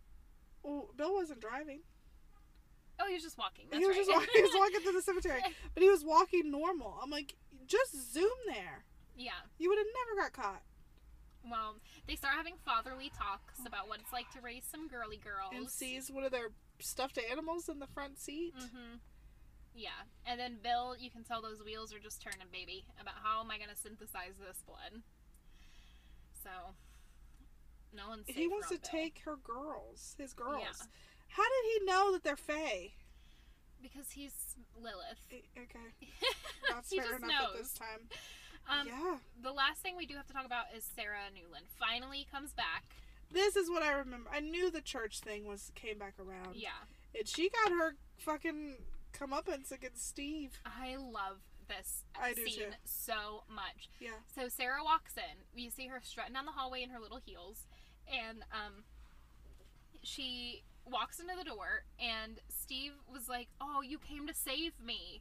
Well, 0.64 0.88
Bill 0.96 1.14
wasn't 1.14 1.40
driving. 1.40 1.80
Oh, 3.00 3.06
he 3.06 3.14
was 3.14 3.22
just 3.22 3.38
walking. 3.38 3.66
That's 3.70 3.80
he 3.80 3.86
was 3.86 3.96
right. 3.96 4.06
just 4.06 4.10
walking, 4.10 4.30
he 4.34 4.42
was 4.42 4.52
walking 4.56 4.80
through 4.80 4.92
the 4.92 5.02
cemetery, 5.02 5.42
but 5.74 5.82
he 5.82 5.88
was 5.90 6.04
walking 6.04 6.50
normal. 6.50 6.98
I'm 7.02 7.10
like, 7.10 7.34
just 7.66 8.12
zoom 8.12 8.30
there. 8.46 8.84
yeah. 9.16 9.44
You 9.58 9.68
would 9.68 9.78
have 9.78 9.86
never 10.06 10.22
got 10.22 10.32
caught. 10.32 10.62
Well, 11.50 11.76
they 12.08 12.16
start 12.16 12.34
having 12.36 12.54
fatherly 12.64 13.10
talks 13.16 13.60
about 13.66 13.86
what 13.88 14.00
it's 14.00 14.12
like 14.12 14.30
to 14.32 14.40
raise 14.40 14.64
some 14.64 14.88
girly 14.88 15.18
girls. 15.18 15.52
And 15.54 15.68
sees 15.68 16.10
one 16.10 16.24
of 16.24 16.32
their 16.32 16.48
stuffed 16.80 17.18
animals 17.30 17.68
in 17.68 17.80
the 17.80 17.86
front 17.88 18.18
seat. 18.18 18.54
Mm-hmm. 18.56 18.96
Yeah, 19.74 20.08
and 20.24 20.38
then 20.40 20.56
Bill, 20.62 20.94
you 20.98 21.10
can 21.10 21.24
tell 21.24 21.42
those 21.42 21.62
wheels 21.62 21.92
are 21.92 21.98
just 21.98 22.22
turning, 22.22 22.46
baby. 22.52 22.84
About 23.00 23.14
how 23.22 23.40
am 23.42 23.50
I 23.50 23.58
gonna 23.58 23.76
synthesize 23.76 24.38
this 24.38 24.62
blood? 24.66 25.02
So, 26.42 26.50
no 27.96 28.08
one's. 28.08 28.26
he 28.26 28.46
wants 28.48 28.68
to 28.68 28.74
Bill. 28.74 28.90
take 28.90 29.20
her 29.24 29.36
girls, 29.36 30.14
his 30.18 30.32
girls. 30.32 30.62
Yeah. 30.62 30.86
How 31.28 31.42
did 31.42 31.80
he 31.80 31.86
know 31.86 32.12
that 32.12 32.22
they're 32.24 32.36
Fae? 32.36 32.92
because 33.82 34.10
he's 34.12 34.32
Lilith. 34.80 35.18
Okay, 35.30 36.08
that's 36.70 36.90
he 36.90 36.98
fair 36.98 37.10
just 37.10 37.22
enough 37.22 37.30
knows. 37.30 37.54
at 37.54 37.58
this 37.62 37.72
time. 37.74 38.08
Um, 38.66 38.86
yeah, 38.88 39.16
The 39.42 39.52
last 39.52 39.82
thing 39.82 39.94
we 39.96 40.06
do 40.06 40.14
have 40.16 40.26
to 40.26 40.32
talk 40.32 40.46
about 40.46 40.66
is 40.74 40.88
Sarah 40.96 41.28
Newlin. 41.34 41.66
Finally 41.78 42.26
comes 42.32 42.52
back. 42.54 42.84
this 43.30 43.56
is 43.56 43.68
what 43.68 43.82
I 43.82 43.92
remember. 43.92 44.30
I 44.32 44.40
knew 44.40 44.70
the 44.70 44.80
church 44.80 45.20
thing 45.20 45.44
was 45.46 45.70
came 45.74 45.98
back 45.98 46.14
around. 46.18 46.54
Yeah, 46.56 46.70
and 47.18 47.28
she 47.28 47.50
got 47.50 47.72
her 47.72 47.96
fucking 48.16 48.76
comeuppance 49.12 49.70
against 49.70 50.08
Steve. 50.08 50.58
I 50.64 50.96
love 50.96 51.40
this 51.68 52.04
I 52.18 52.32
do 52.32 52.46
scene 52.46 52.54
too. 52.70 52.70
so 52.84 53.44
much. 53.54 53.90
Yeah, 54.00 54.10
So 54.34 54.48
Sarah 54.48 54.82
walks 54.82 55.14
in. 55.18 55.44
You 55.62 55.70
see 55.70 55.88
her 55.88 56.00
strutting 56.02 56.32
down 56.32 56.46
the 56.46 56.52
hallway 56.52 56.82
in 56.82 56.88
her 56.90 57.00
little 57.00 57.20
heels, 57.24 57.66
and 58.08 58.42
um, 58.52 58.84
she 60.02 60.62
walks 60.86 61.18
into 61.18 61.32
the 61.36 61.44
door. 61.44 61.84
And 61.98 62.40
Steve 62.48 62.92
was 63.12 63.28
like, 63.28 63.48
"Oh, 63.60 63.82
you 63.82 63.98
came 63.98 64.26
to 64.26 64.34
save 64.34 64.72
me. 64.84 65.20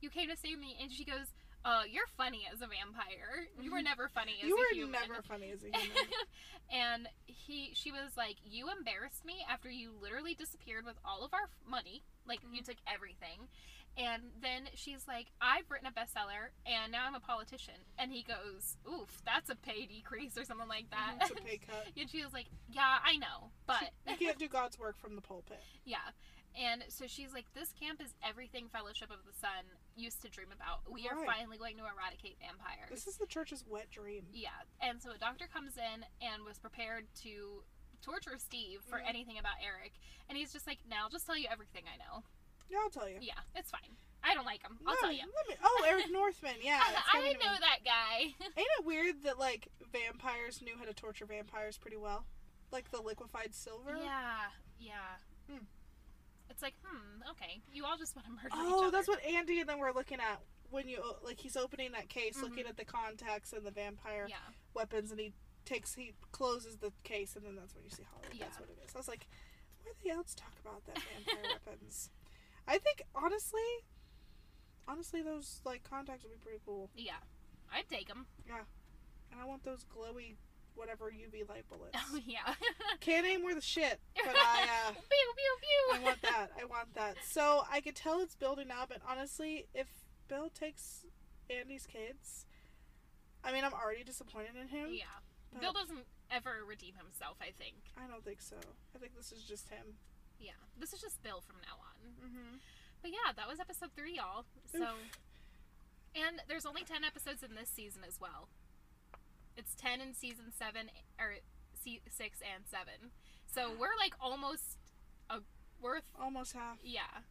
You 0.00 0.10
came 0.10 0.28
to 0.28 0.36
save 0.36 0.58
me." 0.58 0.76
And 0.80 0.90
she 0.92 1.04
goes, 1.04 1.32
uh, 1.64 1.82
you're 1.90 2.06
funny 2.16 2.46
as 2.52 2.62
a 2.62 2.66
vampire. 2.70 3.48
You 3.60 3.72
were 3.72 3.82
never 3.90 4.08
funny 4.08 4.36
as 4.40 4.48
You 4.48 4.54
a 4.56 4.58
were 4.58 4.72
human. 4.72 4.92
never 5.08 5.22
funny 5.22 5.50
as 5.50 5.58
a 5.64 5.66
human. 5.76 6.06
and 6.72 7.08
he, 7.26 7.70
she 7.74 7.90
was 7.90 8.16
like, 8.16 8.36
"You 8.44 8.68
embarrassed 8.70 9.24
me 9.24 9.44
after 9.50 9.68
you 9.68 9.90
literally 10.00 10.34
disappeared 10.34 10.84
with 10.86 10.96
all 11.04 11.24
of 11.24 11.34
our 11.34 11.50
money. 11.68 12.02
Like 12.26 12.40
you 12.52 12.62
Mhm. 12.62 12.66
took 12.66 12.76
everything." 12.86 13.48
And 13.98 14.22
then 14.40 14.68
she's 14.74 15.08
like, 15.08 15.26
"I've 15.40 15.68
written 15.70 15.88
a 15.88 15.92
bestseller, 15.92 16.54
and 16.64 16.92
now 16.92 17.04
I'm 17.06 17.16
a 17.16 17.20
politician." 17.20 17.74
And 17.98 18.12
he 18.12 18.22
goes, 18.22 18.76
"Oof, 18.88 19.20
that's 19.26 19.50
a 19.50 19.56
pay 19.56 19.86
decrease 19.86 20.38
or 20.38 20.44
something 20.44 20.68
like 20.68 20.88
that." 20.90 21.16
it's 21.20 21.30
a 21.32 21.34
pay 21.34 21.58
cut. 21.66 21.88
and 21.98 22.08
she 22.08 22.22
was 22.22 22.32
like, 22.32 22.46
"Yeah, 22.70 22.98
I 23.04 23.16
know, 23.16 23.50
but 23.66 23.90
You 24.06 24.16
can't 24.16 24.38
do 24.38 24.46
God's 24.48 24.78
work 24.78 24.96
from 24.98 25.16
the 25.16 25.22
pulpit. 25.22 25.60
yeah." 25.84 26.10
And 26.56 26.82
so 26.88 27.06
she's 27.08 27.32
like, 27.34 27.46
"This 27.54 27.72
camp 27.72 28.00
is 28.00 28.14
everything 28.22 28.68
Fellowship 28.68 29.10
of 29.10 29.18
the 29.26 29.32
Sun 29.38 29.66
used 29.96 30.22
to 30.22 30.28
dream 30.28 30.48
about. 30.54 30.80
We 30.90 31.08
are 31.08 31.16
finally 31.26 31.58
going 31.58 31.76
to 31.78 31.84
eradicate 31.84 32.38
vampires." 32.40 32.90
This 32.90 33.06
is 33.08 33.16
the 33.18 33.26
church's 33.26 33.64
wet 33.66 33.90
dream. 33.90 34.26
Yeah, 34.32 34.50
and 34.80 35.02
so 35.02 35.10
a 35.10 35.18
doctor 35.18 35.46
comes 35.52 35.76
in 35.76 36.04
and 36.22 36.44
was 36.44 36.58
prepared 36.58 37.06
to 37.22 37.64
torture 38.00 38.38
Steve 38.38 38.78
for 38.88 38.98
Mhm. 38.98 39.08
anything 39.08 39.38
about 39.38 39.58
Eric, 39.60 39.92
and 40.28 40.38
he's 40.38 40.52
just 40.52 40.68
like, 40.68 40.78
"Now, 40.88 41.02
I'll 41.02 41.10
just 41.10 41.26
tell 41.26 41.36
you 41.36 41.48
everything 41.50 41.82
I 41.92 41.96
know." 41.98 42.22
Yeah, 42.70 42.78
I'll 42.82 42.90
tell 42.90 43.08
you. 43.08 43.18
Yeah, 43.20 43.34
it's 43.54 43.70
fine. 43.70 43.96
I 44.22 44.34
don't 44.34 44.44
like 44.44 44.62
him. 44.62 44.78
I'll 44.86 44.94
No, 44.94 45.00
tell 45.00 45.12
you. 45.12 45.22
me- 45.26 45.56
oh, 45.62 45.84
Eric 45.88 46.06
Northman. 46.12 46.56
Yeah. 46.62 46.80
I 47.12 47.22
me. 47.22 47.32
know 47.34 47.54
that 47.60 47.78
guy. 47.84 48.18
Ain't 48.56 48.68
it 48.78 48.84
weird 48.84 49.22
that 49.24 49.38
like 49.38 49.68
vampires 49.92 50.60
knew 50.60 50.74
how 50.78 50.84
to 50.84 50.92
torture 50.92 51.24
vampires 51.26 51.78
pretty 51.78 51.96
well? 51.96 52.24
Like 52.72 52.90
the 52.90 53.00
liquefied 53.00 53.54
silver. 53.54 53.96
yeah, 53.96 54.48
yeah. 54.78 54.92
Hmm. 55.50 55.64
It's 56.50 56.62
like, 56.62 56.74
hmm, 56.84 57.22
okay. 57.30 57.60
You 57.72 57.84
all 57.84 57.96
just 57.96 58.16
want 58.16 58.26
to 58.26 58.32
murder 58.32 58.48
each 58.48 58.52
Oh, 58.54 58.90
that's 58.90 59.08
what 59.08 59.24
Andy 59.24 59.60
and 59.60 59.68
then 59.68 59.78
we're 59.78 59.92
looking 59.92 60.18
at 60.18 60.40
when 60.70 60.88
you 60.88 61.02
like 61.24 61.38
he's 61.40 61.56
opening 61.56 61.92
that 61.92 62.08
case, 62.10 62.36
Mhm. 62.36 62.42
looking 62.42 62.66
at 62.66 62.76
the 62.76 62.84
contacts 62.84 63.52
and 63.54 63.64
the 63.64 63.70
vampire 63.70 64.26
Yeah, 64.28 64.36
weapons, 64.74 65.10
and 65.10 65.18
he 65.20 65.32
takes 65.64 65.94
he 65.94 66.12
closes 66.32 66.76
the 66.76 66.92
case, 67.04 67.36
and 67.36 67.46
then 67.46 67.54
that's 67.56 67.74
when 67.74 67.84
you 67.84 67.90
see 67.90 68.02
Holly. 68.12 68.28
Yeah. 68.34 68.44
That's 68.46 68.60
what 68.60 68.68
it 68.68 68.78
is. 68.84 68.94
I 68.94 68.98
was 68.98 69.08
like, 69.08 69.26
where 69.82 69.94
the 70.02 70.10
else 70.10 70.34
talk 70.34 70.52
about 70.60 70.84
that 70.86 70.98
vampire 70.98 71.52
weapons? 71.66 72.10
I 72.68 72.78
think 72.78 73.02
honestly, 73.14 73.60
honestly, 74.86 75.22
those 75.22 75.60
like 75.64 75.82
contacts 75.88 76.22
would 76.22 76.32
be 76.32 76.38
pretty 76.38 76.60
cool, 76.64 76.90
yeah. 76.94 77.24
I'd 77.72 77.88
take 77.88 78.08
them. 78.08 78.26
Yeah, 78.46 78.62
and 79.32 79.40
I 79.40 79.44
want 79.44 79.64
those 79.64 79.84
glowy 79.84 80.36
whatever 80.78 81.06
UV 81.06 81.48
light 81.48 81.64
bullets. 81.68 81.98
Oh 82.12 82.18
yeah. 82.24 82.54
Can't 83.00 83.26
aim 83.26 83.42
worth 83.42 83.58
a 83.58 83.60
shit, 83.62 83.98
but 84.14 84.34
I. 84.34 84.62
uh 84.88 84.92
pew 84.92 85.32
pew 85.36 85.56
pew. 85.60 86.00
I 86.00 86.04
want 86.04 86.22
that. 86.22 86.48
I 86.60 86.64
want 86.64 86.94
that. 86.94 87.16
So 87.28 87.64
I 87.70 87.80
could 87.80 87.96
tell 87.96 88.20
it's 88.20 88.36
building 88.36 88.70
up, 88.70 88.90
and 88.90 89.00
honestly, 89.08 89.66
if 89.74 89.88
Bill 90.28 90.48
takes 90.48 91.04
Andy's 91.50 91.86
kids, 91.86 92.46
I 93.42 93.52
mean, 93.52 93.64
I'm 93.64 93.74
already 93.74 94.04
disappointed 94.04 94.52
in 94.60 94.68
him. 94.68 94.88
Yeah. 94.92 95.60
Bill 95.60 95.72
doesn't 95.72 96.04
ever 96.30 96.64
redeem 96.66 96.94
himself. 96.94 97.36
I 97.40 97.50
think. 97.58 97.76
I 97.96 98.06
don't 98.10 98.24
think 98.24 98.40
so. 98.40 98.56
I 98.94 98.98
think 98.98 99.16
this 99.16 99.32
is 99.32 99.42
just 99.42 99.68
him. 99.68 99.96
Yeah. 100.38 100.58
This 100.78 100.92
is 100.92 101.00
just 101.00 101.22
Bill 101.22 101.40
from 101.40 101.56
now 101.62 101.76
on. 101.82 101.96
Mm-hmm. 102.24 102.56
But 103.02 103.10
yeah, 103.10 103.32
that 103.36 103.48
was 103.48 103.60
episode 103.60 103.90
three, 103.96 104.16
y'all. 104.16 104.44
So, 104.70 104.98
and 106.14 106.42
there's 106.48 106.66
only 106.66 106.82
ten 106.82 107.04
episodes 107.04 107.42
in 107.42 107.54
this 107.54 107.68
season 107.70 108.02
as 108.06 108.18
well. 108.20 108.48
It's 109.56 109.74
ten 109.74 110.00
in 110.00 110.14
season 110.14 110.52
seven, 110.56 110.90
or 111.18 111.34
se- 111.74 112.02
six 112.10 112.38
and 112.42 112.64
seven. 112.66 113.10
So 113.46 113.70
we're 113.78 113.96
like 113.98 114.14
almost 114.20 114.78
a 115.30 115.38
worth. 115.80 116.04
Almost 116.20 116.52
half. 116.54 116.78
Yeah. 116.82 117.22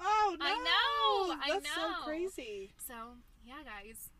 Oh 0.00 0.36
no! 0.38 0.46
I 0.46 0.54
know, 0.54 1.34
I 1.42 1.48
That's 1.54 1.64
know. 1.64 1.94
so 1.98 2.04
crazy. 2.04 2.72
So 2.86 2.94
yeah, 3.44 3.62
guys, 3.64 4.10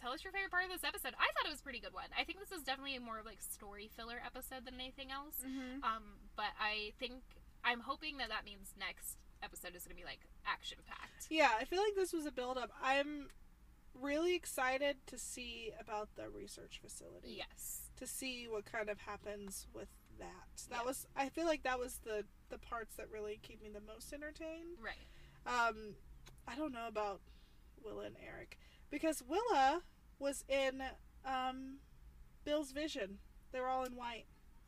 tell 0.00 0.12
us 0.12 0.22
your 0.24 0.32
favorite 0.32 0.50
part 0.50 0.64
of 0.64 0.70
this 0.70 0.84
episode. 0.84 1.14
I 1.18 1.28
thought 1.34 1.46
it 1.46 1.50
was 1.50 1.60
a 1.60 1.62
pretty 1.62 1.80
good 1.80 1.94
one. 1.94 2.10
I 2.18 2.24
think 2.24 2.38
this 2.40 2.52
is 2.52 2.62
definitely 2.64 2.96
a 2.96 3.00
more 3.00 3.18
of 3.18 3.26
like 3.26 3.40
story 3.40 3.90
filler 3.96 4.20
episode 4.24 4.64
than 4.66 4.74
anything 4.74 5.10
else. 5.10 5.36
Mm-hmm. 5.44 5.82
Um, 5.84 6.02
but 6.36 6.52
I 6.60 6.92
think 6.98 7.22
I'm 7.64 7.80
hoping 7.80 8.18
that 8.18 8.28
that 8.28 8.44
means 8.44 8.74
next 8.78 9.16
episode 9.42 9.74
is 9.76 9.84
going 9.84 9.96
to 9.96 10.00
be 10.02 10.06
like 10.08 10.26
action 10.46 10.78
packed. 10.86 11.26
Yeah, 11.30 11.50
I 11.58 11.64
feel 11.64 11.82
like 11.82 11.94
this 11.94 12.12
was 12.12 12.26
a 12.26 12.32
build 12.32 12.58
up. 12.58 12.70
I'm 12.82 13.28
really 13.94 14.34
excited 14.34 14.96
to 15.06 15.18
see 15.18 15.72
about 15.80 16.08
the 16.16 16.28
research 16.28 16.80
facility. 16.82 17.36
Yes. 17.38 17.90
To 17.98 18.06
see 18.06 18.46
what 18.48 18.64
kind 18.64 18.88
of 18.88 18.98
happens 19.00 19.66
with 19.74 19.88
that. 20.18 20.66
That 20.70 20.78
Yeah. 20.80 20.84
was. 20.84 21.06
I 21.16 21.28
feel 21.28 21.46
like 21.46 21.62
that 21.62 21.78
was 21.78 21.98
the 22.04 22.24
the 22.50 22.58
parts 22.58 22.96
that 22.96 23.10
really 23.10 23.38
keep 23.42 23.60
me 23.62 23.68
the 23.68 23.80
most 23.80 24.12
entertained. 24.12 24.78
Right. 24.80 25.06
Um, 25.46 25.94
I 26.46 26.56
don't 26.56 26.72
know 26.72 26.86
about 26.88 27.20
Willa 27.84 28.04
and 28.06 28.16
Eric 28.24 28.58
because 28.90 29.22
Willa 29.26 29.82
was 30.18 30.44
in 30.48 30.82
um, 31.24 31.78
Bill's 32.44 32.72
vision. 32.72 33.18
They 33.52 33.60
were 33.60 33.68
all 33.68 33.84
in 33.84 33.94
white. 33.96 34.24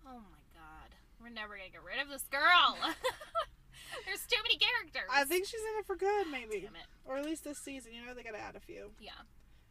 Oh 0.07 0.15
my 0.31 0.43
god. 0.55 0.95
We're 1.21 1.29
never 1.31 1.57
gonna 1.57 1.71
get 1.71 1.85
rid 1.85 2.01
of 2.01 2.09
this 2.09 2.25
girl. 2.31 2.79
There's 4.07 4.25
too 4.27 4.39
many 4.43 4.57
characters. 4.57 5.11
I 5.13 5.25
think 5.25 5.47
she's 5.47 5.61
in 5.61 5.79
it 5.81 5.87
for 5.87 5.97
good, 5.97 6.27
maybe, 6.31 6.61
Damn 6.61 6.77
it. 6.77 6.87
or 7.05 7.17
at 7.19 7.25
least 7.25 7.45
this 7.45 7.59
season. 7.59 7.93
You 7.93 8.07
know, 8.07 8.15
they 8.15 8.23
gotta 8.23 8.41
add 8.41 8.57
a 8.57 8.61
few. 8.61 8.93
Yeah. 9.01 9.11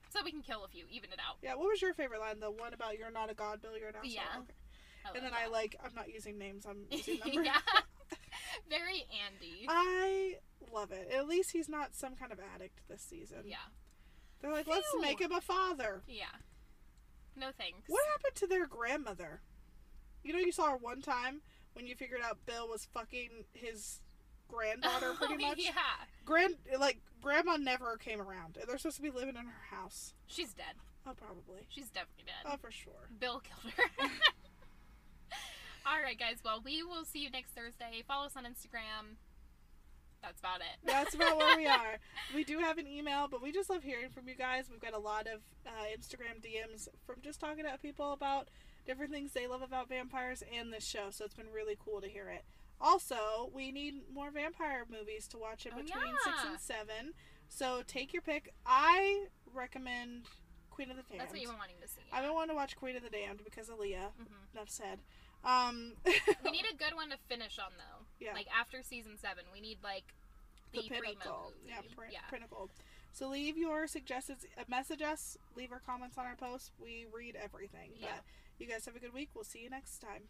So 0.10 0.20
we 0.24 0.32
can 0.32 0.42
kill 0.42 0.64
a 0.66 0.68
few, 0.68 0.86
even 0.92 1.12
it 1.12 1.20
out. 1.20 1.38
Yeah. 1.42 1.56
What 1.56 1.70
was 1.70 1.82
your 1.82 1.94
favorite 1.94 2.20
line? 2.20 2.40
The 2.40 2.52
one 2.52 2.74
about 2.74 2.98
"You're 2.98 3.12
not 3.12 3.32
a 3.32 3.34
god, 3.34 3.62
Bill. 3.62 3.78
You're 3.78 3.90
an 3.90 3.96
asshole." 3.96 4.12
Yeah. 4.12 4.40
Okay. 5.10 5.16
And 5.18 5.24
then 5.26 5.32
I 5.34 5.48
like. 5.48 5.76
I'm 5.84 5.94
not 5.96 6.10
using 6.12 6.38
names. 6.38 6.66
I'm 6.68 6.86
using 6.92 7.20
numbers. 7.26 7.46
yeah. 7.46 7.82
Very 8.70 9.06
Andy. 9.26 9.66
I 9.68 10.36
love 10.74 10.92
it. 10.92 11.10
At 11.16 11.28
least 11.28 11.52
he's 11.52 11.70
not 11.70 11.96
some 11.96 12.16
kind 12.16 12.32
of 12.32 12.40
addict 12.56 12.80
this 12.90 13.02
season. 13.02 13.40
yeah. 13.46 13.58
They're 14.42 14.52
like, 14.52 14.68
let's 14.68 14.88
make 15.02 15.20
him 15.20 15.32
a 15.32 15.42
father. 15.42 16.02
Yeah. 16.08 16.26
No 17.36 17.48
thanks. 17.58 17.84
What 17.88 18.02
happened 18.12 18.36
to 18.36 18.48
their 18.48 18.68
grandmother? 18.68 19.42
You 20.24 20.34
know, 20.34 20.40
you 20.40 20.52
saw 20.52 20.72
her 20.72 20.78
one 20.78 21.02
time 21.02 21.42
when 21.74 21.86
you 21.88 21.96
figured 21.96 22.22
out 22.24 22.38
Bill 22.46 22.68
was 22.68 22.86
fucking 22.94 23.30
his 23.54 24.00
granddaughter, 24.48 25.14
pretty 25.14 25.38
much. 25.46 25.58
yeah. 25.60 25.72
Grand, 26.26 26.56
like 26.80 27.00
grandma 27.22 27.58
never 27.58 27.98
came 27.98 28.20
around. 28.22 28.58
and 28.60 28.68
They're 28.68 28.78
supposed 28.78 28.98
to 28.98 29.02
be 29.04 29.10
living 29.12 29.36
in 29.36 29.46
her 29.46 29.76
house. 29.76 30.14
She's 30.28 30.54
dead. 30.54 30.76
Oh, 31.08 31.14
probably. 31.14 31.66
She's 31.70 31.90
definitely 31.90 32.26
dead. 32.26 32.52
Oh, 32.52 32.58
for 32.62 32.72
sure. 32.72 33.10
Bill 33.20 33.42
killed 33.42 33.74
her. 33.76 34.06
All 35.86 36.02
right, 36.04 36.20
guys. 36.20 36.38
Well, 36.44 36.62
we 36.64 36.84
will 36.84 37.06
see 37.06 37.20
you 37.20 37.30
next 37.30 37.52
Thursday. 37.52 38.04
Follow 38.08 38.26
us 38.26 38.36
on 38.36 38.44
Instagram. 38.44 39.16
That's 40.22 40.40
about 40.40 40.60
it. 40.62 40.78
That's 40.86 41.16
about 41.16 41.38
where 41.38 41.56
we 41.58 41.66
are. 41.68 41.98
We 42.36 42.44
do 42.44 42.60
have 42.60 42.78
an 42.78 42.86
email, 42.88 43.28
but 43.30 43.42
we 43.42 43.52
just 43.52 43.70
love 43.72 43.82
hearing 43.84 44.10
from 44.10 44.28
you 44.30 44.36
guys. 44.36 44.66
We've 44.70 44.80
got 44.80 44.94
a 44.94 45.00
lot 45.00 45.26
of 45.26 45.40
uh, 45.66 45.86
Instagram 45.98 46.40
DMs 46.44 46.88
from 47.08 47.16
just 47.24 47.40
talking 47.40 47.64
to 47.64 47.76
people 47.82 48.14
about 48.14 48.50
different 48.86 49.12
things 49.12 49.32
they 49.34 49.48
love 49.48 49.62
about 49.64 49.90
vampires 49.90 50.44
and 50.56 50.72
this 50.72 50.86
show. 50.86 51.08
So 51.10 51.26
it's 51.26 51.34
been 51.34 51.52
really 51.54 51.76
cool 51.84 52.02
to 52.02 52.08
hear 52.08 52.30
it. 52.30 52.44
Also, 52.80 53.50
we 53.54 53.72
need 53.72 54.04
more 54.14 54.30
vampire 54.30 54.84
movies 54.90 55.28
to 55.30 55.38
watch 55.38 55.66
in 55.66 55.72
Oh, 55.74 55.78
between 55.82 56.14
six 56.24 56.38
and 56.48 56.60
seven. 56.60 57.14
So 57.48 57.82
take 57.88 58.14
your 58.14 58.22
pick. 58.22 58.54
I 58.66 59.26
recommend 59.54 60.24
Queen 60.70 60.92
of 60.92 60.98
the 60.98 61.04
Damned. 61.04 61.22
That's 61.22 61.32
what 61.32 61.42
you've 61.42 61.50
been 61.50 61.58
wanting 61.60 61.76
to 61.82 61.88
see. 61.88 62.02
I've 62.14 62.24
been 62.24 62.34
wanting 62.34 62.50
to 62.50 62.56
watch 62.56 62.76
Queen 62.76 62.96
of 62.96 63.02
the 63.04 63.10
Damned 63.10 63.42
because 63.44 63.70
of 63.70 63.80
Aaliyah. 63.80 64.12
hmm 64.18 64.56
Enough 64.56 64.70
said. 64.70 65.00
Um, 65.44 65.94
We 66.44 66.52
need 66.52 66.66
a 66.72 66.76
good 66.78 66.94
one 66.96 67.10
to 67.10 67.18
finish 67.28 67.58
on, 67.60 67.72
though. 67.78 67.99
Yeah. 68.20 68.34
Like 68.34 68.48
after 68.58 68.82
season 68.84 69.18
seven, 69.18 69.46
we 69.54 69.62
need 69.62 69.78
like 69.84 70.14
the, 70.74 70.82
the 70.82 70.90
pinnacle. 70.90 71.54
movie. 71.56 71.70
Yeah, 71.70 71.82
pr- 71.96 72.12
yeah. 72.12 72.20
pinnacle. 72.30 72.70
So 73.12 73.28
leave 73.30 73.58
your 73.58 73.88
suggestions, 73.88 74.46
uh, 74.58 74.64
message 74.68 75.02
us, 75.02 75.38
leave 75.56 75.72
our 75.72 75.82
comments 75.86 76.18
on 76.18 76.26
our 76.26 76.36
posts. 76.36 76.72
We 76.82 77.06
read 77.12 77.36
everything. 77.36 77.92
Yeah. 77.96 78.08
But 78.14 78.24
you 78.60 78.68
guys 78.68 78.86
have 78.86 78.96
a 78.96 79.00
good 79.00 79.14
week. 79.14 79.30
We'll 79.34 79.44
see 79.44 79.60
you 79.60 79.70
next 79.70 80.00
time. 80.00 80.24